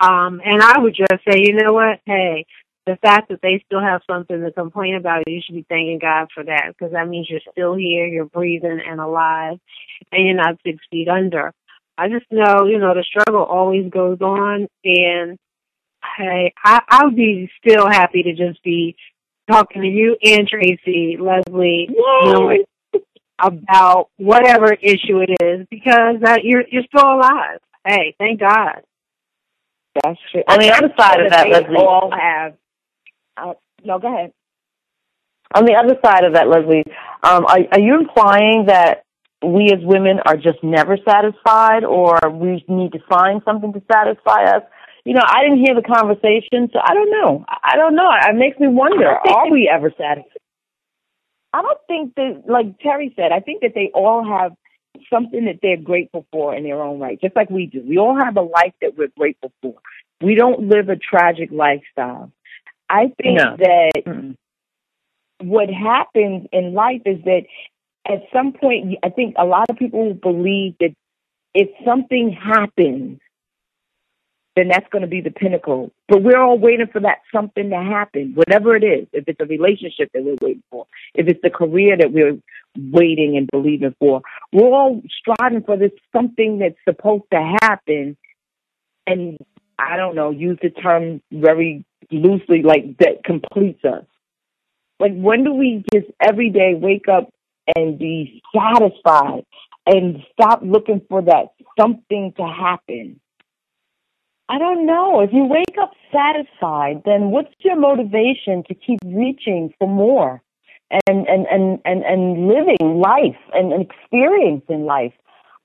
Um, 0.00 0.40
and 0.44 0.62
I 0.62 0.78
would 0.78 0.94
just 0.94 1.22
say, 1.28 1.40
you 1.42 1.54
know 1.54 1.72
what? 1.72 2.00
Hey, 2.04 2.46
the 2.86 2.96
fact 3.02 3.30
that 3.30 3.40
they 3.42 3.62
still 3.66 3.80
have 3.80 4.02
something 4.08 4.42
to 4.42 4.52
complain 4.52 4.94
about, 4.94 5.24
you 5.26 5.40
should 5.44 5.56
be 5.56 5.66
thanking 5.68 5.98
God 5.98 6.28
for 6.32 6.44
that 6.44 6.68
because 6.68 6.92
that 6.92 7.08
means 7.08 7.28
you're 7.28 7.40
still 7.50 7.74
here, 7.74 8.06
you're 8.06 8.26
breathing 8.26 8.80
and 8.86 9.00
alive, 9.00 9.58
and 10.12 10.26
you're 10.26 10.36
not 10.36 10.60
six 10.64 10.78
feet 10.90 11.08
under. 11.08 11.52
I 11.98 12.08
just 12.08 12.26
know, 12.30 12.66
you 12.66 12.78
know, 12.78 12.94
the 12.94 13.04
struggle 13.04 13.42
always 13.42 13.90
goes 13.90 14.20
on, 14.20 14.68
and 14.84 15.38
hey, 16.16 16.52
I, 16.62 16.80
I 16.88 17.04
would 17.06 17.16
be 17.16 17.50
still 17.58 17.86
happy 17.86 18.22
to 18.24 18.34
just 18.34 18.62
be 18.62 18.96
talking 19.48 19.82
to 19.82 19.88
you 19.88 20.16
and 20.22 20.48
Tracy, 20.48 21.16
Leslie, 21.20 21.88
about 23.38 24.08
whatever 24.16 24.72
issue 24.72 25.20
it 25.20 25.36
is 25.42 25.66
because 25.70 26.16
uh, 26.24 26.38
you're 26.42 26.64
you're 26.70 26.84
still 26.84 27.06
alive. 27.06 27.60
Hey, 27.86 28.14
thank 28.18 28.40
God. 28.40 28.82
That's 30.02 30.18
true. 30.30 30.42
On 30.48 30.58
the 30.58 30.72
other 30.72 30.92
side 30.98 31.20
of 31.20 31.30
that, 31.30 31.48
Leslie. 31.48 31.76
all 31.76 32.10
have. 32.10 32.54
Uh, 33.36 33.54
no, 33.84 33.98
go 33.98 34.08
ahead. 34.08 34.32
On 35.54 35.64
the 35.64 35.74
other 35.74 35.96
side 36.04 36.24
of 36.24 36.34
that, 36.34 36.48
Leslie, 36.48 36.84
um, 37.22 37.46
are, 37.46 37.58
are 37.72 37.80
you 37.80 37.98
implying 37.98 38.66
that 38.66 39.04
we 39.44 39.70
as 39.72 39.78
women 39.82 40.18
are 40.26 40.36
just 40.36 40.62
never 40.62 40.98
satisfied, 41.08 41.84
or 41.84 42.18
we 42.30 42.64
need 42.68 42.92
to 42.92 42.98
find 43.08 43.42
something 43.44 43.72
to 43.72 43.82
satisfy 43.90 44.44
us? 44.44 44.62
You 45.06 45.14
know, 45.14 45.22
I 45.24 45.44
didn't 45.44 45.64
hear 45.64 45.76
the 45.76 45.82
conversation, 45.86 46.68
so 46.72 46.80
I 46.84 46.92
don't 46.92 47.12
know. 47.12 47.44
I 47.48 47.76
don't 47.76 47.94
know. 47.94 48.10
It 48.28 48.34
makes 48.34 48.58
me 48.58 48.66
wonder: 48.66 49.06
Are 49.08 49.48
we 49.48 49.70
ever 49.72 49.92
satisfied? 49.96 50.40
I 51.52 51.62
don't 51.62 51.78
think 51.86 52.14
that, 52.16 52.42
like 52.48 52.80
Terry 52.80 53.12
said, 53.14 53.30
I 53.30 53.38
think 53.38 53.62
that 53.62 53.72
they 53.74 53.92
all 53.94 54.24
have 54.28 54.52
something 55.08 55.44
that 55.44 55.60
they're 55.62 55.76
grateful 55.76 56.26
for 56.32 56.56
in 56.56 56.64
their 56.64 56.82
own 56.82 56.98
right, 56.98 57.20
just 57.20 57.36
like 57.36 57.48
we 57.50 57.66
do. 57.66 57.84
We 57.88 57.98
all 57.98 58.18
have 58.18 58.36
a 58.36 58.42
life 58.42 58.74
that 58.82 58.98
we're 58.98 59.12
grateful 59.16 59.52
for. 59.62 59.74
We 60.20 60.34
don't 60.34 60.68
live 60.68 60.88
a 60.88 60.96
tragic 60.96 61.50
lifestyle. 61.52 62.32
I 62.90 63.12
think 63.22 63.38
No. 63.38 63.56
that 63.58 63.92
Mm-mm. 64.04 64.34
what 65.40 65.68
happens 65.70 66.48
in 66.52 66.74
life 66.74 67.02
is 67.06 67.22
that 67.24 67.42
at 68.08 68.22
some 68.32 68.52
point, 68.54 68.98
I 69.04 69.10
think 69.10 69.36
a 69.38 69.44
lot 69.44 69.70
of 69.70 69.76
people 69.76 70.14
believe 70.14 70.74
that 70.80 70.94
if 71.54 71.68
something 71.84 72.32
happens, 72.32 73.20
then 74.56 74.68
that's 74.68 74.88
going 74.90 75.02
to 75.02 75.08
be 75.08 75.20
the 75.20 75.30
pinnacle. 75.30 75.92
But 76.08 76.22
we're 76.22 76.40
all 76.40 76.58
waiting 76.58 76.86
for 76.90 77.00
that 77.02 77.18
something 77.32 77.68
to 77.70 77.76
happen, 77.76 78.32
whatever 78.34 78.74
it 78.74 78.82
is. 78.82 79.06
If 79.12 79.24
it's 79.28 79.40
a 79.40 79.44
relationship 79.44 80.10
that 80.14 80.24
we're 80.24 80.36
waiting 80.40 80.62
for, 80.70 80.86
if 81.14 81.28
it's 81.28 81.40
the 81.42 81.50
career 81.50 81.96
that 81.98 82.10
we're 82.10 82.38
waiting 82.76 83.36
and 83.36 83.48
believing 83.52 83.94
for, 83.98 84.22
we're 84.52 84.72
all 84.72 85.02
striving 85.20 85.62
for 85.62 85.76
this 85.76 85.92
something 86.10 86.58
that's 86.58 86.78
supposed 86.88 87.24
to 87.32 87.56
happen. 87.62 88.16
And 89.06 89.36
I 89.78 89.98
don't 89.98 90.14
know, 90.16 90.30
use 90.30 90.58
the 90.62 90.70
term 90.70 91.20
very 91.30 91.84
loosely, 92.10 92.62
like 92.62 92.96
that 92.98 93.24
completes 93.24 93.84
us. 93.84 94.04
Like, 94.98 95.12
when 95.14 95.44
do 95.44 95.52
we 95.52 95.84
just 95.92 96.06
every 96.18 96.48
day 96.48 96.72
wake 96.74 97.08
up 97.08 97.28
and 97.76 97.98
be 97.98 98.42
satisfied 98.54 99.44
and 99.84 100.22
stop 100.32 100.60
looking 100.62 101.02
for 101.10 101.20
that 101.20 101.48
something 101.78 102.32
to 102.38 102.42
happen? 102.42 103.20
I 104.48 104.58
don't 104.58 104.86
know. 104.86 105.20
If 105.20 105.30
you 105.32 105.44
wake 105.44 105.76
up 105.80 105.92
satisfied, 106.12 107.02
then 107.04 107.30
what's 107.30 107.52
your 107.60 107.76
motivation 107.76 108.62
to 108.68 108.74
keep 108.74 109.00
reaching 109.04 109.74
for 109.78 109.88
more 109.88 110.40
and 111.08 111.26
and 111.26 111.46
and 111.46 111.80
and, 111.84 112.04
and 112.04 112.46
living 112.46 113.00
life 113.00 113.38
and, 113.52 113.72
and 113.72 113.82
experiencing 113.90 114.84
life? 114.84 115.12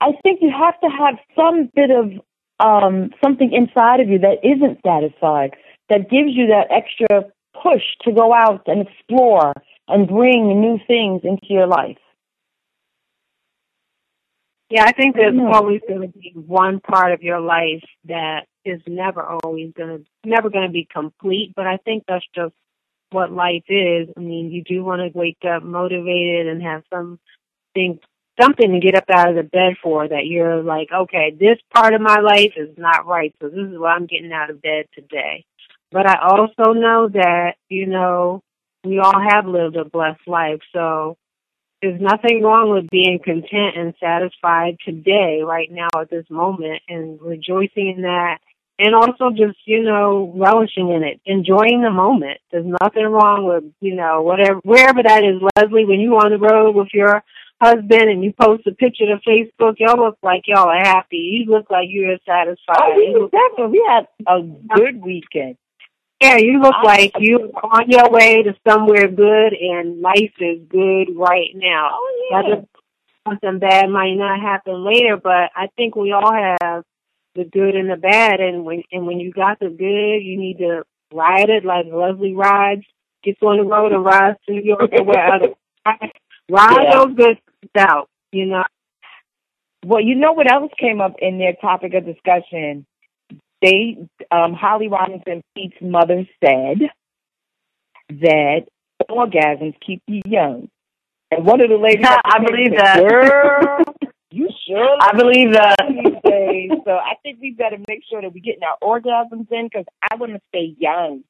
I 0.01 0.13
think 0.23 0.39
you 0.41 0.51
have 0.51 0.79
to 0.81 0.87
have 0.89 1.15
some 1.35 1.69
bit 1.75 1.91
of 1.91 2.11
um, 2.59 3.11
something 3.23 3.51
inside 3.53 3.99
of 3.99 4.09
you 4.09 4.17
that 4.19 4.39
isn't 4.43 4.79
satisfied, 4.85 5.55
that 5.89 6.09
gives 6.09 6.31
you 6.33 6.47
that 6.47 6.67
extra 6.71 7.25
push 7.61 7.83
to 8.03 8.11
go 8.11 8.33
out 8.33 8.63
and 8.65 8.87
explore 8.87 9.53
and 9.87 10.07
bring 10.07 10.59
new 10.59 10.79
things 10.87 11.21
into 11.23 11.47
your 11.49 11.67
life. 11.67 11.97
Yeah, 14.69 14.85
I 14.85 14.93
think 14.93 15.15
there's 15.15 15.35
Mhm. 15.35 15.53
always 15.53 15.81
going 15.87 16.01
to 16.01 16.17
be 16.17 16.31
one 16.33 16.79
part 16.79 17.11
of 17.11 17.21
your 17.21 17.41
life 17.41 17.83
that 18.05 18.47
is 18.65 18.81
never 18.87 19.23
always 19.23 19.73
going 19.73 19.99
to 19.99 20.29
never 20.29 20.49
to 20.49 20.69
be 20.69 20.87
complete. 20.91 21.53
But 21.55 21.67
I 21.67 21.77
think 21.77 22.03
that's 22.07 22.25
just 22.35 22.53
what 23.11 23.31
life 23.31 23.63
is. 23.67 24.09
I 24.15 24.19
mean, 24.19 24.51
you 24.51 24.63
do 24.63 24.83
want 24.83 25.01
to 25.01 25.17
wake 25.17 25.43
up 25.47 25.63
motivated 25.63 26.47
and 26.47 26.61
have 26.63 26.83
something 26.89 27.99
something 28.39 28.71
to 28.71 28.79
get 28.79 28.95
up 28.95 29.05
out 29.09 29.29
of 29.29 29.35
the 29.35 29.43
bed 29.43 29.73
for. 29.81 30.07
That 30.07 30.25
you're 30.25 30.63
like, 30.63 30.89
okay, 30.91 31.35
this 31.37 31.57
part 31.73 31.93
of 31.93 32.01
my 32.01 32.19
life 32.19 32.53
is 32.55 32.77
not 32.77 33.05
right, 33.05 33.33
so 33.41 33.49
this 33.49 33.69
is 33.71 33.77
what 33.77 33.89
I'm 33.89 34.07
getting 34.07 34.31
out 34.31 34.49
of 34.49 34.61
bed 34.61 34.85
today. 34.93 35.45
But 35.91 36.07
I 36.07 36.19
also 36.21 36.73
know 36.73 37.09
that 37.09 37.55
you 37.69 37.85
know 37.87 38.41
we 38.83 38.99
all 38.99 39.19
have 39.29 39.45
lived 39.45 39.75
a 39.75 39.85
blessed 39.85 40.27
life, 40.27 40.61
so 40.73 41.17
there's 41.81 41.99
nothing 41.99 42.43
wrong 42.43 42.69
with 42.69 42.89
being 42.89 43.19
content 43.23 43.75
and 43.75 43.93
satisfied 43.99 44.77
today, 44.85 45.41
right 45.43 45.69
now 45.71 45.89
at 45.99 46.09
this 46.09 46.29
moment, 46.29 46.81
and 46.87 47.19
rejoicing 47.21 47.95
in 47.95 48.01
that. 48.03 48.37
And 48.83 48.95
also 48.95 49.29
just, 49.29 49.57
you 49.65 49.83
know, 49.83 50.33
relishing 50.35 50.89
in 50.89 51.03
it, 51.03 51.21
enjoying 51.25 51.81
the 51.83 51.91
moment. 51.91 52.39
There's 52.51 52.65
nothing 52.81 53.03
wrong 53.05 53.45
with, 53.45 53.63
you 53.79 53.95
know, 53.95 54.23
whatever, 54.23 54.59
wherever 54.63 55.03
that 55.03 55.23
is, 55.23 55.39
Leslie, 55.55 55.85
when 55.85 55.99
you 55.99 56.15
on 56.15 56.31
the 56.31 56.39
road 56.39 56.75
with 56.75 56.87
your 56.93 57.23
husband 57.61 58.09
and 58.09 58.23
you 58.23 58.33
post 58.33 58.65
a 58.65 58.71
picture 58.71 59.05
to 59.05 59.17
Facebook, 59.27 59.75
y'all 59.77 60.03
look 60.03 60.17
like 60.23 60.43
y'all 60.47 60.67
are 60.67 60.79
happy. 60.83 61.17
You 61.45 61.51
look 61.51 61.69
like 61.69 61.89
you're 61.89 62.17
satisfied. 62.27 62.79
Oh, 62.81 62.93
we 62.95 63.13
look- 63.13 63.31
definitely 63.31 63.79
we 63.79 63.85
had 63.87 64.07
a 64.27 64.41
good 64.75 64.99
weekend. 65.03 65.57
yeah, 66.19 66.37
you 66.37 66.59
look 66.59 66.73
I- 66.75 66.83
like 66.83 67.11
you're 67.19 67.49
on 67.63 67.87
your 67.87 68.09
way 68.09 68.41
to 68.43 68.55
somewhere 68.67 69.07
good 69.07 69.53
and 69.53 70.01
life 70.01 70.33
is 70.39 70.61
good 70.69 71.15
right 71.15 71.51
now. 71.53 71.89
Oh 71.93 72.27
yeah. 72.31 72.61
something 73.27 73.59
bad 73.59 73.89
might 73.91 74.15
not 74.15 74.39
happen 74.41 74.83
later, 74.83 75.17
but 75.17 75.51
I 75.55 75.67
think 75.77 75.95
we 75.95 76.11
all 76.13 76.33
have 76.33 76.83
the 77.35 77.45
good 77.45 77.75
and 77.75 77.89
the 77.89 77.95
bad, 77.97 78.39
and 78.39 78.65
when 78.65 78.83
and 78.91 79.07
when 79.07 79.19
you 79.19 79.31
got 79.31 79.59
the 79.59 79.69
good, 79.69 80.19
you 80.23 80.37
need 80.37 80.57
to 80.59 80.83
ride 81.13 81.49
it 81.49 81.65
like 81.65 81.85
Leslie 81.91 82.33
rides, 82.35 82.83
gets 83.23 83.41
on 83.41 83.57
the 83.57 83.63
road 83.63 83.91
and 83.91 84.03
rides 84.03 84.37
to 84.47 84.53
New 84.53 84.61
York 84.63 84.89
or 84.97 85.03
wherever. 85.03 85.47
Ride 86.49 86.83
Yeah. 86.83 86.91
those 86.93 87.15
good 87.15 87.37
out, 87.77 88.09
you 88.31 88.45
know. 88.45 88.63
Well, 89.85 90.01
you 90.01 90.15
know 90.15 90.33
what 90.33 90.51
else 90.51 90.71
came 90.77 91.01
up 91.01 91.15
in 91.19 91.37
their 91.37 91.53
topic 91.53 91.93
of 91.93 92.05
discussion? 92.05 92.85
They, 93.61 93.97
um, 94.31 94.53
Holly 94.53 94.87
Robinson, 94.87 95.41
Peete's 95.55 95.81
mother 95.81 96.27
said 96.43 96.89
that 98.09 98.67
orgasms 99.09 99.75
keep 99.85 100.01
you 100.07 100.21
young. 100.25 100.69
And 101.31 101.45
one 101.45 101.61
of 101.61 101.69
the 101.69 101.77
ladies, 101.77 102.05
I 102.25 102.39
believe 102.43 102.75
that. 102.75 102.99
Girl, 102.99 103.83
you 104.31 104.49
sure? 104.67 104.97
I 104.99 105.13
believe 105.13 105.53
that. 105.53 105.77
Days. 106.23 106.71
So 106.85 106.91
I 106.91 107.15
think 107.23 107.39
we 107.41 107.51
better 107.51 107.77
make 107.87 108.01
sure 108.09 108.21
that 108.21 108.33
we're 108.33 108.43
getting 108.43 108.63
our 108.63 108.77
orgasms 108.81 109.51
in 109.51 109.65
because 109.65 109.85
I 110.01 110.15
want 110.15 110.33
to 110.33 110.41
stay 110.49 110.75
young. 110.79 111.23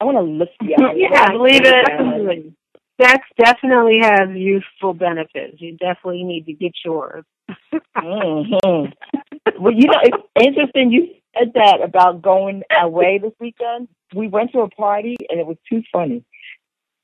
I 0.00 0.04
want 0.04 0.16
to 0.16 0.22
look 0.22 0.50
young. 0.62 0.94
Yeah, 0.96 1.24
I 1.28 1.32
believe 1.32 1.64
it. 1.64 1.86
Definitely. 1.86 2.54
Sex 3.00 3.26
definitely 3.38 4.00
has 4.02 4.28
youthful 4.34 4.92
benefits. 4.92 5.60
You 5.60 5.76
definitely 5.76 6.24
need 6.24 6.46
to 6.46 6.52
get 6.52 6.72
yours. 6.84 7.24
hmm 7.96 8.86
Well, 9.60 9.72
you 9.74 9.86
know, 9.86 10.00
it's 10.02 10.24
interesting 10.40 10.90
you 10.90 11.08
said 11.38 11.52
that 11.54 11.80
about 11.82 12.22
going 12.22 12.62
away 12.82 13.18
this 13.22 13.32
weekend. 13.40 13.88
We 14.14 14.28
went 14.28 14.52
to 14.52 14.60
a 14.60 14.68
party 14.70 15.16
and 15.28 15.38
it 15.38 15.46
was 15.46 15.58
too 15.70 15.82
funny. 15.92 16.24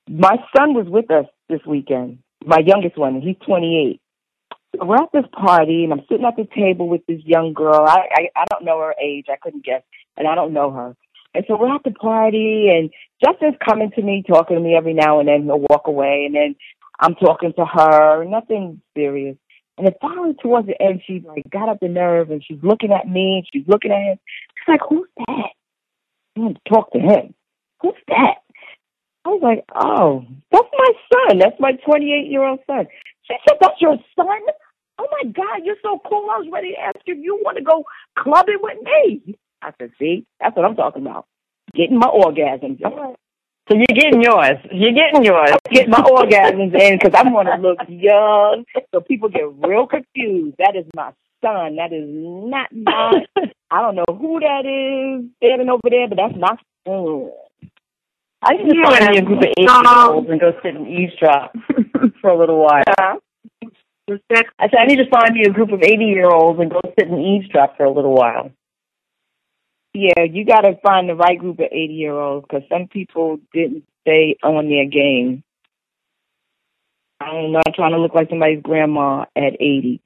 My 0.08 0.36
son 0.56 0.74
was 0.74 0.86
with 0.88 1.10
us 1.10 1.26
this 1.48 1.60
weekend, 1.66 2.18
my 2.44 2.58
youngest 2.58 2.98
one, 2.98 3.14
and 3.14 3.22
he's 3.22 3.36
28. 3.46 4.00
We're 4.80 4.96
at 4.96 5.12
this 5.12 5.24
party 5.32 5.84
and 5.84 5.92
I'm 5.92 6.06
sitting 6.08 6.26
at 6.26 6.36
the 6.36 6.48
table 6.54 6.88
with 6.88 7.06
this 7.06 7.20
young 7.24 7.52
girl. 7.52 7.84
I, 7.86 8.08
I 8.14 8.28
I 8.36 8.44
don't 8.50 8.64
know 8.64 8.80
her 8.80 8.94
age. 9.02 9.26
I 9.30 9.36
couldn't 9.36 9.64
guess, 9.64 9.82
and 10.16 10.26
I 10.26 10.34
don't 10.34 10.52
know 10.52 10.70
her. 10.70 10.96
And 11.34 11.44
so 11.48 11.56
we're 11.58 11.74
at 11.74 11.82
the 11.82 11.90
party, 11.90 12.68
and 12.70 12.90
Justin's 13.24 13.56
coming 13.64 13.90
to 13.96 14.02
me, 14.02 14.22
talking 14.26 14.56
to 14.56 14.62
me 14.62 14.76
every 14.76 14.94
now 14.94 15.18
and 15.18 15.28
then. 15.28 15.44
He'll 15.44 15.58
walk 15.58 15.82
away, 15.86 16.24
and 16.26 16.34
then 16.34 16.54
I'm 17.00 17.16
talking 17.16 17.52
to 17.58 17.64
her. 17.64 18.24
Nothing 18.24 18.80
serious. 18.96 19.36
And 19.76 19.86
then 19.88 19.94
finally, 20.00 20.34
towards 20.40 20.68
the 20.68 20.80
end, 20.80 21.02
she 21.04 21.24
like 21.26 21.42
got 21.50 21.68
up 21.68 21.80
the 21.80 21.88
nerve, 21.88 22.30
and 22.30 22.42
she's 22.44 22.62
looking 22.62 22.92
at 22.92 23.08
me, 23.08 23.38
and 23.38 23.46
she's 23.52 23.68
looking 23.68 23.90
at 23.90 24.12
him. 24.12 24.18
She's 24.58 24.68
like, 24.68 24.80
"Who's 24.88 25.08
that?" 25.26 25.50
I 26.36 26.40
want 26.40 26.58
to 26.64 26.72
talk 26.72 26.92
to 26.92 27.00
him. 27.00 27.34
Who's 27.82 27.94
that? 28.08 28.36
I 29.24 29.30
was 29.30 29.42
like, 29.42 29.64
"Oh, 29.74 30.24
that's 30.52 30.68
my 30.78 30.92
son. 31.12 31.38
That's 31.38 31.58
my 31.58 31.72
28 31.72 32.30
year 32.30 32.44
old 32.44 32.60
son." 32.66 32.86
She 33.24 33.34
said, 33.48 33.58
"That's 33.60 33.80
your 33.80 33.96
son." 34.14 34.40
Oh 34.98 35.08
my 35.10 35.30
God, 35.30 35.64
you're 35.64 35.76
so 35.82 36.00
cool. 36.08 36.28
I 36.30 36.38
was 36.38 36.48
ready 36.52 36.72
to 36.72 36.80
ask 36.80 36.96
you 37.06 37.14
if 37.14 37.20
you 37.22 37.40
want 37.42 37.58
to 37.58 37.64
go 37.64 37.84
clubbing 38.18 38.58
with 38.60 38.78
me. 38.82 39.36
I 39.62 39.72
said, 39.78 39.90
"See, 39.98 40.24
that's 40.40 40.56
what 40.56 40.64
I'm 40.64 40.76
talking 40.76 41.02
about. 41.02 41.26
Getting 41.74 41.98
my 41.98 42.06
orgasms." 42.06 42.80
Right. 42.82 43.16
So 43.68 43.76
you're 43.76 43.98
getting 43.98 44.20
yours. 44.22 44.58
You're 44.70 44.92
getting 44.92 45.24
yours. 45.24 45.52
Get 45.70 45.88
my 45.88 46.00
orgasms 46.00 46.78
in 46.78 46.98
because 46.98 47.14
I 47.14 47.22
want 47.30 47.48
to 47.48 47.56
look 47.56 47.78
young, 47.88 48.64
so 48.92 49.00
people 49.00 49.30
get 49.30 49.50
real 49.66 49.86
confused. 49.86 50.56
That 50.58 50.76
is 50.76 50.84
my 50.94 51.12
son. 51.42 51.76
That 51.76 51.92
is 51.92 52.04
not 52.06 52.68
my. 52.72 53.24
I 53.70 53.80
don't 53.80 53.96
know 53.96 54.04
who 54.08 54.38
that 54.40 54.66
is 54.66 55.30
standing 55.38 55.70
over 55.70 55.88
there, 55.90 56.08
but 56.08 56.18
that's 56.18 56.36
my 56.36 56.56
son. 56.86 57.30
I 58.42 58.52
need 58.54 58.70
to 58.70 58.76
Yeah. 58.76 58.90
find 58.90 59.10
me 59.10 59.18
a 59.18 59.22
group 59.22 59.38
of 59.38 59.48
eight-year-olds 59.56 60.28
and 60.28 60.40
go 60.40 60.52
sit 60.62 60.74
and 60.76 60.86
eavesdrop 60.86 61.56
for 62.20 62.28
a 62.30 62.38
little 62.38 62.58
while. 62.60 62.84
The 62.84 63.20
sex 64.08 64.50
I 64.58 64.68
said 64.68 64.80
I 64.80 64.86
need 64.86 64.96
to 64.96 65.10
find 65.10 65.34
me 65.34 65.44
a 65.44 65.50
group 65.50 65.72
of 65.72 65.82
eighty-year-olds 65.82 66.60
and 66.60 66.70
go 66.70 66.80
sit 66.98 67.08
and 67.08 67.20
eavesdrop 67.20 67.76
for 67.76 67.84
a 67.84 67.92
little 67.92 68.14
while. 68.14 68.50
Yeah, 69.94 70.24
you 70.28 70.44
got 70.44 70.62
to 70.62 70.76
find 70.82 71.08
the 71.08 71.14
right 71.14 71.38
group 71.38 71.60
of 71.60 71.66
80 71.70 71.94
year 71.94 72.18
olds 72.18 72.44
because 72.48 72.68
some 72.68 72.88
people 72.88 73.38
didn't 73.52 73.84
stay 74.00 74.36
on 74.42 74.68
their 74.68 74.86
game. 74.86 75.44
I'm 77.20 77.52
not 77.52 77.74
trying 77.76 77.92
to 77.92 78.00
look 78.00 78.12
like 78.12 78.28
somebody's 78.28 78.60
grandma 78.60 79.24
at 79.36 79.54
80. 79.54 80.00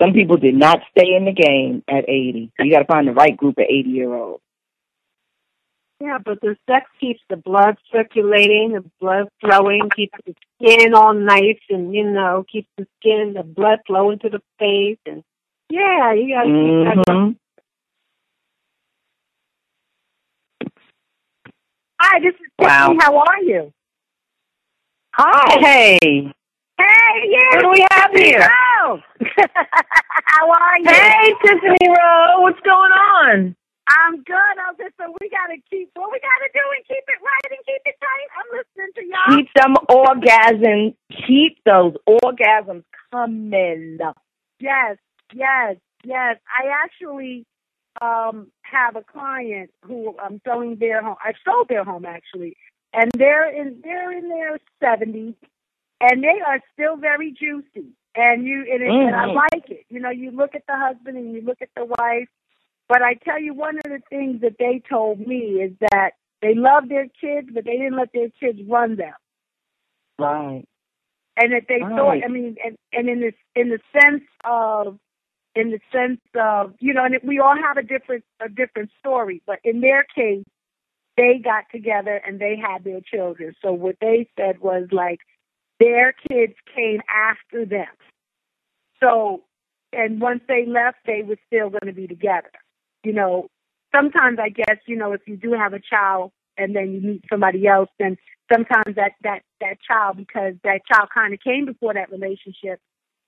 Some 0.00 0.12
people 0.12 0.36
did 0.36 0.54
not 0.54 0.80
stay 0.90 1.14
in 1.16 1.24
the 1.24 1.32
game 1.32 1.82
at 1.88 2.04
80. 2.06 2.52
So 2.56 2.64
you 2.64 2.72
got 2.72 2.80
to 2.80 2.84
find 2.84 3.08
the 3.08 3.12
right 3.12 3.34
group 3.34 3.56
of 3.56 3.64
80 3.64 3.88
year 3.88 4.14
olds. 4.14 4.42
Yeah, 6.02 6.16
but 6.24 6.40
the 6.40 6.56
sex 6.68 6.86
keeps 6.98 7.20
the 7.28 7.36
blood 7.36 7.76
circulating, 7.92 8.72
the 8.72 8.84
blood 9.00 9.28
flowing, 9.40 9.90
keeps 9.94 10.18
the 10.24 10.34
skin 10.56 10.94
all 10.94 11.12
nice, 11.12 11.60
and 11.68 11.94
you 11.94 12.10
know, 12.10 12.44
keeps 12.50 12.68
the 12.78 12.86
skin, 12.98 13.34
the 13.34 13.42
blood 13.42 13.80
flowing 13.86 14.18
to 14.20 14.30
the 14.30 14.40
face, 14.58 14.98
and 15.04 15.22
yeah, 15.68 16.14
you 16.14 16.34
gotta 16.34 16.48
keep 16.48 17.06
that. 17.06 17.06
Mm-hmm. 17.06 17.32
Hi, 22.00 22.18
this 22.20 22.34
is 22.34 22.40
Wow. 22.58 22.88
Tiffany. 22.88 22.98
How 23.02 23.18
are 23.18 23.42
you? 23.42 23.72
Hi. 25.14 25.58
Hey. 25.60 25.98
Hey, 26.78 27.28
yeah. 27.28 27.56
What 27.56 27.62
do 27.62 27.70
we 27.70 27.86
have 27.92 28.10
here? 28.12 28.40
How 30.24 30.50
are 30.50 30.78
you? 30.78 30.88
Hey, 30.88 31.34
Tiffany 31.44 31.88
Rowe. 31.88 32.40
What's 32.40 32.60
going 32.60 32.90
on? 32.92 33.56
I'm 33.98 34.22
good. 34.22 34.34
I 34.36 34.72
just 34.78 34.96
so 34.96 35.14
we 35.20 35.28
gotta 35.30 35.56
keep 35.70 35.90
what 35.94 36.10
we 36.12 36.20
gotta 36.20 36.50
do 36.52 36.60
and 36.76 36.84
keep 36.86 37.04
it 37.08 37.20
right 37.22 37.50
and 37.50 37.66
keep 37.66 37.82
it 37.84 37.96
tight. 38.00 38.28
I'm 38.38 38.48
listening 38.58 38.92
to 38.96 39.02
y'all. 39.04 39.36
Keep 39.36 39.48
them 39.54 39.74
orgasms, 39.90 40.94
keep 41.26 41.58
those 41.64 41.94
orgasms 42.08 42.84
coming. 43.10 43.98
Yes, 44.60 44.96
yes, 45.32 45.76
yes. 46.04 46.36
I 46.48 46.68
actually 46.84 47.46
um 48.00 48.48
have 48.62 48.96
a 48.96 49.02
client 49.02 49.70
who 49.84 50.14
I'm 50.22 50.40
selling 50.44 50.76
their 50.76 51.02
home. 51.02 51.16
I 51.22 51.32
sold 51.44 51.68
their 51.68 51.84
home 51.84 52.04
actually, 52.04 52.56
and 52.92 53.10
they're 53.16 53.50
in 53.50 53.80
they're 53.82 54.12
in 54.16 54.28
their 54.28 54.58
seventies, 54.78 55.34
and 56.00 56.22
they 56.22 56.40
are 56.46 56.60
still 56.72 56.96
very 56.96 57.32
juicy. 57.32 57.88
And 58.16 58.44
you 58.44 58.66
and, 58.72 58.82
it, 58.82 58.88
and 58.90 59.14
I 59.14 59.26
Mhm. 59.26 59.34
like 59.34 59.70
it. 59.70 59.86
You 59.88 60.00
know, 60.00 60.10
you 60.10 60.30
look 60.32 60.54
at 60.54 60.66
the 60.66 60.76
husband 60.76 61.16
and 61.16 61.32
you 61.32 61.42
look 61.42 61.62
at 61.62 61.68
the 61.76 61.84
wife. 61.84 62.28
But 62.90 63.02
I 63.02 63.14
tell 63.14 63.40
you, 63.40 63.54
one 63.54 63.78
of 63.78 63.84
the 63.84 64.02
things 64.10 64.42
that 64.42 64.56
they 64.60 64.82
told 64.90 65.20
me 65.20 65.62
is 65.62 65.72
that 65.92 66.12
they 66.42 66.54
love 66.56 66.90
their 66.90 67.08
kids, 67.20 67.50
but 67.54 67.64
they 67.66 67.78
didn't 67.78 67.96
let 67.96 68.10
their 68.14 68.30
kids 68.40 68.60
run 68.68 68.96
them. 68.96 69.14
Right. 70.18 70.66
and 71.36 71.52
that 71.54 71.64
they 71.68 71.80
Right. 71.82 71.96
thought 71.96 72.24
I 72.24 72.28
mean 72.28 72.56
and, 72.64 72.76
and 72.92 73.08
in 73.08 73.20
this 73.20 73.34
in 73.56 73.70
the 73.70 73.80
sense 74.00 74.24
of 74.44 74.98
in 75.56 75.70
the 75.72 75.80
sense 75.92 76.20
of 76.36 76.74
you 76.80 76.94
know 76.94 77.04
and 77.06 77.18
we 77.24 77.40
all 77.40 77.56
have 77.56 77.78
a 77.78 77.84
different 77.84 78.24
a 78.40 78.48
different 78.48 78.90
story 79.00 79.42
but 79.46 79.60
in 79.64 79.80
their 79.80 80.04
case 80.14 80.44
they 81.16 81.38
got 81.42 81.64
together 81.72 82.16
and 82.26 82.40
they 82.40 82.56
had 82.56 82.84
their 82.84 83.00
children 83.02 83.54
so 83.62 83.72
what 83.72 83.96
they 84.00 84.28
said 84.38 84.60
was 84.60 84.88
like 84.92 85.20
their 85.80 86.14
kids 86.30 86.54
came 86.76 87.00
after 87.14 87.66
them 87.66 87.88
so 89.00 89.44
and 89.92 90.20
once 90.20 90.42
they 90.48 90.66
left 90.66 90.98
they 91.06 91.22
were 91.22 91.38
still 91.48 91.70
going 91.70 91.86
to 91.86 91.92
be 91.94 92.08
together 92.08 92.50
you 93.04 93.12
know 93.12 93.48
sometimes 93.94 94.38
i 94.40 94.48
guess 94.48 94.78
you 94.86 94.96
know 94.96 95.12
if 95.12 95.20
you 95.26 95.36
do 95.36 95.52
have 95.52 95.72
a 95.72 95.80
child 95.80 96.32
and 96.56 96.74
then 96.74 96.92
you 96.92 97.00
meet 97.00 97.24
somebody 97.30 97.66
else 97.66 97.88
then 97.98 98.16
sometimes 98.52 98.94
that 98.96 99.12
that 99.22 99.40
that 99.60 99.76
child 99.86 100.16
because 100.16 100.54
that 100.64 100.80
child 100.90 101.08
kind 101.14 101.32
of 101.34 101.40
came 101.40 101.64
before 101.66 101.94
that 101.94 102.10
relationship 102.10 102.80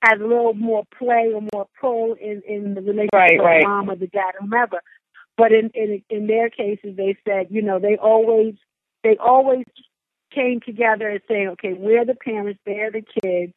has 0.02 0.20
a 0.20 0.24
little 0.26 0.54
more 0.54 0.82
play 0.98 1.30
or 1.34 1.42
more 1.52 1.66
pull 1.80 2.14
in 2.20 2.42
in 2.46 2.74
the 2.74 2.80
relationship 2.80 3.10
Right, 3.14 3.32
with 3.38 3.44
right. 3.46 3.62
the 3.62 3.68
mom 3.68 3.90
or 3.90 3.96
the 3.96 4.08
dad 4.08 4.34
or 4.34 4.40
whomever. 4.40 4.82
But 5.36 5.52
in 5.52 5.70
in 5.74 6.02
in 6.10 6.26
their 6.26 6.50
cases, 6.50 6.96
they 6.96 7.16
said 7.26 7.46
you 7.50 7.62
know 7.62 7.78
they 7.78 7.96
always 7.96 8.54
they 9.04 9.16
always 9.16 9.64
came 10.34 10.60
together 10.60 11.08
and 11.08 11.20
saying 11.28 11.48
okay 11.48 11.74
we're 11.74 12.04
the 12.04 12.14
parents 12.14 12.58
they're 12.64 12.90
the 12.90 13.02
kids 13.22 13.52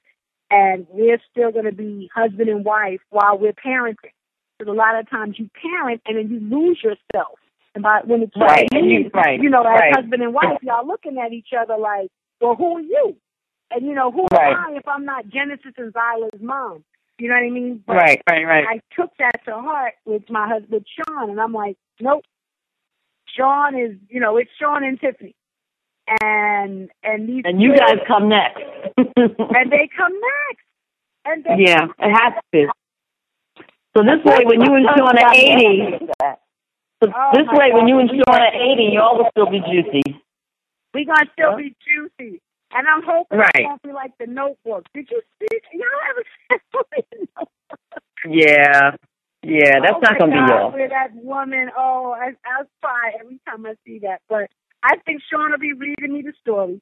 and 0.52 0.86
we're 0.90 1.20
still 1.32 1.52
going 1.52 1.66
to 1.66 1.72
be 1.72 2.10
husband 2.14 2.50
and 2.50 2.64
wife 2.66 3.00
while 3.10 3.38
we're 3.38 3.54
parenting. 3.54 4.12
Because 4.58 4.72
a 4.72 4.76
lot 4.76 4.98
of 4.98 5.10
times 5.10 5.38
you 5.38 5.50
parent 5.62 6.02
and 6.06 6.18
then 6.18 6.30
you 6.30 6.40
lose 6.40 6.80
yourself. 6.84 7.40
And 7.74 7.84
by 7.84 8.02
when 8.06 8.22
it's 8.24 8.36
Right, 8.38 8.68
you, 8.72 8.80
and 8.80 8.90
you- 8.90 9.12
right, 9.14 9.40
you 9.42 9.50
know, 9.50 9.62
as 9.62 9.66
right. 9.80 9.96
husband 9.96 10.22
and 10.24 10.34
wife, 10.34 10.60
y'all 10.62 10.88
looking 10.88 11.18
at 11.20 11.34
each 11.34 11.50
other 11.58 11.78
like, 11.78 12.10
well, 12.40 12.56
who 12.56 12.78
are 12.78 12.82
you? 12.82 13.18
And 13.72 13.86
you 13.86 13.94
know, 13.94 14.12
who 14.12 14.26
Right. 14.32 14.54
am 14.56 14.74
I 14.76 14.78
if 14.78 14.88
I'm 14.88 15.04
not 15.06 15.28
Genesis 15.28 15.74
and 15.78 15.92
Zyla's 15.94 16.40
mom? 16.42 16.86
You 17.18 17.30
know 17.30 17.36
what 17.36 17.44
I 17.44 17.50
mean? 17.50 17.84
But 17.86 17.96
Right. 17.98 18.22
Right, 18.30 18.46
right. 18.46 18.66
I 18.68 18.82
took 18.96 19.12
that 19.20 19.44
to 19.46 19.54
heart 19.56 19.96
with 20.06 20.30
my 20.30 20.48
husband 20.48 20.86
Sean, 20.88 21.30
and 21.32 21.42
I'm 21.42 21.54
like, 21.54 21.76
nope. 22.00 22.24
Sean 23.28 23.78
is, 23.78 23.98
you 24.10 24.20
know, 24.22 24.38
it's 24.38 24.52
Sean 24.58 24.84
and 24.86 25.00
Tiffany, 25.00 25.36
and 26.22 26.90
and 27.04 27.28
these 27.28 27.42
And 27.46 27.62
you 27.62 27.72
kids- 27.72 27.82
guys 27.82 28.00
come 28.08 28.30
next. 28.30 28.62
and 28.98 29.72
they 29.72 29.90
come 29.98 30.14
next, 30.14 30.66
and 31.26 31.44
they 31.44 31.66
yeah, 31.66 31.88
it 32.00 32.12
has 32.12 32.34
to. 32.54 32.68
So 33.96 34.04
this 34.04 34.20
way, 34.26 34.44
when 34.46 34.62
you 34.62 34.74
and 34.76 34.86
Sean 34.98 35.18
are 35.18 35.34
80, 35.34 36.08
so 37.04 37.12
Oh, 37.16 37.32
this 37.34 37.48
way, 37.52 37.72
when 37.74 37.88
you 37.88 38.00
and 38.00 38.10
Sean 38.10 38.36
are 38.42 38.54
80, 38.54 38.84
you 38.92 39.00
all 39.02 39.18
will 39.18 39.30
still 39.32 39.50
be 39.50 39.60
juicy. 39.62 40.22
we 40.94 41.06
gonna 41.06 41.30
still 41.34 41.56
be 41.58 41.76
juicy. 41.86 42.42
And 42.72 42.88
I'm 42.88 43.04
hoping 43.04 43.38
Right. 43.40 43.52
it 43.56 43.64
won't 43.66 43.82
be 43.84 43.94
like 43.94 44.12
the 44.20 44.28
Notebook. 44.28 44.86
Did 44.94 45.10
you 45.12 45.22
see? 45.40 45.60
Y'all 45.74 45.86
ever? 46.10 46.24
Yeah. 48.28 48.96
Yeah, 49.44 49.80
that's 49.80 49.94
oh 49.98 50.00
not 50.02 50.14
my 50.14 50.18
gonna 50.18 50.32
be 50.32 50.38
y'all. 50.52 50.72
Where 50.72 50.90
that 50.90 51.14
woman? 51.14 51.70
Oh, 51.78 52.16
I 52.18 52.32
I 52.44 52.64
cry 52.82 53.12
every 53.20 53.40
time 53.48 53.66
I 53.68 53.76
see 53.86 54.00
that. 54.00 54.22
But 54.28 54.50
I 54.82 54.98
think 55.06 55.22
Sean 55.32 55.52
will 55.52 55.60
be 55.60 55.74
reading 55.74 56.12
me 56.14 56.24
the 56.24 56.34
story. 56.42 56.82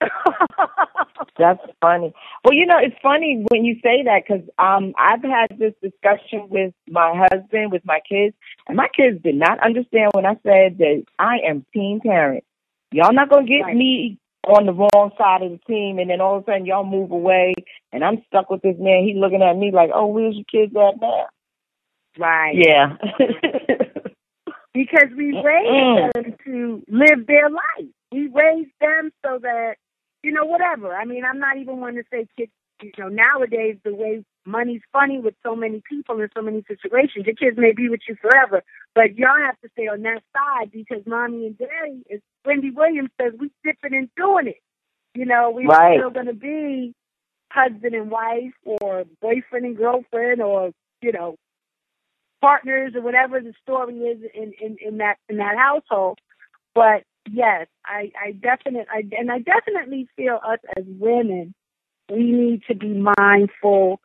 That's 1.38 1.60
funny. 1.80 2.12
Well, 2.44 2.54
you 2.54 2.66
know, 2.66 2.78
it's 2.80 2.96
funny 3.02 3.44
when 3.50 3.64
you 3.64 3.74
say 3.82 4.02
that 4.04 4.22
because 4.26 4.44
um, 4.58 4.92
I've 4.98 5.22
had 5.22 5.58
this 5.58 5.74
discussion 5.82 6.48
with 6.48 6.72
my 6.88 7.26
husband, 7.30 7.72
with 7.72 7.84
my 7.84 8.00
kids, 8.08 8.34
and 8.66 8.76
my 8.76 8.88
kids 8.88 9.22
did 9.22 9.36
not 9.36 9.60
understand 9.64 10.10
when 10.14 10.26
I 10.26 10.34
said 10.42 10.78
that 10.78 11.04
I 11.18 11.38
am 11.48 11.64
team 11.72 12.00
parent. 12.00 12.44
Y'all 12.92 13.12
not 13.12 13.30
gonna 13.30 13.46
get 13.46 13.62
Right. 13.62 13.76
me 13.76 14.18
on 14.46 14.66
the 14.66 14.72
wrong 14.72 15.10
side 15.18 15.42
of 15.42 15.50
the 15.50 15.58
team, 15.66 15.98
and 15.98 16.10
then 16.10 16.20
all 16.20 16.38
of 16.38 16.42
a 16.42 16.46
sudden 16.46 16.66
y'all 16.66 16.84
move 16.84 17.10
away, 17.10 17.54
and 17.92 18.02
I'm 18.04 18.22
stuck 18.26 18.50
with 18.50 18.62
this 18.62 18.76
man. 18.78 19.04
He's 19.04 19.16
looking 19.16 19.42
at 19.42 19.56
me 19.56 19.70
like, 19.72 19.90
"Oh, 19.92 20.06
where's 20.06 20.36
your 20.36 20.44
kids 20.44 20.74
at 20.74 21.00
now?" 21.00 21.26
right. 22.18 22.54
Yeah. 22.56 22.96
Because 24.74 25.08
we 25.16 25.32
raised 25.32 26.14
them 26.14 26.36
to 26.44 26.82
live 26.88 27.26
their 27.26 27.50
life. 27.50 27.88
We 28.12 28.28
raised 28.28 28.70
them 28.80 29.10
so 29.24 29.38
that 29.42 29.74
you 30.28 30.34
know 30.34 30.44
whatever. 30.44 30.94
I 30.94 31.06
mean, 31.06 31.24
I'm 31.24 31.38
not 31.38 31.56
even 31.56 31.80
one 31.80 31.94
to 31.94 32.02
say 32.12 32.26
kids. 32.36 32.52
You 32.82 32.92
know, 32.98 33.08
nowadays 33.08 33.76
the 33.84 33.94
way 33.94 34.24
money's 34.46 34.82
funny 34.92 35.18
with 35.18 35.34
so 35.42 35.56
many 35.56 35.82
people 35.88 36.20
in 36.20 36.28
so 36.36 36.42
many 36.42 36.62
situations, 36.68 37.26
your 37.26 37.34
kids 37.34 37.56
may 37.58 37.72
be 37.72 37.88
with 37.88 38.00
you 38.08 38.14
forever, 38.20 38.62
but 38.94 39.16
y'all 39.16 39.40
have 39.44 39.58
to 39.62 39.68
stay 39.72 39.88
on 39.88 40.02
that 40.02 40.22
side 40.36 40.70
because 40.70 41.02
mommy 41.06 41.46
and 41.46 41.58
daddy, 41.58 42.04
as 42.14 42.20
Wendy 42.44 42.70
Williams 42.70 43.10
says, 43.20 43.32
we 43.40 43.50
dipping 43.64 43.96
and 43.96 44.08
doing 44.16 44.46
it. 44.48 44.60
You 45.14 45.24
know, 45.24 45.50
we're 45.50 45.66
Right. 45.66 45.98
still 45.98 46.10
going 46.10 46.26
to 46.26 46.34
be 46.34 46.94
husband 47.50 47.94
and 47.94 48.10
wife 48.10 48.54
or 48.64 49.04
boyfriend 49.20 49.64
and 49.66 49.76
girlfriend 49.76 50.40
or, 50.42 50.70
you 51.02 51.12
know, 51.12 51.36
partners 52.40 52.92
or 52.94 53.00
whatever 53.02 53.40
the 53.40 53.54
story 53.62 53.96
is 53.98 54.18
in, 54.34 54.52
in, 54.60 54.76
in 54.80 54.98
that 54.98 55.16
in 55.28 55.38
that 55.38 55.56
household. 55.56 56.18
But 56.74 57.02
yes, 57.32 57.66
I, 57.84 58.12
I 58.20 58.32
definitely 58.32 58.86
I, 58.90 59.04
and 59.18 59.30
I 59.30 59.38
definitely 59.38 60.08
feel 60.16 60.38
us 60.46 60.58
as 60.76 60.84
women, 60.86 61.54
we 62.10 62.32
need 62.32 62.62
to 62.68 62.74
be 62.74 63.02
mindful 63.18 64.00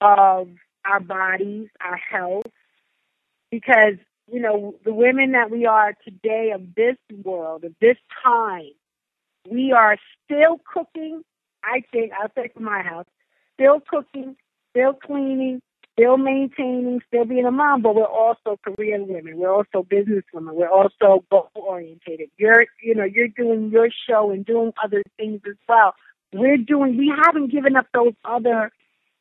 of 0.00 0.48
our 0.84 1.00
bodies, 1.00 1.68
our 1.84 1.96
health, 1.96 2.46
because 3.50 3.94
you 4.30 4.40
know 4.40 4.74
the 4.84 4.92
women 4.92 5.32
that 5.32 5.50
we 5.50 5.66
are 5.66 5.94
today 6.04 6.52
of 6.54 6.74
this 6.74 6.96
world, 7.24 7.64
of 7.64 7.74
this 7.80 7.96
time, 8.24 8.70
we 9.48 9.72
are 9.72 9.96
still 10.24 10.60
cooking. 10.72 11.22
I 11.64 11.82
think 11.92 12.12
I'll 12.12 12.30
say 12.34 12.50
for 12.54 12.60
my 12.60 12.82
house, 12.82 13.06
still 13.54 13.80
cooking, 13.80 14.36
still 14.70 14.92
cleaning, 14.92 15.60
still 15.98 16.16
maintaining, 16.16 17.00
still 17.08 17.24
being 17.24 17.44
a 17.44 17.50
mom, 17.50 17.82
but 17.82 17.94
we're 17.94 18.04
also 18.04 18.58
career 18.64 19.02
women. 19.02 19.36
We're 19.36 19.52
also 19.52 19.82
business 19.82 20.24
women. 20.32 20.54
We're 20.54 20.70
also 20.70 21.24
goal 21.30 21.50
orientated. 21.54 22.30
You're, 22.36 22.66
you 22.82 22.94
know, 22.94 23.04
you're 23.04 23.28
doing 23.28 23.70
your 23.70 23.88
show 24.08 24.30
and 24.30 24.46
doing 24.46 24.72
other 24.82 25.02
things 25.16 25.40
as 25.48 25.56
well. 25.68 25.94
We're 26.32 26.56
doing. 26.56 26.96
We 26.96 27.12
haven't 27.24 27.50
given 27.50 27.76
up 27.76 27.86
those 27.92 28.12
other, 28.24 28.70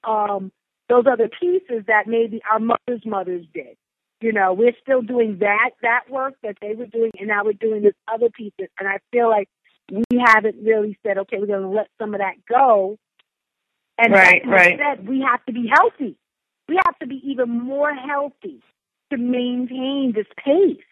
um, 0.03 0.51
those 0.89 1.05
other 1.11 1.29
pieces 1.39 1.85
that 1.87 2.03
maybe 2.05 2.41
our 2.51 2.59
mothers' 2.59 3.05
mothers 3.05 3.45
did. 3.53 3.77
You 4.19 4.33
know, 4.33 4.53
we're 4.53 4.75
still 4.81 5.01
doing 5.01 5.37
that 5.39 5.71
that 5.81 6.09
work 6.09 6.33
that 6.43 6.57
they 6.61 6.73
were 6.73 6.87
doing, 6.87 7.11
and 7.19 7.27
now 7.27 7.43
we're 7.43 7.53
doing 7.53 7.81
this 7.81 7.93
other 8.11 8.29
pieces. 8.29 8.67
And 8.79 8.87
I 8.87 8.99
feel 9.11 9.29
like 9.29 9.47
we 9.89 10.03
haven't 10.19 10.57
really 10.63 10.97
said, 11.05 11.17
okay, 11.19 11.37
we're 11.39 11.47
going 11.47 11.61
to 11.61 11.69
let 11.69 11.87
some 11.99 12.13
of 12.13 12.19
that 12.19 12.35
go. 12.47 12.97
And 13.97 14.13
Right, 14.13 14.45
like 14.45 14.53
right. 14.53 14.79
Said, 14.79 15.07
we 15.07 15.21
have 15.21 15.43
to 15.45 15.53
be 15.53 15.71
healthy. 15.73 16.17
We 16.67 16.77
have 16.85 16.97
to 16.99 17.07
be 17.07 17.21
even 17.23 17.49
more 17.49 17.93
healthy 17.93 18.61
to 19.11 19.17
maintain 19.17 20.13
this 20.15 20.27
pace. 20.43 20.83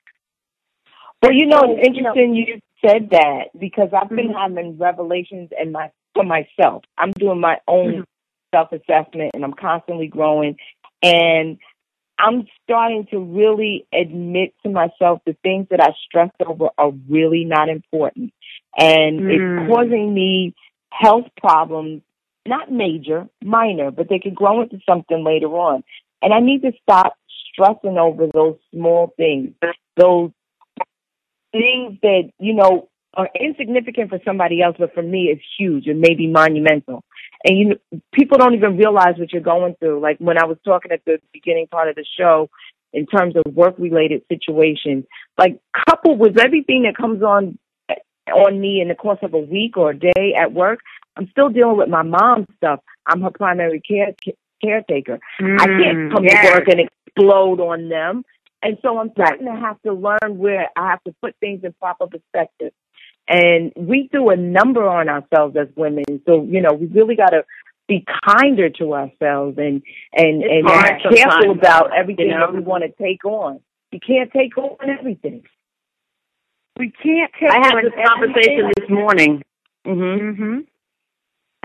Well, 1.21 1.34
you 1.34 1.45
know, 1.45 1.61
it's 1.78 1.97
you 1.97 2.03
know- 2.03 2.13
interesting 2.15 2.36
you 2.36 2.59
said 2.86 3.09
that 3.11 3.49
because 3.57 3.89
I've 3.93 4.09
been 4.09 4.30
Mhm. 4.30 4.38
having 4.38 4.78
revelations 4.78 5.51
in 5.59 5.71
my 5.71 5.91
for 6.13 6.23
myself. 6.23 6.84
I'm 6.97 7.11
doing 7.11 7.39
my 7.39 7.59
own 7.67 8.01
Mhm. 8.01 8.05
self 8.53 8.71
assessment 8.71 9.32
and 9.34 9.43
I'm 9.43 9.53
constantly 9.53 10.07
growing 10.07 10.57
and 11.03 11.57
I'm 12.17 12.47
starting 12.63 13.05
to 13.07 13.19
really 13.19 13.86
admit 13.91 14.53
to 14.63 14.69
myself 14.69 15.21
the 15.26 15.34
things 15.43 15.67
that 15.69 15.82
I 15.82 15.91
stressed 16.05 16.41
over 16.45 16.69
are 16.78 16.91
really 17.09 17.43
not 17.43 17.67
important. 17.67 18.32
And 18.78 19.19
Mm. 19.19 19.32
it's 19.32 19.67
causing 19.67 20.13
me 20.13 20.53
health 20.91 21.28
problems, 21.36 22.01
not 22.48 22.72
major, 22.72 23.28
minor, 23.43 23.91
but 23.91 24.08
they 24.10 24.20
could 24.20 24.36
grow 24.36 24.62
into 24.62 24.80
something 24.88 25.24
later 25.24 25.48
on. 25.48 25.84
And 26.22 26.34
I 26.34 26.39
need 26.39 26.62
to 26.62 26.72
stop 26.82 27.16
stressing 27.52 27.98
over 27.98 28.28
those 28.34 28.58
small 28.74 29.14
things, 29.18 29.52
those 29.98 30.32
things 31.52 31.98
that, 32.02 32.30
you 32.39 32.54
know, 32.54 32.89
are 33.16 33.30
insignificant 33.39 34.10
for 34.10 34.20
somebody 34.26 34.62
else, 34.62 34.76
but 34.78 34.93
for 34.93 35.02
me 35.02 35.30
it's 35.32 35.43
huge 35.58 35.88
and 35.88 36.00
maybe 36.00 36.28
monumental. 36.28 37.04
And 37.43 37.58
you 37.58 37.66
know, 37.70 38.02
people 38.14 38.38
don't 38.38 38.56
even 38.56 38.78
realize 38.78 39.16
what 39.18 39.32
you're 39.32 39.41
going 39.41 39.76
through. 39.80 40.02
Like 40.02 40.18
when 40.18 40.38
I 40.38 40.46
was 40.46 40.58
talking 40.66 40.91
at 40.91 41.06
the 41.06 41.20
beginning 41.32 41.68
part 41.68 41.89
of 41.89 41.96
the 41.96 42.06
show 42.18 42.50
in 42.91 43.06
terms 43.06 43.36
of 43.36 43.54
work 43.54 43.76
related 43.78 44.24
situations, 44.30 45.06
like 45.38 45.60
coupled 45.88 46.20
with 46.20 46.39
everything 46.39 46.84
that 46.84 46.98
comes 46.98 47.24
on 47.24 47.58
on 48.34 48.60
me 48.60 48.82
in 48.82 48.88
the 48.88 48.96
course 48.96 49.20
of 49.22 49.34
a 49.34 49.39
week 49.39 49.78
or 49.78 49.91
a 49.91 49.98
day 49.98 50.34
at 50.38 50.52
work, 50.52 50.80
I'm 51.18 51.30
still 51.30 51.49
dealing 51.49 51.78
with 51.78 51.89
my 51.89 52.03
mom's 52.03 52.47
stuff. 52.57 52.80
I'm 53.05 53.22
her 53.22 53.32
primary 53.32 53.82
care 53.82 54.13
caretaker. 54.63 55.20
I 55.39 55.66
can't 55.66 56.11
come 56.11 56.24
yes. 56.24 56.47
to 56.47 56.53
work 56.53 56.68
and 56.68 56.82
explode 56.82 57.59
on 57.59 57.89
them. 57.89 58.24
And 58.61 58.78
so 58.82 58.97
I'm 58.97 59.11
starting 59.11 59.45
to 59.45 59.55
have 59.55 59.82
to 59.84 59.93
learn 59.93 60.38
where 60.38 60.70
I 60.76 60.89
have 60.89 61.03
to 61.03 61.16
put 61.22 61.36
things 61.39 61.63
in 61.63 61.74
proper 61.74 62.07
perspective. 62.07 62.74
And 63.28 63.74
we 63.76 64.09
do 64.11 64.30
a 64.30 64.36
number 64.36 64.88
on 64.88 65.09
ourselves 65.09 65.55
as 65.55 65.68
women. 65.76 66.05
So, 66.26 66.43
you 66.43 66.61
know, 66.61 66.74
we 66.74 66.88
really 66.88 67.16
got 67.16 67.30
to 67.30 67.43
be 67.88 68.03
kinder 68.26 68.70
to 68.70 68.93
ourselves 68.93 69.57
and, 69.57 69.84
and, 70.13 70.43
It's 70.43 70.51
and 70.51 70.68
hard 70.68 71.01
careful 71.13 71.51
about 71.51 71.95
everything 71.95 72.28
you 72.28 72.34
know? 72.34 72.47
that 72.47 72.53
we 72.53 72.59
want 72.59 72.84
to 72.84 73.03
take 73.03 73.24
on. 73.26 73.59
You 73.91 73.99
can't 73.99 74.32
take 74.32 74.57
on 74.57 74.89
everything. 74.89 75.43
We 76.78 76.91
can't 76.91 77.32
take 77.39 77.51
on 77.51 77.63
I 77.63 77.68
had 77.68 77.76
this 77.84 77.93
conversation 78.07 78.72
this 78.78 78.89
morning. 78.89 79.43
hmm 79.86 79.91
Mm-hmm. 79.91 80.59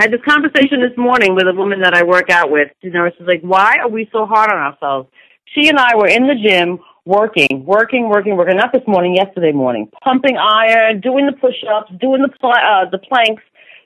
I 0.01 0.05
had 0.05 0.13
this 0.13 0.25
conversation 0.27 0.81
this 0.81 0.97
morning 0.97 1.35
with 1.35 1.45
a 1.47 1.53
woman 1.53 1.81
that 1.83 1.93
I 1.93 2.05
work 2.05 2.31
out 2.31 2.51
with. 2.51 2.69
You 2.81 2.91
know, 2.91 3.11
she's 3.19 3.27
like, 3.27 3.43
"Why 3.43 3.77
are 3.83 3.89
we 3.91 4.09
so 4.11 4.25
hard 4.25 4.51
on 4.51 4.57
ourselves?" 4.57 5.11
She 5.45 5.69
and 5.69 5.79
I 5.79 5.95
were 5.95 6.09
in 6.09 6.27
the 6.27 6.37
gym 6.37 6.79
working, 7.05 7.67
working, 7.67 8.09
working, 8.09 8.35
working. 8.39 8.57
Not 8.57 8.73
this 8.73 8.87
morning, 8.87 9.15
yesterday 9.15 9.53
morning, 9.53 9.91
pumping 10.03 10.39
iron, 10.39 11.01
doing 11.01 11.27
the 11.27 11.33
push-ups, 11.33 11.93
doing 12.01 12.23
the 12.23 12.31
pl- 12.41 12.49
uh, 12.51 12.89
the 12.89 12.97
planks, 12.97 13.43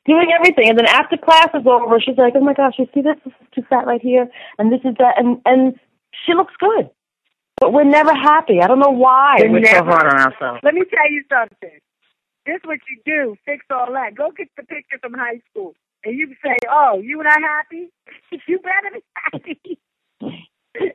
doing 0.06 0.28
everything. 0.32 0.68
And 0.68 0.78
then 0.78 0.86
after 0.86 1.16
class 1.16 1.48
is 1.52 1.66
over, 1.66 1.98
she's 2.00 2.16
like, 2.16 2.34
"Oh 2.36 2.40
my 2.40 2.54
gosh, 2.54 2.74
you 2.78 2.86
see 2.94 3.00
this? 3.02 3.16
This 3.24 3.34
is 3.40 3.48
too 3.52 3.62
fat 3.68 3.84
right 3.84 4.00
here, 4.00 4.28
and 4.60 4.70
this 4.70 4.82
is 4.84 4.94
that." 5.00 5.18
And 5.18 5.40
and 5.44 5.74
she 6.24 6.32
looks 6.34 6.54
good, 6.60 6.90
but 7.60 7.72
we're 7.72 7.82
never 7.82 8.14
happy. 8.14 8.60
I 8.62 8.68
don't 8.68 8.78
know 8.78 8.94
why 8.94 9.38
We're 9.40 9.50
we're, 9.50 9.66
so 9.66 9.72
never- 9.72 9.90
hard 9.90 10.06
on 10.14 10.20
ourselves. 10.20 10.60
Let 10.62 10.74
me 10.74 10.82
tell 10.88 11.10
you 11.10 11.24
something. 11.28 11.80
This 12.46 12.60
what 12.62 12.78
you 12.88 13.00
do. 13.04 13.34
Fix 13.44 13.64
all 13.68 13.90
that. 13.94 14.14
Go 14.14 14.30
get 14.30 14.46
the 14.56 14.62
picture 14.62 14.98
from 15.02 15.14
high 15.14 15.40
school, 15.50 15.74
and 16.04 16.16
you 16.18 16.34
say, 16.44 16.56
"Oh, 16.70 17.00
you 17.02 17.22
not 17.22 17.40
happy? 17.40 17.90
you 18.48 18.58
better 18.60 18.90
be 18.94 19.02
happy." 19.32 19.78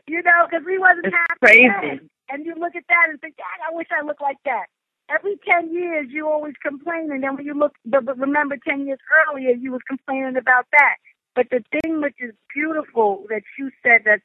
you 0.08 0.22
know, 0.24 0.48
because 0.50 0.66
we 0.66 0.78
wasn't 0.78 1.08
It's 1.08 1.16
happy. 1.16 1.40
crazy. 1.46 1.68
then. 1.82 2.10
And 2.32 2.46
you 2.46 2.54
look 2.56 2.76
at 2.76 2.84
that 2.90 3.08
and 3.10 3.20
think, 3.22 3.38
"God, 3.38 3.60
I 3.72 3.76
wish 3.76 3.88
I 3.92 4.06
looked 4.06 4.22
like 4.22 4.38
that." 4.46 4.66
Every 5.10 5.38
ten 5.48 5.74
years, 5.74 6.08
you 6.10 6.28
always 6.28 6.54
complain, 6.62 7.12
and 7.12 7.24
then 7.24 7.36
when 7.36 7.46
you 7.46 7.54
look, 7.56 7.74
but, 7.86 8.06
remember, 8.18 8.58
ten 8.68 8.86
years 8.86 9.00
earlier, 9.30 9.52
you 9.52 9.72
was 9.72 9.82
complaining 9.88 10.38
about 10.38 10.66
that. 10.74 10.98
But 11.36 11.48
the 11.50 11.64
thing 11.82 12.02
which 12.02 12.16
is 12.20 12.34
beautiful 12.54 13.26
that 13.30 13.42
you 13.58 13.72
said 13.82 14.02
that 14.06 14.22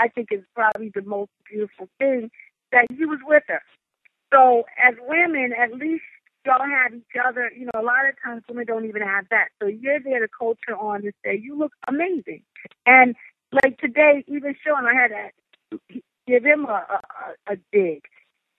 I 0.00 0.08
think 0.08 0.28
is 0.32 0.42
probably 0.54 0.90
the 0.94 1.02
most 1.02 1.30
beautiful 1.50 1.88
thing 1.98 2.30
that 2.72 2.86
you 2.96 3.08
was 3.08 3.20
with 3.26 3.42
her. 3.48 3.60
So 4.32 4.64
as 4.82 4.94
women, 5.06 5.52
at 5.52 5.72
least 5.74 6.02
y'all 6.44 6.66
have 6.66 6.94
each 6.94 7.02
other. 7.24 7.50
You 7.56 7.66
know, 7.66 7.80
a 7.80 7.82
lot 7.82 8.08
of 8.08 8.14
times 8.22 8.42
women 8.48 8.66
don't 8.66 8.84
even 8.86 9.02
have 9.02 9.26
that. 9.30 9.48
So 9.60 9.68
you're 9.68 10.00
there 10.00 10.20
to 10.20 10.28
coach 10.28 10.58
her 10.66 10.76
on 10.76 11.02
to 11.02 11.12
say, 11.24 11.38
you 11.42 11.56
look 11.58 11.72
amazing. 11.88 12.42
And 12.86 13.14
like 13.52 13.78
today, 13.78 14.24
even 14.26 14.54
Sean, 14.64 14.86
I 14.86 14.94
had 14.94 15.08
to 15.70 16.00
give 16.26 16.44
him 16.44 16.66
a, 16.66 16.86
a, 17.48 17.52
a 17.52 17.56
dig. 17.72 18.02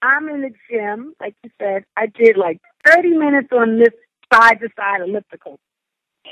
I'm 0.01 0.29
in 0.29 0.41
the 0.41 0.51
gym, 0.69 1.13
like 1.19 1.35
you 1.43 1.49
said. 1.59 1.85
I 1.97 2.07
did 2.07 2.37
like 2.37 2.59
30 2.85 3.09
minutes 3.09 3.49
on 3.51 3.79
this 3.79 3.93
side 4.33 4.59
to 4.59 4.69
side 4.75 5.01
elliptical. 5.01 5.59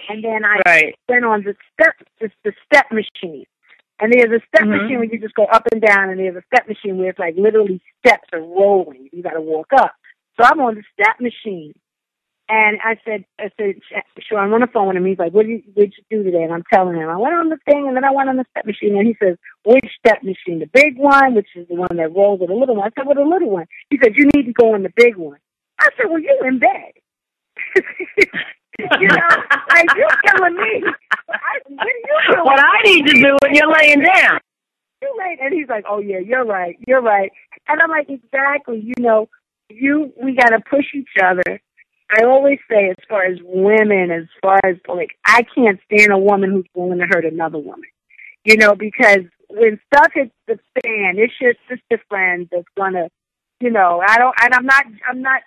And 0.09 0.23
then 0.23 0.43
I 0.43 0.59
Right. 0.65 0.95
went 1.07 1.25
on 1.25 1.43
the 1.43 1.55
step, 1.73 1.95
the, 2.19 2.29
the 2.43 2.53
step 2.65 2.85
machine. 2.91 3.45
And 3.99 4.11
there's 4.11 4.41
a 4.41 4.45
step 4.47 4.67
Mhm. 4.67 4.81
machine 4.81 4.95
where 4.97 5.05
you 5.05 5.19
just 5.19 5.35
go 5.35 5.45
up 5.45 5.67
and 5.71 5.81
down, 5.81 6.09
and 6.09 6.19
there's 6.19 6.35
a 6.35 6.41
step 6.53 6.67
machine 6.67 6.97
where 6.97 7.09
it's 7.09 7.19
like 7.19 7.35
literally 7.37 7.79
steps 8.05 8.27
are 8.33 8.41
rolling. 8.41 9.07
You 9.13 9.23
got 9.23 9.33
to 9.33 9.41
walk 9.41 9.67
up. 9.71 9.93
So 10.37 10.43
I'm 10.45 10.59
on 10.61 10.75
the 10.75 10.83
step 10.93 11.19
machine, 11.19 11.73
And 12.49 12.77
I 12.83 12.97
said, 13.05 13.25
I 13.39 13.49
said, 13.57 13.75
sure, 14.27 14.39
I'm 14.39 14.53
on 14.53 14.61
the 14.61 14.67
phone 14.67 14.87
with 14.87 14.97
him. 14.97 15.05
He's 15.05 15.17
like, 15.17 15.33
what 15.33 15.47
did 15.47 15.51
you, 15.51 15.63
what 15.73 15.83
did 15.83 15.93
you 15.97 16.03
do 16.17 16.23
today? 16.23 16.43
And 16.43 16.53
I'm 16.53 16.63
telling 16.71 16.95
him, 16.95 17.09
I 17.09 17.17
went 17.17 17.35
on 17.35 17.49
the 17.49 17.57
thing 17.65 17.87
and 17.87 17.95
then 17.95 18.03
I 18.03 18.11
went 18.11 18.29
on 18.29 18.37
the 18.37 18.45
step 18.51 18.65
machine. 18.65 18.97
And 18.97 19.07
he 19.07 19.15
says, 19.21 19.37
which 19.65 19.89
step 19.97 20.23
machine? 20.23 20.59
The 20.59 20.69
big 20.73 20.97
one, 20.97 21.35
which 21.35 21.47
is 21.55 21.67
the 21.69 21.75
one 21.75 21.95
that 21.97 22.13
rolls 22.13 22.41
with 22.41 22.49
the 22.49 22.55
little 22.55 22.75
one. 22.75 22.87
I 22.87 22.91
said, 22.99 23.07
well, 23.07 23.15
the 23.15 23.23
little 23.29 23.49
one. 23.49 23.65
He 23.89 23.97
said, 24.03 24.13
you 24.15 24.29
need 24.35 24.45
to 24.47 24.53
go 24.53 24.73
on 24.73 24.83
the 24.83 24.91
big 24.95 25.15
one. 25.15 25.39
I 25.79 25.89
said, 25.97 26.07
well, 26.09 26.19
you're 26.19 26.47
in 26.47 26.59
bed. 26.59 26.93
you 28.79 29.07
know, 29.07 29.29
like 29.69 29.87
you 29.95 30.07
telling 30.25 30.55
me. 30.55 30.83
I, 31.29 31.59
what, 31.69 31.87
you 31.87 32.03
doing? 32.27 32.45
What 32.45 32.59
I 32.59 32.81
need 32.83 33.07
to 33.07 33.13
do 33.13 33.37
when 33.41 33.55
you're 33.55 33.71
laying 33.71 34.01
down. 34.01 34.39
You 35.01 35.15
late. 35.19 35.39
And 35.41 35.53
he's 35.53 35.69
like, 35.69 35.85
oh 35.87 35.99
yeah, 35.99 36.19
you're 36.19 36.45
right. 36.45 36.77
You're 36.87 37.01
right. 37.01 37.31
And 37.67 37.81
I'm 37.81 37.89
like, 37.89 38.09
exactly. 38.09 38.81
You 38.81 38.93
know, 38.99 39.29
you, 39.75 40.13
we 40.21 40.35
got 40.35 40.49
to 40.49 40.59
push 40.59 40.85
each 40.93 41.09
other. 41.23 41.61
I 42.11 42.25
always 42.25 42.59
say, 42.69 42.89
as 42.89 42.97
far 43.09 43.23
as 43.23 43.39
women, 43.43 44.11
as 44.11 44.25
far 44.41 44.59
as 44.63 44.77
like, 44.87 45.11
I 45.25 45.43
can't 45.55 45.79
stand 45.85 46.11
a 46.11 46.17
woman 46.17 46.51
who's 46.51 46.65
willing 46.75 46.99
to 46.99 47.05
hurt 47.05 47.25
another 47.25 47.57
woman. 47.57 47.89
You 48.45 48.57
know, 48.57 48.75
because 48.75 49.21
when 49.49 49.79
stuff 49.93 50.11
hits 50.13 50.31
the 50.47 50.59
fan, 50.81 51.15
it's 51.17 51.33
your 51.39 51.53
sister 51.69 52.03
friend 52.09 52.47
that's 52.51 52.67
gonna, 52.77 53.09
you 53.61 53.71
know, 53.71 54.03
I 54.05 54.17
don't, 54.17 54.35
and 54.41 54.53
I'm 54.53 54.65
not, 54.65 54.85
I'm 55.09 55.21
not 55.21 55.41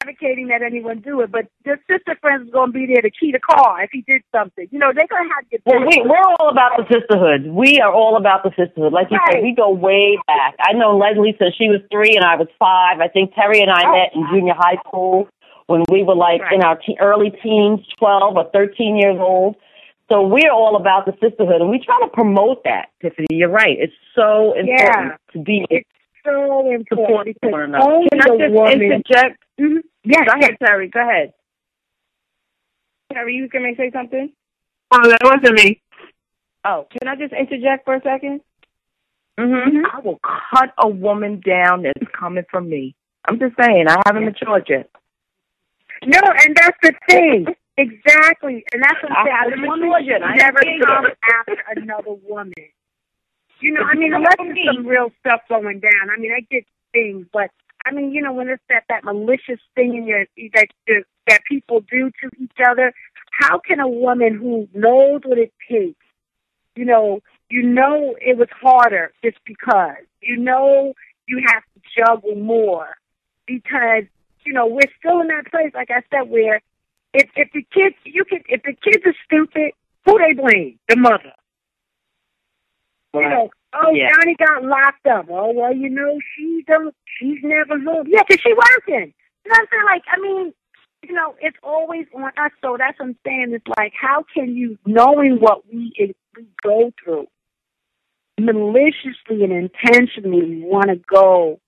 advocating 0.00 0.48
that 0.48 0.62
anyone 0.62 1.00
do 1.00 1.20
it, 1.20 1.30
but 1.30 1.46
the 1.64 1.76
sister 1.90 2.16
friends 2.20 2.46
is 2.46 2.52
going 2.52 2.72
to 2.72 2.72
be 2.72 2.86
there 2.86 3.02
to 3.02 3.10
key 3.10 3.32
the 3.32 3.38
car 3.40 3.82
if 3.82 3.90
he 3.92 4.02
did 4.06 4.22
something. 4.34 4.66
You 4.70 4.78
know, 4.78 4.92
they're 4.94 5.06
going 5.06 5.28
to 5.28 5.34
have 5.34 5.44
to 5.44 5.50
get. 5.50 5.62
Well, 5.66 5.80
we, 5.80 6.02
we're 6.04 6.28
all 6.40 6.48
about 6.50 6.72
the 6.76 6.84
sisterhood. 6.92 7.46
We 7.52 7.80
are 7.80 7.92
all 7.92 8.16
about 8.16 8.42
the 8.44 8.50
sisterhood. 8.56 8.92
Like 8.92 9.08
you 9.10 9.18
Right. 9.18 9.34
said, 9.34 9.42
we 9.42 9.54
go 9.54 9.70
way 9.70 10.18
back. 10.26 10.54
I 10.60 10.72
know 10.72 10.96
Leslie 10.96 11.36
since 11.38 11.54
she 11.56 11.68
was 11.68 11.80
three 11.90 12.16
and 12.16 12.24
I 12.24 12.36
was 12.36 12.48
five. 12.58 13.00
I 13.00 13.08
think 13.08 13.34
Terry 13.34 13.60
and 13.60 13.70
I 13.70 13.82
Oh. 13.86 13.92
met 13.92 14.10
in 14.14 14.26
junior 14.32 14.54
high 14.56 14.78
school 14.86 15.28
when 15.66 15.82
we 15.90 16.02
were 16.02 16.14
like 16.16 16.42
in 16.52 16.62
our 16.62 16.76
te- 16.76 16.98
early 17.00 17.30
teens, 17.42 17.80
12 17.98 18.36
or 18.36 18.50
13 18.52 18.96
years 18.96 19.16
old. 19.18 19.56
So 20.10 20.20
we're 20.26 20.52
all 20.52 20.76
about 20.76 21.06
the 21.06 21.12
sisterhood 21.20 21.62
and 21.62 21.70
we 21.70 21.78
try 21.78 21.98
to 22.02 22.08
promote 22.08 22.62
that, 22.64 22.88
Tiffany. 23.00 23.26
You're 23.30 23.48
right. 23.48 23.76
It's 23.80 23.94
so 24.14 24.52
important 24.52 25.14
to 25.32 25.38
be 25.38 25.64
It's 25.70 25.88
so 26.24 26.70
important 26.70 26.88
Support 26.88 27.26
because 27.26 27.52
one 27.52 27.62
another. 27.62 27.84
only 27.90 28.08
Can 28.10 28.20
I 28.20 28.24
the 28.28 28.38
just 28.38 28.52
woman. 28.54 28.82
interject? 28.82 29.43
Mhm. 29.60 29.82
Yes, 30.04 30.24
Go 30.26 30.34
yes. 30.36 30.42
ahead, 30.42 30.56
Terry. 30.64 30.88
Go 30.88 31.00
ahead. 31.00 31.32
Terry, 33.12 33.34
you 33.34 33.48
can 33.48 33.62
say 33.76 33.90
something? 33.92 34.32
Oh, 34.90 35.08
that 35.08 35.18
wasn't 35.22 35.54
me. 35.54 35.80
Oh, 36.64 36.86
can 36.90 37.08
I 37.08 37.16
just 37.16 37.32
interject 37.32 37.84
for 37.84 37.94
a 37.94 38.00
2nd 38.00 38.40
Mm-hmm. 39.38 39.84
I 39.92 39.98
will 39.98 40.20
cut 40.22 40.72
a 40.78 40.88
woman 40.88 41.40
down 41.44 41.82
that's 41.82 42.06
coming 42.16 42.44
from 42.50 42.68
me. 42.68 42.94
I'm 43.28 43.38
just 43.40 43.56
saying, 43.60 43.86
I 43.88 44.00
haven't 44.06 44.24
matured 44.26 44.66
yet. 44.68 44.88
No, 46.06 46.20
and 46.22 46.54
that's 46.56 46.78
the 46.82 46.92
thing. 47.08 47.46
Exactly. 47.76 48.64
And 48.72 48.80
that's 48.80 49.02
what 49.02 49.10
I 49.10 49.20
I'm 49.20 49.26
saying. 49.26 49.36
haven't 49.42 49.64
A 49.64 49.66
woman 49.68 49.88
matured 49.88 50.06
yet. 50.06 50.22
I 50.22 50.36
should 50.36 50.38
never 50.38 50.58
haven't 50.62 50.86
come 50.86 51.06
after 51.40 51.80
another 51.80 52.12
woman. 52.28 52.54
You 53.60 53.72
know, 53.72 53.82
I 53.82 53.94
mean, 53.96 54.14
unless 54.14 54.34
there's 54.38 54.58
some 54.76 54.86
real 54.86 55.10
stuff 55.20 55.40
going 55.48 55.80
down. 55.80 56.10
I 56.14 56.20
mean, 56.20 56.30
I 56.30 56.40
get 56.48 56.64
things, 56.92 57.26
but 57.32 57.50
I 57.86 57.92
mean, 57.92 58.12
you 58.12 58.22
know, 58.22 58.32
when 58.32 58.48
it's 58.48 58.62
that 58.68 58.84
that 58.88 59.04
malicious 59.04 59.60
thing 59.74 59.94
in 59.96 60.06
your 60.06 60.26
that 60.54 60.68
that 61.26 61.40
people 61.48 61.80
do 61.80 62.10
to 62.22 62.30
each 62.40 62.58
other, 62.66 62.92
how 63.40 63.58
can 63.58 63.80
a 63.80 63.88
woman 63.88 64.36
who 64.36 64.68
knows 64.74 65.22
what 65.24 65.38
it 65.38 65.52
takes, 65.70 66.04
you 66.76 66.84
know, 66.84 67.20
you 67.50 67.62
know 67.62 68.16
it 68.20 68.36
was 68.36 68.48
harder 68.60 69.12
just 69.22 69.38
because 69.44 70.02
you 70.20 70.36
know 70.36 70.94
you 71.26 71.42
have 71.46 71.62
to 71.74 71.80
juggle 71.96 72.36
more 72.36 72.96
because 73.46 74.04
you 74.44 74.52
know 74.52 74.66
we're 74.66 74.90
still 74.98 75.20
in 75.20 75.28
that 75.28 75.50
place, 75.50 75.72
like 75.74 75.90
I 75.90 76.02
said, 76.10 76.30
where 76.30 76.62
if 77.12 77.28
if 77.36 77.52
the 77.52 77.66
kids 77.72 77.96
you 78.04 78.24
can 78.24 78.40
if 78.48 78.62
the 78.62 78.72
kids 78.72 79.04
are 79.04 79.14
stupid, 79.24 79.72
who 80.04 80.18
they 80.18 80.32
blame? 80.34 80.78
The 80.88 80.96
mother. 80.96 81.32
You 83.14 83.28
know, 83.28 83.50
oh 83.86 83.92
Yeah. 83.94 84.08
Johnny 84.14 84.34
got 84.38 84.64
locked 84.64 85.06
up. 85.06 85.26
Oh 85.30 85.52
well, 85.52 85.74
you 85.74 85.88
know 85.90 86.18
she 86.36 86.64
don't. 86.66 86.94
She's 87.18 87.38
never 87.42 87.78
home. 87.78 88.06
Yeah, 88.08 88.22
'cause 88.28 88.38
she 88.42 88.52
working. 88.52 89.12
You 89.44 89.50
know 89.50 89.56
what 89.56 89.58
I'm 89.60 89.66
saying? 89.70 89.84
Like, 89.86 90.02
I 90.10 90.20
mean, 90.20 90.52
you 91.06 91.12
know, 91.14 91.34
it's 91.40 91.56
always 91.62 92.06
on 92.14 92.24
us. 92.24 92.50
So 92.62 92.76
that's 92.78 92.98
what 92.98 93.06
I'm 93.10 93.16
saying. 93.26 93.52
It's 93.52 93.66
like, 93.78 93.92
how 94.00 94.24
can 94.34 94.56
you, 94.56 94.78
knowing 94.86 95.36
what 95.38 95.62
we 95.70 95.92
we 96.36 96.46
go 96.62 96.90
through, 97.02 97.26
maliciously 98.40 99.44
and 99.44 99.52
intentionally 99.52 100.62
want 100.64 100.88
to 100.88 100.96
go 100.96 101.60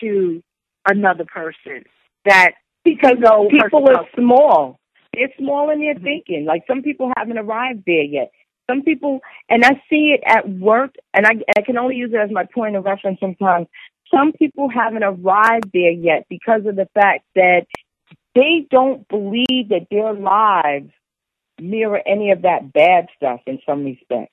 to 0.00 0.42
another 0.88 1.24
person 1.24 1.84
that 2.24 2.52
Because 2.84 3.16
No, 3.18 3.48
people 3.48 3.88
are 3.88 4.06
small. 4.16 4.78
They're 5.14 5.28
small 5.38 5.70
in 5.70 5.80
their 5.80 5.94
thinking. 5.94 6.44
Like 6.46 6.62
some 6.66 6.82
people 6.82 7.12
haven't 7.16 7.38
arrived 7.38 7.82
there 7.86 8.02
yet. 8.02 8.30
Some 8.70 8.82
people, 8.82 9.20
and 9.48 9.64
I 9.64 9.82
see 9.90 10.14
it 10.14 10.22
at 10.24 10.48
work, 10.48 10.94
and 11.12 11.26
I, 11.26 11.32
I 11.56 11.62
can 11.62 11.78
only 11.78 11.96
use 11.96 12.10
it 12.12 12.16
as 12.16 12.30
my 12.30 12.44
point 12.44 12.76
of 12.76 12.84
reference 12.84 13.20
sometimes. 13.20 13.66
Some 14.14 14.32
people 14.32 14.68
haven't 14.68 15.02
arrived 15.02 15.70
there 15.72 15.90
yet 15.90 16.26
because 16.28 16.66
of 16.66 16.76
the 16.76 16.88
fact 16.94 17.24
that 17.34 17.66
they 18.34 18.66
don't 18.70 19.06
believe 19.08 19.70
that 19.70 19.88
their 19.90 20.14
lives 20.14 20.90
mirror 21.60 22.00
any 22.06 22.30
of 22.30 22.42
that 22.42 22.72
bad 22.72 23.06
stuff 23.16 23.40
in 23.46 23.58
some 23.66 23.84
respects. 23.84 24.32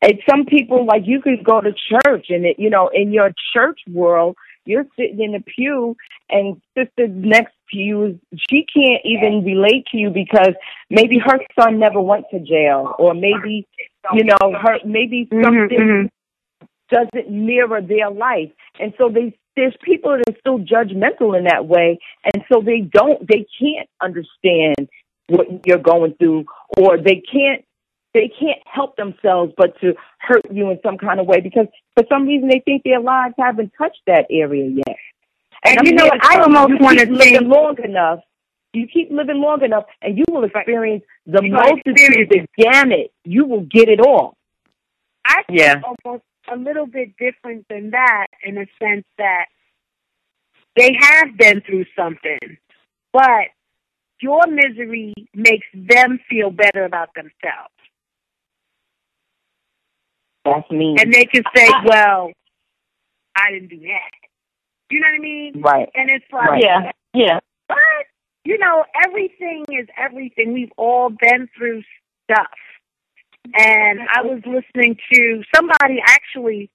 And 0.00 0.14
some 0.28 0.46
people, 0.46 0.84
like 0.84 1.02
you 1.04 1.20
could 1.20 1.44
go 1.44 1.60
to 1.60 1.72
church, 1.72 2.26
and 2.28 2.44
it, 2.44 2.58
you 2.58 2.70
know, 2.70 2.90
in 2.92 3.12
your 3.12 3.32
church 3.54 3.80
world, 3.88 4.36
you're 4.64 4.86
sitting 4.96 5.20
in 5.20 5.32
the 5.32 5.40
pew, 5.40 5.96
and 6.30 6.60
sister 6.76 7.08
next 7.08 7.54
to 7.70 7.78
you, 7.78 8.20
she 8.50 8.66
can't 8.74 9.02
even 9.04 9.44
relate 9.44 9.86
to 9.92 9.98
you 9.98 10.10
because 10.10 10.54
maybe 10.90 11.18
her 11.18 11.38
son 11.58 11.78
never 11.78 12.00
went 12.00 12.26
to 12.30 12.40
jail, 12.40 12.94
or 12.98 13.14
maybe, 13.14 13.66
you 14.14 14.24
know, 14.24 14.52
her 14.60 14.78
maybe 14.84 15.26
mm-hmm, 15.26 15.42
something 15.44 16.10
mm-hmm. 16.10 16.66
doesn't 16.90 17.30
mirror 17.30 17.80
their 17.80 18.10
life, 18.10 18.50
and 18.78 18.92
so 18.98 19.08
they 19.08 19.36
there's 19.56 19.76
people 19.82 20.16
that 20.16 20.34
are 20.34 20.38
still 20.38 20.58
judgmental 20.58 21.36
in 21.36 21.44
that 21.44 21.66
way, 21.66 21.98
and 22.32 22.42
so 22.50 22.62
they 22.64 22.80
don't 22.80 23.26
they 23.26 23.46
can't 23.60 23.88
understand 24.00 24.88
what 25.28 25.46
you're 25.66 25.78
going 25.78 26.14
through, 26.14 26.44
or 26.76 26.98
they 26.98 27.22
can't 27.30 27.64
they 28.14 28.30
can't 28.38 28.60
help 28.66 28.96
themselves 28.96 29.52
but 29.56 29.78
to 29.80 29.94
hurt 30.18 30.42
you 30.50 30.70
in 30.70 30.78
some 30.84 30.98
kind 30.98 31.18
of 31.20 31.26
way 31.26 31.40
because 31.40 31.66
for 31.96 32.04
some 32.08 32.26
reason 32.26 32.48
they 32.48 32.60
think 32.64 32.82
their 32.82 33.00
lives 33.00 33.34
haven't 33.38 33.72
touched 33.76 34.00
that 34.06 34.26
area 34.30 34.68
yet. 34.86 34.96
And 35.64 35.78
I'm 35.78 35.86
you 35.86 35.92
know 35.92 36.06
what? 36.06 36.24
I 36.24 36.40
almost 36.40 36.80
wanna 36.80 37.06
keep 37.06 37.10
living 37.10 37.38
think- 37.38 37.52
long 37.54 37.76
enough. 37.82 38.20
You 38.74 38.86
keep 38.86 39.10
living 39.10 39.36
long 39.38 39.62
enough, 39.62 39.84
and 40.00 40.16
you 40.16 40.24
will 40.30 40.44
experience 40.44 41.04
the 41.26 41.42
You're 41.42 41.52
multitude, 41.52 42.30
the 42.30 42.46
gamut. 42.56 43.12
You 43.22 43.44
will 43.44 43.60
get 43.60 43.90
it 43.90 44.00
all. 44.00 44.34
I 45.26 45.42
think 45.42 45.58
Yeah. 45.60 45.82
almost 45.84 46.24
a 46.48 46.56
little 46.56 46.86
bit 46.86 47.16
different 47.18 47.68
than 47.68 47.90
that 47.90 48.28
in 48.42 48.54
the 48.54 48.66
sense 48.78 49.04
that 49.18 49.46
they 50.74 50.96
have 50.98 51.36
been 51.36 51.60
through 51.60 51.84
something, 51.94 52.38
but 53.12 53.48
your 54.20 54.46
misery 54.46 55.12
makes 55.34 55.66
them 55.74 56.18
feel 56.30 56.50
better 56.50 56.84
about 56.84 57.12
themselves. 57.14 57.71
That's 60.44 60.70
me. 60.70 60.96
And 60.98 61.12
they 61.12 61.24
can 61.24 61.42
say, 61.54 61.68
well, 61.84 62.30
I 63.36 63.50
didn't 63.52 63.68
do 63.68 63.80
that. 63.80 64.10
You 64.90 65.00
know 65.00 65.06
what 65.10 65.18
I 65.18 65.22
mean? 65.22 65.60
right. 65.62 65.88
And 65.94 66.10
it's 66.10 66.24
like, 66.32 66.50
Right. 66.50 66.62
Yeah. 66.62 66.90
Yeah. 67.14 67.40
but, 67.68 67.76
you 68.44 68.58
know, 68.58 68.84
everything 69.04 69.64
is 69.68 69.86
everything. 69.96 70.52
We've 70.52 70.72
all 70.76 71.10
been 71.10 71.48
through 71.56 71.82
stuff. 72.24 72.50
And 73.54 74.00
I 74.00 74.22
was 74.22 74.40
listening 74.46 74.96
to 75.12 75.42
somebody 75.54 76.00
actually, 76.04 76.70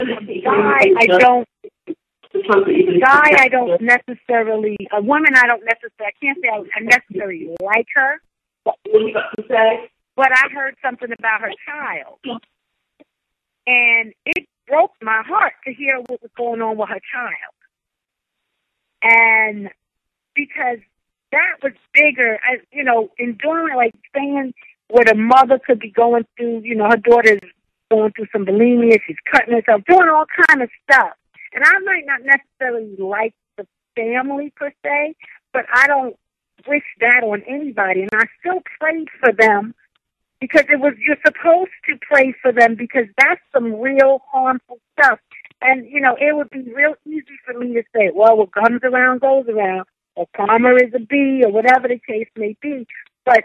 a 0.00 0.04
guy 0.04 0.90
I 0.98 1.06
don't, 1.06 1.48
a 1.86 3.00
guy 3.00 3.30
I 3.38 3.48
don't 3.48 3.80
necessarily, 3.80 4.76
a 4.92 5.00
woman 5.00 5.34
I 5.36 5.46
don't 5.46 5.62
necessarily, 5.64 6.06
I 6.06 6.12
can't 6.20 6.38
say 6.42 6.48
I, 6.48 6.64
I 6.76 6.80
necessarily 6.82 7.54
like 7.62 7.86
her, 7.94 8.20
but 8.64 10.32
I 10.32 10.48
heard 10.52 10.74
something 10.82 11.10
about 11.16 11.42
her 11.42 11.52
child. 11.66 12.18
And 13.66 14.12
it 14.26 14.46
broke 14.68 14.92
my 15.00 15.22
heart 15.26 15.54
to 15.64 15.72
hear 15.72 15.98
what 15.98 16.22
was 16.22 16.30
going 16.36 16.60
on 16.60 16.76
with 16.76 16.88
her 16.88 17.00
child. 17.12 17.54
And 19.02 19.70
because 20.34 20.78
that 21.32 21.56
was 21.62 21.72
bigger, 21.92 22.38
I, 22.42 22.58
you 22.72 22.84
know, 22.84 23.10
in 23.18 23.36
doing 23.36 23.74
like 23.76 23.94
saying 24.14 24.54
what 24.88 25.10
a 25.10 25.14
mother 25.14 25.58
could 25.58 25.78
be 25.78 25.90
going 25.90 26.24
through, 26.36 26.60
you 26.64 26.74
know, 26.74 26.88
her 26.88 26.96
daughter's 26.96 27.40
going 27.90 28.12
through 28.12 28.26
some 28.32 28.46
bulimia, 28.46 28.98
she's 29.06 29.16
cutting 29.30 29.54
herself, 29.54 29.82
doing 29.86 30.08
all 30.08 30.26
kind 30.48 30.62
of 30.62 30.70
stuff. 30.90 31.12
And 31.52 31.64
I 31.64 31.78
might 31.80 32.04
not 32.06 32.20
necessarily 32.22 32.96
like 32.98 33.34
the 33.56 33.66
family 33.94 34.52
per 34.56 34.72
se, 34.84 35.14
but 35.52 35.66
I 35.72 35.86
don't 35.86 36.16
wish 36.66 36.82
that 37.00 37.22
on 37.22 37.42
anybody. 37.48 38.02
And 38.02 38.10
I 38.14 38.24
still 38.40 38.60
prayed 38.80 39.08
for 39.20 39.32
them 39.32 39.74
because 40.44 40.66
it 40.70 40.78
was 40.78 40.92
you're 40.98 41.16
supposed 41.24 41.70
to 41.88 41.96
pray 42.10 42.34
for 42.42 42.52
them 42.52 42.74
because 42.74 43.06
that's 43.18 43.40
some 43.52 43.80
real 43.80 44.20
harmful 44.30 44.78
stuff. 44.98 45.18
And 45.62 45.86
you 45.86 46.00
know, 46.00 46.16
it 46.20 46.36
would 46.36 46.50
be 46.50 46.62
real 46.72 46.94
easy 47.06 47.36
for 47.46 47.58
me 47.58 47.72
to 47.74 47.82
say, 47.94 48.10
"Well, 48.14 48.36
what 48.36 48.52
comes 48.52 48.80
around 48.82 49.20
goes 49.20 49.46
around." 49.48 49.86
or 50.16 50.28
karma 50.36 50.74
is 50.76 50.94
a 50.94 51.00
B 51.00 51.42
or 51.44 51.50
whatever 51.50 51.88
the 51.88 51.98
case 51.98 52.28
may 52.36 52.54
be. 52.60 52.86
But 53.24 53.42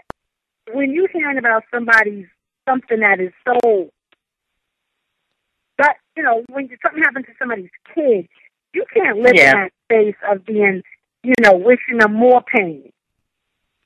when 0.72 0.91
you're 0.91 1.08
hearing 1.08 1.39
about 1.39 1.64
somebody's 1.74 2.28
something 2.68 3.00
that 3.00 3.20
is 3.20 3.32
so 3.43 3.89
but 5.80 5.95
you 6.16 6.24
know, 6.24 6.43
when 6.50 6.70
something 6.84 7.02
happens 7.02 7.26
to 7.28 7.32
somebody's 7.39 7.72
kid, 7.95 8.28
you 8.74 8.86
can't 8.93 9.18
live 9.20 9.34
Yeah. 9.36 9.52
in 9.52 9.58
that 9.58 9.72
space 9.86 10.16
of 10.30 10.45
being, 10.45 10.84
you 11.24 11.34
know, 11.41 11.54
wishing 11.56 11.97
them 11.97 12.14
more 12.14 12.43
pain. 12.43 12.91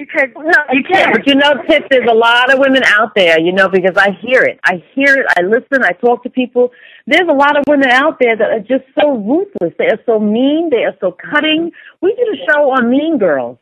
Because 0.04 0.30
You 0.72 0.84
can't, 0.84 1.14
but 1.14 1.28
you 1.28 1.36
know, 1.36 1.54
Tiff, 1.68 1.84
there's 1.90 2.10
a 2.10 2.14
lot 2.14 2.54
of 2.54 2.60
women 2.60 2.84
out 2.86 3.16
there, 3.16 3.40
you 3.40 3.52
know, 3.52 3.70
because 3.70 3.96
I 3.98 4.12
hear 4.22 4.42
it. 4.42 4.60
I 4.66 4.84
hear 4.94 5.16
it, 5.16 5.26
I 5.38 5.42
listen, 5.42 5.84
I 5.84 5.92
talk 5.94 6.24
to 6.24 6.30
people. 6.30 6.72
There's 7.08 7.28
a 7.30 7.34
lot 7.34 7.58
of 7.58 7.64
women 7.68 7.90
out 7.90 8.18
there 8.20 8.36
that 8.36 8.50
are 8.50 8.60
just 8.60 8.84
so 9.00 9.12
ruthless. 9.18 9.74
They 9.78 9.86
are 9.86 10.00
so 10.06 10.20
mean, 10.20 10.70
they 10.70 10.84
are 10.84 10.96
so 11.00 11.12
cutting. 11.12 11.72
We 12.02 12.16
did 12.16 12.28
a 12.28 12.52
show 12.52 12.72
on 12.72 12.90
Mean 12.90 13.18
Girls, 13.18 13.58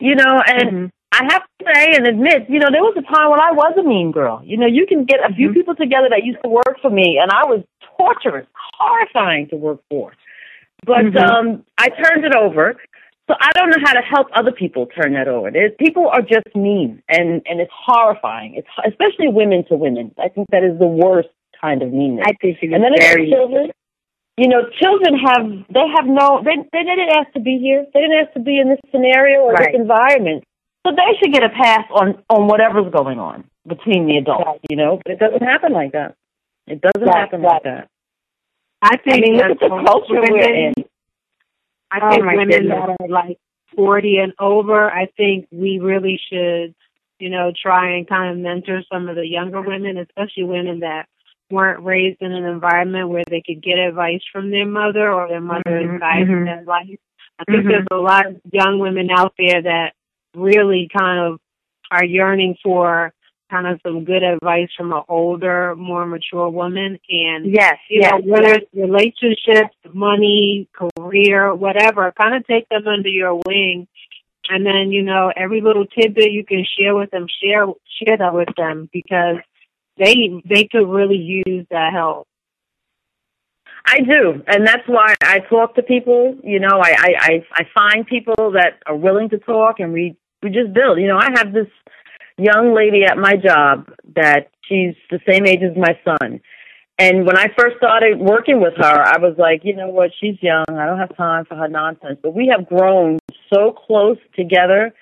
you 0.00 0.14
know, 0.14 0.42
and 0.46 0.90
I 1.12 1.24
have 1.30 1.42
to 1.42 1.64
say 1.74 1.92
and 1.94 2.06
admit, 2.06 2.48
you 2.48 2.58
know, 2.58 2.68
there 2.72 2.82
was 2.82 2.96
a 2.96 3.02
time 3.14 3.30
when 3.30 3.40
I 3.40 3.52
was 3.52 3.74
a 3.78 3.82
mean 3.82 4.12
girl. 4.12 4.40
You 4.44 4.56
know, 4.56 4.66
you 4.66 4.86
can 4.86 5.04
get 5.04 5.20
a 5.20 5.34
few 5.34 5.52
people 5.52 5.74
together 5.74 6.08
that 6.08 6.24
used 6.24 6.38
to 6.42 6.48
work 6.48 6.80
for 6.80 6.90
me, 6.90 7.18
and 7.20 7.30
I 7.30 7.44
was 7.44 7.62
torturous, 7.98 8.46
horrifying 8.78 9.48
to 9.48 9.56
work 9.56 9.80
for. 9.90 10.12
But 10.86 11.04
Mhm. 11.04 11.20
um, 11.30 11.64
I 11.78 11.90
turned 11.90 12.24
it 12.24 12.34
over. 12.34 12.76
So 13.28 13.34
I 13.40 13.50
don't 13.54 13.70
know 13.70 13.78
how 13.84 13.92
to 13.92 14.02
help 14.02 14.28
other 14.34 14.50
people 14.52 14.86
turn 14.86 15.14
that 15.14 15.28
over. 15.28 15.50
There's, 15.50 15.72
people 15.78 16.08
are 16.08 16.22
just 16.22 16.48
mean, 16.54 17.02
and 17.08 17.40
and 17.46 17.60
it's 17.60 17.70
horrifying. 17.72 18.54
It's 18.56 18.68
especially 18.86 19.28
women 19.28 19.64
to 19.68 19.76
women. 19.76 20.12
I 20.18 20.28
think 20.28 20.48
that 20.50 20.64
is 20.64 20.78
the 20.78 20.86
worst 20.86 21.28
kind 21.60 21.82
of 21.82 21.92
meanness. 21.92 22.24
I 22.26 22.32
think 22.40 22.58
it 22.60 22.72
and 22.72 22.82
then 22.82 22.92
very 22.98 23.30
children. 23.30 23.70
You 24.36 24.48
know, 24.48 24.62
children 24.80 25.14
have 25.18 25.46
they 25.70 25.86
have 25.94 26.06
no 26.06 26.42
they 26.44 26.56
they 26.72 26.82
didn't 26.82 27.10
ask 27.14 27.32
to 27.34 27.40
be 27.40 27.58
here. 27.62 27.86
They 27.94 28.00
didn't 28.00 28.26
ask 28.26 28.32
to 28.34 28.40
be 28.40 28.58
in 28.58 28.68
this 28.70 28.80
scenario 28.90 29.40
or 29.42 29.52
Right. 29.52 29.70
this 29.72 29.80
environment. 29.80 30.44
So 30.84 30.92
they 30.92 31.14
should 31.20 31.32
get 31.32 31.44
a 31.44 31.50
pass 31.50 31.84
on 31.94 32.22
on 32.28 32.48
whatever's 32.48 32.90
going 32.92 33.20
on 33.20 33.44
between 33.68 34.06
the 34.06 34.16
adults. 34.16 34.44
Right. 34.46 34.60
You 34.68 34.76
know, 34.76 35.00
but 35.04 35.12
it 35.12 35.20
doesn't 35.20 35.42
happen 35.42 35.72
like 35.72 35.92
that. 35.92 36.16
It 36.66 36.80
doesn't 36.80 37.06
Right, 37.06 37.16
happen 37.16 37.42
like 37.42 37.62
that. 37.64 37.88
I 38.82 38.96
think 38.96 39.16
I 39.16 39.20
mean, 39.20 39.36
look 39.36 39.50
at 39.50 39.58
the 39.60 39.68
culture 39.86 40.20
we're 40.20 40.54
in. 40.54 40.74
I 41.92 42.00
Oh, 42.02 42.10
think 42.10 42.24
women 42.26 42.48
goodness. 42.48 42.68
that 42.68 42.96
are 43.00 43.08
like 43.08 43.38
40 43.76 44.16
and 44.18 44.32
over, 44.38 44.90
I 44.90 45.06
think 45.16 45.46
we 45.52 45.78
really 45.78 46.18
should, 46.30 46.74
you 47.18 47.28
know, 47.28 47.52
try 47.60 47.96
and 47.96 48.08
kind 48.08 48.30
of 48.32 48.38
mentor 48.38 48.82
some 48.90 49.08
of 49.08 49.16
the 49.16 49.26
younger 49.26 49.60
women, 49.60 49.98
especially 49.98 50.44
women 50.44 50.80
that 50.80 51.06
weren't 51.50 51.84
raised 51.84 52.22
in 52.22 52.32
an 52.32 52.44
environment 52.44 53.10
where 53.10 53.24
they 53.28 53.42
could 53.46 53.62
get 53.62 53.78
advice 53.78 54.22
from 54.32 54.50
their 54.50 54.66
mother 54.66 55.12
or 55.12 55.28
their 55.28 55.40
mother 55.40 55.62
Mhm, 55.66 55.94
is 55.96 56.00
guiding 56.00 56.26
mhm. 56.28 56.44
their 56.46 56.62
life. 56.64 56.98
I 57.38 57.44
think 57.44 57.64
Mhm. 57.64 57.68
there's 57.68 57.86
a 57.90 57.96
lot 57.96 58.26
of 58.26 58.40
young 58.50 58.78
women 58.78 59.10
out 59.10 59.34
there 59.36 59.60
that 59.60 59.92
really 60.34 60.88
kind 60.88 61.20
of 61.20 61.40
are 61.90 62.04
yearning 62.04 62.56
for 62.62 63.12
kind 63.52 63.66
of 63.66 63.80
some 63.86 64.04
good 64.04 64.22
advice 64.22 64.68
from 64.76 64.92
an 64.92 65.02
older, 65.08 65.76
more 65.76 66.06
mature 66.06 66.48
woman 66.48 66.98
and 67.08 67.52
Yes, 67.52 67.76
you 67.90 68.00
yes. 68.00 68.12
know, 68.12 68.20
whether 68.32 68.54
it's 68.54 68.70
relationships, 68.72 69.76
money, 69.92 70.68
career, 70.72 71.54
whatever, 71.54 72.12
kind 72.18 72.34
of 72.34 72.46
take 72.46 72.68
them 72.70 72.86
under 72.86 73.08
your 73.08 73.40
wing. 73.46 73.86
And 74.48 74.66
then, 74.66 74.90
you 74.90 75.02
know, 75.02 75.32
every 75.36 75.60
little 75.60 75.86
tidbit 75.86 76.32
you 76.32 76.44
can 76.44 76.64
share 76.78 76.94
with 76.94 77.10
them, 77.10 77.26
share 77.42 77.66
share 78.02 78.16
that 78.16 78.34
with 78.34 78.48
them 78.56 78.88
because 78.92 79.36
they 79.98 80.42
they 80.48 80.64
could 80.64 80.88
really 80.88 81.42
use 81.46 81.66
that 81.70 81.92
help. 81.92 82.26
I 83.84 83.98
do, 83.98 84.42
and 84.46 84.66
that's 84.66 84.86
why 84.86 85.14
I 85.22 85.40
talk 85.40 85.74
to 85.74 85.82
people. 85.82 86.38
You 86.42 86.60
know, 86.60 86.80
I, 86.80 86.90
I 86.98 87.14
I 87.20 87.46
I 87.52 87.62
find 87.74 88.06
people 88.06 88.52
that 88.52 88.80
are 88.86 88.96
willing 88.96 89.28
to 89.30 89.38
talk, 89.38 89.80
and 89.80 89.92
we 89.92 90.16
we 90.42 90.50
just 90.50 90.72
build. 90.72 90.98
You 90.98 91.08
know, 91.08 91.18
I 91.18 91.30
have 91.36 91.52
this 91.52 91.68
young 92.42 92.74
lady 92.74 93.04
at 93.04 93.16
my 93.16 93.36
job 93.36 93.90
that 94.16 94.50
she's 94.68 94.94
the 95.10 95.20
same 95.28 95.46
age 95.46 95.60
as 95.62 95.76
my 95.76 95.98
son, 96.04 96.40
and 96.98 97.26
when 97.26 97.36
I 97.36 97.46
first 97.58 97.76
started 97.78 98.20
working 98.20 98.60
with 98.60 98.74
her, 98.76 99.02
I 99.02 99.18
was 99.18 99.34
like, 99.38 99.62
you 99.64 99.74
know 99.74 99.88
what, 99.88 100.10
she's 100.20 100.36
young. 100.42 100.64
I 100.68 100.86
don't 100.86 100.98
have 100.98 101.16
time 101.16 101.46
for 101.46 101.56
her 101.56 101.68
nonsense. 101.68 102.18
But 102.22 102.34
we 102.34 102.52
have 102.54 102.68
grown 102.68 103.18
so 103.52 103.72
close 103.72 104.18
together. 104.36 104.92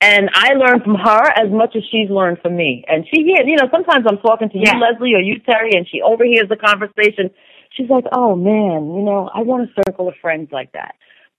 And 0.00 0.30
I 0.34 0.54
learned 0.54 0.82
from 0.82 0.96
her 0.96 1.22
as 1.36 1.52
much 1.52 1.76
as 1.76 1.82
she's 1.90 2.10
learned 2.10 2.38
from 2.42 2.56
me. 2.56 2.84
And 2.88 3.04
she 3.12 3.22
hears, 3.22 3.44
you 3.46 3.56
know, 3.56 3.68
sometimes 3.70 4.04
I'm 4.08 4.18
talking 4.18 4.48
to 4.50 4.58
you, 4.58 4.64
Yeah. 4.66 4.78
Leslie, 4.78 5.14
or 5.14 5.20
you, 5.20 5.38
Terry, 5.38 5.70
and 5.74 5.86
she 5.88 6.02
overhears 6.02 6.48
the 6.48 6.56
conversation 6.56 7.30
she's 7.76 7.90
like, 7.90 8.04
oh 8.12 8.34
man, 8.36 8.94
you 8.94 9.02
know, 9.02 9.30
I 9.34 9.40
want 9.42 9.68
a 9.68 9.82
circle 9.82 10.08
of 10.08 10.14
friends 10.20 10.50
like 10.52 10.72
that. 10.72 10.94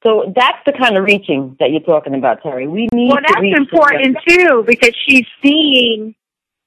So 0.05 0.31
that's 0.35 0.59
the 0.67 0.71
kind 0.71 0.97
of 0.97 1.03
reaching 1.03 1.57
that 1.59 1.71
you're 1.71 1.81
talking 1.81 2.13
about, 2.13 2.43
Terry. 2.43 2.67
We 2.67 2.87
need 2.93 3.09
Well, 3.09 3.17
to 3.17 3.23
that's 3.27 3.57
important 3.57 4.17
too 4.27 4.63
because 4.67 4.95
she's 5.07 5.25
seeing 5.43 6.13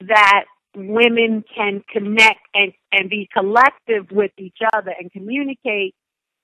that 0.00 0.44
women 0.76 1.44
can 1.54 1.84
connect 1.88 2.40
and 2.54 2.72
and 2.92 3.08
be 3.08 3.28
collective 3.32 4.10
with 4.10 4.32
each 4.38 4.58
other 4.74 4.92
and 4.98 5.10
communicate 5.12 5.94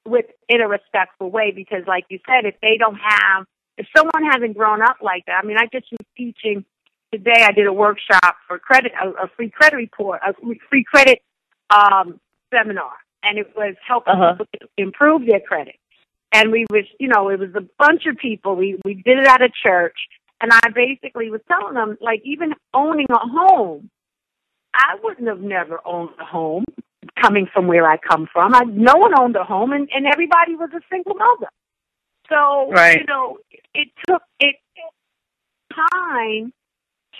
with 0.06 0.26
in 0.48 0.60
a 0.60 0.68
respectful 0.68 1.30
way. 1.30 1.50
Because, 1.50 1.82
like 1.88 2.04
you 2.10 2.20
said, 2.26 2.44
if 2.44 2.54
they 2.62 2.76
don't 2.78 2.98
have, 3.02 3.46
if 3.76 3.86
someone 3.96 4.30
hasn't 4.30 4.56
grown 4.56 4.80
up 4.80 4.98
like 5.02 5.24
that, 5.26 5.40
I 5.42 5.46
mean, 5.46 5.56
I 5.58 5.66
just 5.72 5.90
was 5.90 6.06
teaching 6.16 6.64
today. 7.12 7.42
I 7.44 7.50
did 7.50 7.66
a 7.66 7.72
workshop 7.72 8.36
for 8.46 8.58
credit, 8.60 8.92
a, 9.02 9.08
a 9.24 9.30
free 9.36 9.50
credit 9.50 9.76
report, 9.76 10.20
a 10.24 10.32
free 10.70 10.84
credit 10.84 11.22
um, 11.70 12.20
seminar, 12.52 12.92
and 13.24 13.38
it 13.38 13.52
was 13.56 13.74
helping 13.86 14.14
Uh-huh. 14.14 14.34
people 14.34 14.68
improve 14.78 15.26
their 15.26 15.40
credit 15.40 15.74
and 16.34 16.50
we 16.52 16.66
was 16.68 16.84
you 17.00 17.08
know 17.08 17.30
it 17.30 17.38
was 17.38 17.54
a 17.54 17.66
bunch 17.78 18.02
of 18.06 18.18
people. 18.18 18.56
We 18.56 18.78
we 18.84 18.94
did 18.94 19.18
it 19.18 19.26
at 19.26 19.40
a 19.40 19.48
church. 19.48 19.96
And 20.40 20.50
i 20.52 20.68
basically 20.74 21.30
was 21.30 21.40
telling 21.48 21.74
them 21.74 21.96
like 22.02 22.20
even 22.24 22.52
owning 22.74 23.06
a 23.08 23.26
home 23.38 23.88
i 24.74 24.96
wouldn't 25.02 25.28
have 25.28 25.40
never 25.40 25.78
owned 25.86 26.10
a 26.20 26.24
home 26.24 26.64
coming 27.22 27.46
from 27.52 27.66
where 27.68 27.88
i 27.88 27.96
come 27.96 28.26
from. 28.30 28.54
I 28.54 28.64
no 28.64 28.96
one 28.96 29.18
owned 29.18 29.36
a 29.36 29.44
home 29.44 29.72
and 29.72 29.88
and 29.94 30.06
everybody 30.06 30.54
was 30.56 30.70
a 30.74 30.80
single 30.90 31.14
mother. 31.14 31.48
So 32.28 32.70
Right. 32.70 32.98
you 33.00 33.06
know 33.06 33.38
it 33.72 33.88
took 34.06 34.22
it 34.40 34.56
time 35.72 36.52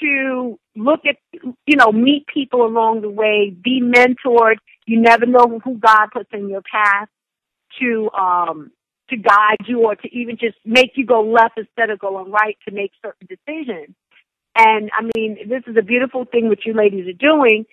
to 0.01 0.59
look 0.77 1.01
at 1.07 1.17
you 1.67 1.77
know 1.77 1.93
meet 1.93 2.27
people 2.27 2.67
along 2.67 3.03
the 3.03 3.11
way 3.11 3.57
be 3.69 3.81
mentored. 3.81 4.57
You 4.87 5.01
never 5.01 5.25
know 5.25 5.61
who 5.65 5.79
god 5.79 6.09
puts 6.13 6.31
in 6.33 6.49
your 6.49 6.63
path 6.63 7.09
to 7.81 8.11
um 8.11 8.71
to 9.15 9.23
guide 9.23 9.67
you 9.67 9.81
or 9.81 9.95
to 9.97 10.09
even 10.13 10.37
just 10.37 10.57
make 10.65 10.93
you 10.97 11.07
go 11.07 11.23
left 11.23 11.59
instead 11.59 11.91
of 11.91 11.99
going 11.99 12.31
right 12.31 12.57
to 12.69 12.75
make 12.75 12.93
certain 13.05 13.27
decisions. 13.29 13.95
And 14.57 14.91
I 14.97 15.11
mean, 15.17 15.49
this 15.49 15.63
is 15.67 15.77
a 15.77 15.83
beautiful 15.83 16.25
thing 16.25 16.49
what 16.49 16.65
you 16.65 16.75
ladies 16.75 17.07
are 17.09 17.13
doing. 17.13 17.67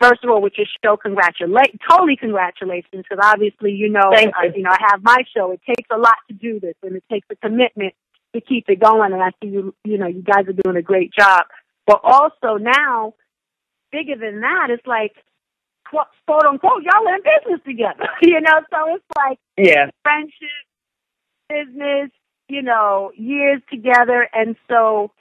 First 0.00 0.24
of 0.24 0.30
all, 0.30 0.42
with 0.42 0.54
your 0.56 0.66
show, 0.84 0.96
congratulate, 0.96 1.78
totally 1.88 2.16
congratulations, 2.16 3.04
because 3.08 3.18
obviously, 3.22 3.70
you 3.72 3.88
know, 3.88 4.10
Thank 4.12 4.34
uh, 4.34 4.48
you. 4.54 4.62
know, 4.62 4.70
I 4.70 4.78
have 4.90 5.02
my 5.04 5.18
show. 5.36 5.52
It 5.52 5.60
takes 5.66 5.88
a 5.92 5.96
lot 5.96 6.16
to 6.28 6.34
do 6.34 6.58
this, 6.58 6.74
and 6.82 6.96
it 6.96 7.04
takes 7.10 7.26
a 7.30 7.36
commitment 7.36 7.94
to 8.34 8.40
keep 8.40 8.64
it 8.68 8.80
going. 8.80 9.12
And 9.12 9.22
I 9.22 9.30
see 9.40 9.50
you, 9.50 9.74
you 9.84 9.96
know, 9.96 10.08
you 10.08 10.22
guys 10.22 10.46
are 10.48 10.52
doing 10.64 10.76
a 10.76 10.82
great 10.82 11.12
job. 11.16 11.44
But 11.86 12.00
also 12.02 12.56
now, 12.56 13.14
bigger 13.92 14.16
than 14.16 14.40
that, 14.40 14.68
it's 14.70 14.86
like, 14.86 15.12
quote, 15.88 16.06
quote 16.26 16.44
unquote, 16.44 16.82
y'all 16.82 17.06
in 17.06 17.20
business 17.22 17.60
together, 17.64 18.08
you 18.22 18.40
know. 18.40 18.60
So 18.70 18.96
it's 18.96 19.04
like 19.16 19.38
Yeah. 19.56 19.90
friendship, 20.02 20.48
business, 21.48 22.10
you 22.48 22.62
know, 22.62 23.12
years 23.16 23.60
together, 23.70 24.28
and 24.32 24.56
so 24.68 25.12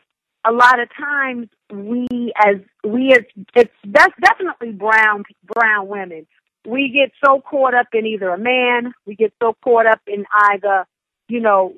a 0.46 0.52
lot 0.52 0.80
of 0.80 0.90
times 0.96 1.48
we 1.72 2.34
as 2.38 2.58
we 2.84 3.14
as 3.14 3.24
it's 3.56 3.72
that's 3.86 4.14
definitely 4.22 4.72
brown 4.72 5.24
brown 5.46 5.88
women. 5.88 6.28
We 6.66 6.92
get 6.94 7.12
so 7.26 7.42
caught 7.42 7.74
up 7.74 7.88
in 7.94 8.06
either 8.06 8.30
a 8.30 8.38
man, 8.38 8.94
we 9.06 9.16
get 9.16 9.34
so 9.42 9.54
caught 9.64 9.86
up 9.86 10.00
in 10.08 10.26
either, 10.52 10.86
you 11.28 11.42
know, 11.42 11.74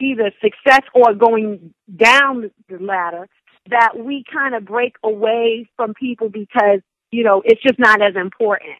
either 0.00 0.30
success 0.40 0.82
or 0.94 1.12
going 1.14 1.74
down 1.96 2.50
the 2.68 2.78
ladder 2.78 3.28
that 3.70 3.94
we 3.96 4.24
kind 4.32 4.54
of 4.54 4.64
break 4.64 4.94
away 5.02 5.68
from 5.76 5.92
people 5.94 6.28
because, 6.28 6.80
you 7.10 7.24
know, 7.24 7.42
it's 7.44 7.62
just 7.62 7.78
not 7.78 8.00
as 8.00 8.14
important. 8.16 8.76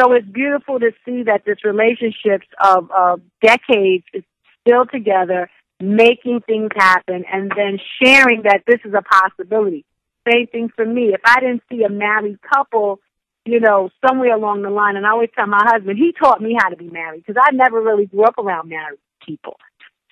So 0.00 0.12
it's 0.12 0.26
beautiful 0.26 0.80
to 0.80 0.90
see 1.04 1.22
that 1.24 1.42
this 1.44 1.58
relationships 1.64 2.46
of, 2.62 2.90
of 2.90 3.20
decades 3.40 4.04
is 4.12 4.24
still 4.66 4.86
together, 4.86 5.50
making 5.80 6.40
things 6.46 6.70
happen, 6.74 7.24
and 7.30 7.52
then 7.56 7.78
sharing 8.02 8.42
that 8.42 8.62
this 8.66 8.80
is 8.84 8.94
a 8.94 9.02
possibility. 9.02 9.84
Same 10.30 10.46
thing 10.46 10.70
for 10.74 10.84
me. 10.86 11.12
If 11.12 11.20
I 11.24 11.40
didn't 11.40 11.62
see 11.70 11.82
a 11.82 11.90
married 11.90 12.38
couple, 12.42 13.00
you 13.44 13.60
know, 13.60 13.90
somewhere 14.06 14.34
along 14.34 14.62
the 14.62 14.70
line, 14.70 14.96
and 14.96 15.06
I 15.06 15.10
always 15.10 15.30
tell 15.36 15.46
my 15.46 15.62
husband, 15.62 15.98
he 15.98 16.12
taught 16.18 16.40
me 16.40 16.56
how 16.58 16.70
to 16.70 16.76
be 16.76 16.88
married 16.88 17.24
because 17.26 17.40
I 17.42 17.54
never 17.54 17.80
really 17.80 18.06
grew 18.06 18.24
up 18.24 18.38
around 18.38 18.70
married 18.70 18.98
people. 19.24 19.56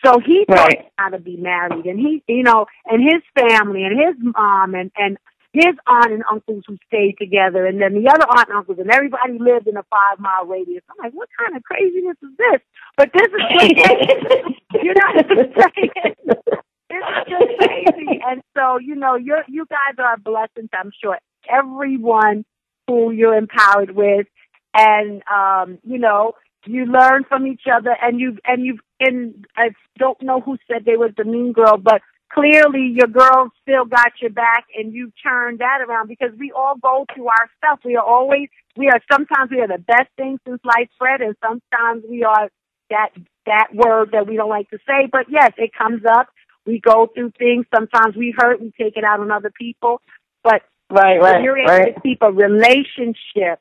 So 0.05 0.19
he 0.19 0.45
taught 0.47 0.59
Right. 0.59 0.79
me 0.81 0.91
how 0.99 1.09
to 1.11 1.19
be 1.19 1.37
married, 1.37 1.87
and 1.87 1.99
he, 1.99 2.23
you 2.27 2.43
know, 2.43 2.67
and 2.87 3.03
his 3.03 3.23
family 3.35 3.85
and 3.85 3.99
his 3.99 4.17
mom 4.19 4.75
and 4.75 4.91
and 4.97 5.17
his 5.53 5.75
aunt 5.87 6.13
and 6.13 6.23
uncles 6.31 6.65
who 6.67 6.79
stayed 6.87 7.17
together, 7.19 7.67
and 7.67 7.81
then 7.81 7.95
the 7.95 8.09
other 8.09 8.25
aunt 8.29 8.49
and 8.49 8.59
uncles, 8.59 8.79
and 8.79 8.91
everybody 8.91 9.39
lived 9.39 9.67
in 9.67 9.77
a 9.77 9.83
five 9.85 10.19
mile 10.19 10.47
radius. 10.47 10.83
I'm 10.91 11.05
like, 11.05 11.13
what 11.13 11.29
kind 11.39 11.57
of 11.57 11.63
craziness 11.63 12.17
is 12.23 12.37
this? 12.39 12.61
But 12.97 13.11
this 13.13 13.29
is 13.29 13.43
just, 13.77 13.93
you 14.83 14.95
know 14.95 15.07
what 15.15 15.31
I'm 15.31 15.53
saying? 15.53 16.15
This 16.89 17.03
is 17.09 17.29
just 17.29 17.59
crazy. 17.59 18.21
And 18.27 18.43
so, 18.57 18.79
you 18.79 18.95
know, 18.95 19.17
you're 19.17 19.45
you 19.49 19.67
guys 19.67 19.95
are 19.99 20.15
a 20.15 20.19
blessing 20.19 20.69
to 20.73 20.79
I'm 20.79 20.93
sure 21.03 21.19
everyone 21.49 22.45
who 22.87 23.11
you're 23.11 23.37
empowered 23.37 23.91
with, 23.91 24.27
and 24.75 25.23
um, 25.31 25.79
you 25.85 25.99
know, 25.99 26.33
you 26.67 26.87
learn 26.87 27.25
from 27.25 27.47
each 27.47 27.63
other, 27.71 27.95
and 28.01 28.19
you 28.21 28.39
and 28.47 28.65
you 28.65 28.79
and 29.01 29.47
I 29.57 29.71
don't 29.99 30.21
know 30.23 30.41
who 30.41 30.57
said 30.67 30.85
they 30.85 30.97
was 30.97 31.13
the 31.17 31.25
mean 31.25 31.53
girl, 31.53 31.77
but 31.77 32.01
clearly 32.33 32.95
your 32.95 33.09
girls 33.09 33.51
still 33.63 33.85
got 33.85 34.13
your 34.21 34.31
back 34.31 34.67
and 34.77 34.93
you 34.93 35.13
turned 35.23 35.59
that 35.59 35.81
around 35.87 36.09
because 36.09 36.31
we 36.39 36.53
all 36.53 36.77
go 36.77 37.05
through 37.15 37.27
our 37.27 37.51
stuff. 37.59 37.81
We 37.85 37.97
are 37.97 38.05
always, 38.05 38.49
we 38.77 38.89
are, 38.89 39.01
sometimes 39.11 39.51
we 39.51 39.61
are 39.61 39.69
the 39.69 39.83
best 39.83 40.09
thing 40.17 40.39
since 40.47 40.61
sliced 40.63 40.99
bread 40.99 41.21
and 41.21 41.37
sometimes 41.43 42.05
we 42.09 42.25
are 42.25 42.49
that, 42.91 43.11
that 43.47 43.69
word 43.75 44.11
that 44.13 44.27
we 44.27 44.37
don't 44.37 44.49
like 44.49 44.71
to 44.71 44.79
say. 44.87 45.09
But 45.11 45.27
yes, 45.29 45.53
it 45.59 45.71
comes 45.77 46.03
up. 46.09 46.29
We 46.67 46.81
go 46.81 47.09
through 47.13 47.33
things. 47.39 47.67
Sometimes 47.75 48.17
we 48.17 48.35
hurt. 48.37 48.61
We 48.61 48.73
take 48.79 48.97
it 48.97 49.05
out 49.05 49.21
on 49.21 49.31
other 49.31 49.51
people. 49.51 50.01
But 50.45 50.63
right, 50.91 51.19
right, 51.19 51.37
if 51.37 51.45
you're 51.45 51.59
able 51.59 51.73
right. 51.73 51.95
to 51.95 52.01
keep 52.01 52.23
a 52.23 52.31
relationship, 52.31 53.59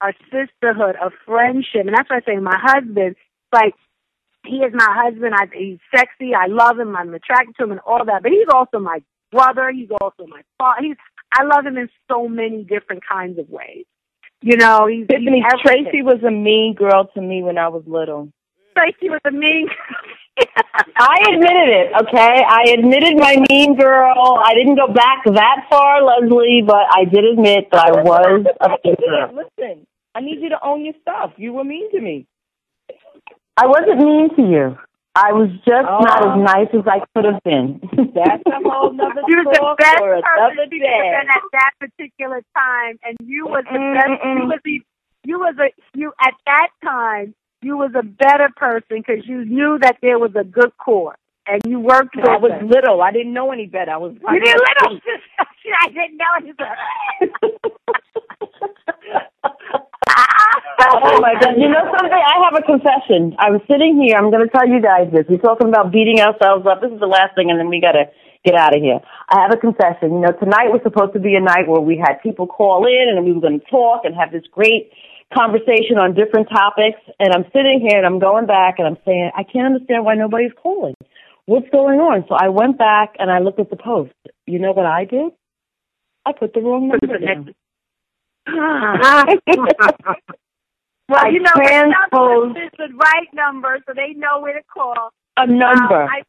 a 0.00 0.12
sisterhood, 0.30 0.96
a 0.96 1.10
friendship, 1.24 1.86
and 1.86 1.94
that's 1.94 2.08
why 2.08 2.18
I 2.18 2.20
say 2.20 2.38
my 2.38 2.56
husband, 2.56 3.16
like 3.52 3.74
he 4.46 4.56
is 4.56 4.72
my 4.74 4.88
husband. 4.88 5.34
I, 5.34 5.46
he's 5.52 5.78
sexy. 5.94 6.34
I 6.34 6.46
love 6.46 6.78
him. 6.78 6.96
I'm 6.96 7.12
attracted 7.14 7.56
to 7.56 7.64
him 7.64 7.72
and 7.72 7.80
all 7.86 8.04
that. 8.04 8.22
But 8.22 8.32
he's 8.32 8.48
also 8.52 8.78
my 8.78 9.02
brother. 9.30 9.70
He's 9.70 9.90
also 10.00 10.26
my 10.26 10.42
father. 10.58 10.82
He's 10.82 10.96
I 11.32 11.42
love 11.44 11.66
him 11.66 11.76
in 11.76 11.88
so 12.10 12.28
many 12.28 12.64
different 12.64 13.02
kinds 13.06 13.38
of 13.38 13.48
ways. 13.50 13.84
You 14.42 14.56
know, 14.56 14.86
he's, 14.86 15.06
Tiffany, 15.06 15.42
he's 15.42 15.60
Tracy 15.62 16.02
was 16.02 16.22
a 16.26 16.30
mean 16.30 16.74
girl 16.74 17.10
to 17.14 17.20
me 17.20 17.42
when 17.42 17.58
I 17.58 17.68
was 17.68 17.82
little. 17.86 18.30
Tracy 18.76 19.10
was 19.10 19.20
a 19.26 19.30
mean. 19.30 19.68
I 20.96 21.16
admitted 21.32 21.68
it, 21.68 21.92
okay? 22.02 22.44
I 22.46 22.74
admitted 22.78 23.16
my 23.16 23.36
mean 23.48 23.76
girl. 23.76 24.38
I 24.44 24.54
didn't 24.54 24.76
go 24.76 24.92
back 24.92 25.24
that 25.24 25.66
far, 25.70 26.02
Leslie, 26.02 26.62
but 26.66 26.84
I 26.90 27.04
did 27.04 27.24
admit 27.24 27.68
that 27.72 27.86
I 27.86 28.02
was 28.02 28.46
a 28.60 28.68
mean 28.68 28.96
girl. 29.08 29.44
Listen, 29.58 29.86
I 30.14 30.20
need 30.20 30.40
you 30.40 30.50
to 30.50 30.58
own 30.62 30.84
your 30.84 30.94
stuff. 31.00 31.32
You 31.36 31.54
were 31.54 31.64
mean 31.64 31.90
to 31.92 32.00
me. 32.00 32.26
I 33.56 33.66
wasn't 33.66 33.98
mean 33.98 34.34
to 34.36 34.42
you. 34.42 34.78
I 35.16 35.32
was 35.32 35.48
just 35.64 35.88
Oh. 35.88 36.00
not 36.00 36.20
as 36.20 36.36
oh. 36.36 36.42
nice 36.42 36.68
as 36.74 36.86
I 36.86 37.00
could 37.14 37.24
have 37.24 37.42
been. 37.42 37.80
That's 38.14 38.42
a 38.46 38.60
whole 38.68 38.92
nother 38.92 39.22
You 39.26 39.38
was 39.38 39.56
the 39.56 39.74
best 39.78 39.96
person 39.96 40.22
another 40.36 40.66
to 40.68 40.78
day. 40.78 41.12
at 41.16 41.42
that 41.52 41.70
particular 41.80 42.42
time, 42.54 42.98
and 43.02 43.16
you 43.24 43.46
was 43.46 43.64
the 43.64 43.78
best. 43.96 44.20
Mm-mm. 44.22 44.36
You 44.36 44.46
was 44.46 44.60
the, 44.62 44.80
you 45.24 45.38
was 45.38 45.54
a 45.58 45.98
you 45.98 46.12
at 46.20 46.34
that 46.44 46.68
time. 46.84 47.34
You 47.62 47.78
was 47.78 47.92
a 47.94 48.02
better 48.02 48.50
person 48.54 49.00
because 49.00 49.26
you 49.26 49.46
knew 49.46 49.78
that 49.80 49.96
there 50.02 50.18
was 50.18 50.36
a 50.36 50.44
good 50.44 50.76
core, 50.76 51.16
and 51.46 51.62
you 51.66 51.80
worked 51.80 52.14
with 52.14 52.28
I 52.28 52.36
was 52.36 52.52
little. 52.62 53.00
I 53.00 53.10
didn't 53.10 53.32
know 53.32 53.52
any 53.52 53.66
better. 53.66 53.92
I 53.92 53.96
was. 53.96 54.12
You 54.12 54.40
didn't 54.40 54.60
little. 54.60 55.00
I 55.80 55.88
didn't 55.88 56.18
know 56.18 56.52
it. 57.22 57.65
Oh 61.06 61.20
my 61.22 61.34
god! 61.38 61.54
You 61.56 61.70
know 61.70 61.86
something? 61.86 62.10
I 62.10 62.50
have 62.50 62.58
a 62.58 62.66
confession. 62.66 63.36
I'm 63.38 63.62
sitting 63.70 64.02
here. 64.02 64.18
I'm 64.18 64.30
going 64.30 64.42
to 64.42 64.50
tell 64.50 64.66
you 64.66 64.82
guys 64.82 65.06
this. 65.12 65.26
We're 65.28 65.38
talking 65.38 65.68
about 65.68 65.92
beating 65.92 66.20
ourselves 66.20 66.66
up. 66.66 66.82
This 66.82 66.92
is 66.92 67.00
the 67.00 67.10
last 67.10 67.34
thing, 67.34 67.50
and 67.50 67.58
then 67.58 67.68
we 67.68 67.80
got 67.80 67.92
to 67.92 68.10
get 68.44 68.54
out 68.54 68.74
of 68.74 68.82
here. 68.82 69.00
I 69.28 69.42
have 69.42 69.54
a 69.54 69.56
confession. 69.56 70.18
You 70.18 70.22
know, 70.26 70.34
tonight 70.38 70.74
was 70.74 70.80
supposed 70.82 71.14
to 71.14 71.20
be 71.20 71.34
a 71.34 71.40
night 71.40 71.66
where 71.66 71.80
we 71.80 71.96
had 71.96 72.22
people 72.22 72.46
call 72.46 72.86
in, 72.86 73.14
and 73.14 73.24
we 73.24 73.32
were 73.32 73.40
going 73.40 73.60
to 73.60 73.66
talk 73.70 74.04
and 74.04 74.14
have 74.14 74.32
this 74.32 74.44
great 74.50 74.90
conversation 75.34 75.98
on 75.98 76.14
different 76.14 76.48
topics. 76.48 77.00
And 77.18 77.32
I'm 77.32 77.44
sitting 77.54 77.80
here, 77.82 77.98
and 77.98 78.06
I'm 78.06 78.18
going 78.18 78.46
back, 78.46 78.78
and 78.78 78.86
I'm 78.86 78.98
saying, 79.04 79.30
I 79.36 79.42
can't 79.42 79.74
understand 79.74 80.04
why 80.04 80.14
nobody's 80.14 80.54
calling. 80.60 80.94
What's 81.46 81.68
going 81.70 82.00
on? 82.00 82.24
So 82.28 82.34
I 82.34 82.48
went 82.48 82.76
back 82.76 83.14
and 83.20 83.30
I 83.30 83.38
looked 83.38 83.60
at 83.60 83.70
the 83.70 83.76
post. 83.76 84.12
You 84.46 84.58
know 84.58 84.72
what 84.72 84.84
I 84.84 85.04
did? 85.04 85.30
I 86.24 86.32
put 86.32 86.54
the 86.54 86.60
wrong 86.60 86.88
number 86.88 87.18
down. 87.18 87.54
well, 91.08 91.24
I 91.24 91.28
you 91.28 91.40
know, 91.40 91.52
it's 91.56 92.76
the 92.76 92.88
right 92.94 93.28
number, 93.32 93.78
so 93.86 93.94
they 93.94 94.12
know 94.14 94.40
where 94.40 94.54
to 94.54 94.64
call. 94.64 95.12
A 95.36 95.46
number. 95.46 96.02
Um, 96.02 96.08
I, 96.10 96.22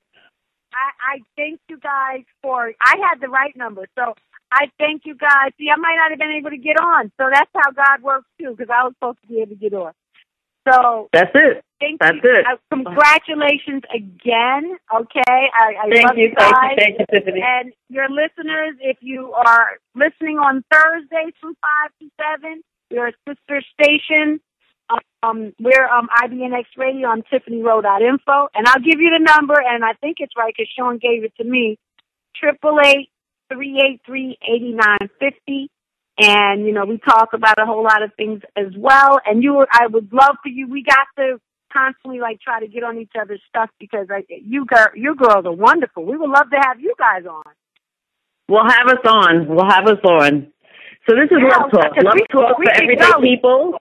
I, 0.73 1.15
I 1.15 1.19
thank 1.35 1.59
you 1.69 1.79
guys 1.79 2.23
for. 2.41 2.73
I 2.81 2.95
had 3.09 3.19
the 3.21 3.29
right 3.29 3.55
number, 3.55 3.87
so 3.97 4.13
I 4.51 4.69
thank 4.77 5.03
you 5.05 5.15
guys. 5.15 5.51
See, 5.57 5.69
I 5.73 5.77
might 5.77 5.95
not 5.97 6.11
have 6.11 6.19
been 6.19 6.35
able 6.37 6.51
to 6.51 6.57
get 6.57 6.79
on, 6.79 7.11
so 7.19 7.29
that's 7.31 7.49
how 7.55 7.71
God 7.71 8.03
works 8.03 8.27
too, 8.39 8.51
because 8.51 8.69
I 8.69 8.83
was 8.83 8.93
supposed 8.99 9.19
to 9.21 9.27
be 9.27 9.41
able 9.41 9.55
to 9.55 9.55
get 9.55 9.73
on. 9.73 9.93
So 10.69 11.07
That's 11.13 11.31
it. 11.33 11.63
thank 11.79 12.01
That's 12.01 12.17
you. 12.21 12.29
it. 12.29 12.45
Uh, 12.45 12.57
congratulations 12.69 13.83
again. 13.93 14.77
Okay, 14.93 15.21
I, 15.25 15.75
I 15.81 15.89
Thank 15.89 16.07
love 16.07 16.17
you, 16.17 16.33
thank 16.37 16.55
you, 16.55 16.75
thank 16.77 16.99
you, 16.99 17.05
Tiffany. 17.09 17.41
And 17.41 17.73
your 17.89 18.09
listeners, 18.09 18.75
if 18.81 18.97
you 18.99 19.31
are 19.31 19.79
listening 19.95 20.37
on 20.39 20.63
Thursdays 20.71 21.33
from 21.39 21.55
five 21.61 21.91
to 22.01 22.09
seven, 22.19 22.61
a 22.91 23.13
sister 23.27 23.61
station. 23.79 24.41
Um, 25.23 25.53
we're 25.59 25.87
um, 25.87 26.07
IBNX 26.23 26.65
Radio 26.77 27.09
on 27.09 27.23
TiffanyRowe.info, 27.33 28.47
and 28.53 28.67
I'll 28.67 28.81
give 28.81 28.99
you 28.99 29.09
the 29.17 29.23
number, 29.23 29.55
and 29.59 29.83
I 29.83 29.93
think 29.93 30.17
it's 30.19 30.33
right 30.37 30.53
because 30.55 30.69
Sean 30.77 30.97
gave 30.99 31.23
it 31.23 31.33
to 31.37 31.43
me. 31.43 31.77
Triple 32.35 32.79
eight 32.85 33.09
three 33.51 33.81
eight 33.83 34.01
three 34.05 34.37
eighty 34.47 34.73
nine 34.73 35.09
fifty. 35.19 35.69
And 36.19 36.65
you 36.65 36.71
know, 36.71 36.85
we 36.85 36.97
talk 36.99 37.29
about 37.33 37.59
a 37.59 37.65
whole 37.65 37.83
lot 37.83 38.01
of 38.03 38.11
things 38.15 38.41
as 38.55 38.73
well. 38.77 39.19
And 39.25 39.43
you, 39.43 39.65
I 39.71 39.87
would 39.87 40.11
love 40.13 40.37
for 40.41 40.49
you. 40.49 40.67
We 40.67 40.83
got 40.83 41.07
to 41.17 41.39
constantly 41.73 42.19
like 42.19 42.39
try 42.41 42.59
to 42.59 42.67
get 42.67 42.83
on 42.83 42.97
each 42.97 43.11
other's 43.19 43.41
stuff 43.49 43.69
because 43.79 44.07
like 44.09 44.27
you 44.29 44.65
girl, 44.65 44.87
you 44.95 45.15
girls 45.15 45.45
are 45.45 45.51
wonderful. 45.53 46.05
We 46.05 46.17
would 46.17 46.29
love 46.29 46.49
to 46.51 46.57
have 46.65 46.79
you 46.79 46.93
guys 46.97 47.25
on. 47.29 47.43
We'll 48.49 48.67
have 48.67 48.87
us 48.87 49.03
on. 49.05 49.47
We'll 49.47 49.69
have 49.69 49.85
us 49.87 49.99
on. 50.03 50.47
So 51.07 51.15
this 51.15 51.29
is 51.31 51.37
Yeah, 51.41 51.57
Love 51.57 51.71
Talk. 51.71 51.91
Love 52.03 52.13
we- 52.15 52.25
Talk 52.31 52.57
we 52.57 52.65
for 52.65 52.71
everyday 52.71 53.11
people. 53.21 53.79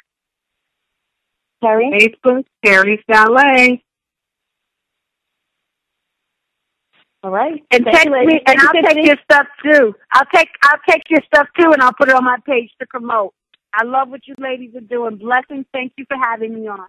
Terry? 1.62 1.90
Facebook, 1.90 2.44
Terry 2.64 3.02
Saleh. 3.10 3.80
All 7.22 7.30
right. 7.30 7.62
And 7.70 7.84
Thank 7.84 7.96
text 7.96 8.08
me, 8.08 8.40
and 8.46 8.60
I'll 8.60 8.82
take 8.82 9.04
your 9.04 9.16
stuff 9.24 9.46
too. 9.62 9.94
I'll 10.12 10.26
take 10.34 10.48
I'll 10.62 10.80
take 10.88 11.02
your 11.10 11.20
stuff 11.26 11.48
too, 11.58 11.70
and 11.72 11.82
I'll 11.82 11.92
put 11.92 12.08
it 12.08 12.14
on 12.14 12.24
my 12.24 12.38
page 12.46 12.70
to 12.80 12.86
promote. 12.86 13.34
I 13.74 13.84
love 13.84 14.08
what 14.08 14.26
you 14.26 14.34
ladies 14.38 14.74
are 14.74 14.80
doing. 14.80 15.16
Blessings. 15.16 15.66
Thank 15.72 15.92
you 15.98 16.06
for 16.08 16.16
having 16.16 16.54
me 16.54 16.66
on. 16.66 16.86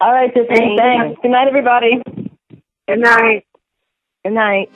All 0.00 0.12
right, 0.12 0.32
Tiffany. 0.32 0.76
Thanks. 0.78 0.80
thanks. 0.80 1.20
Good 1.22 1.30
night, 1.32 1.48
everybody. 1.48 2.00
Good 2.86 3.00
night. 3.00 3.44
Good 4.24 4.32
night. 4.32 4.70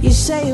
You 0.00 0.10
say 0.10 0.52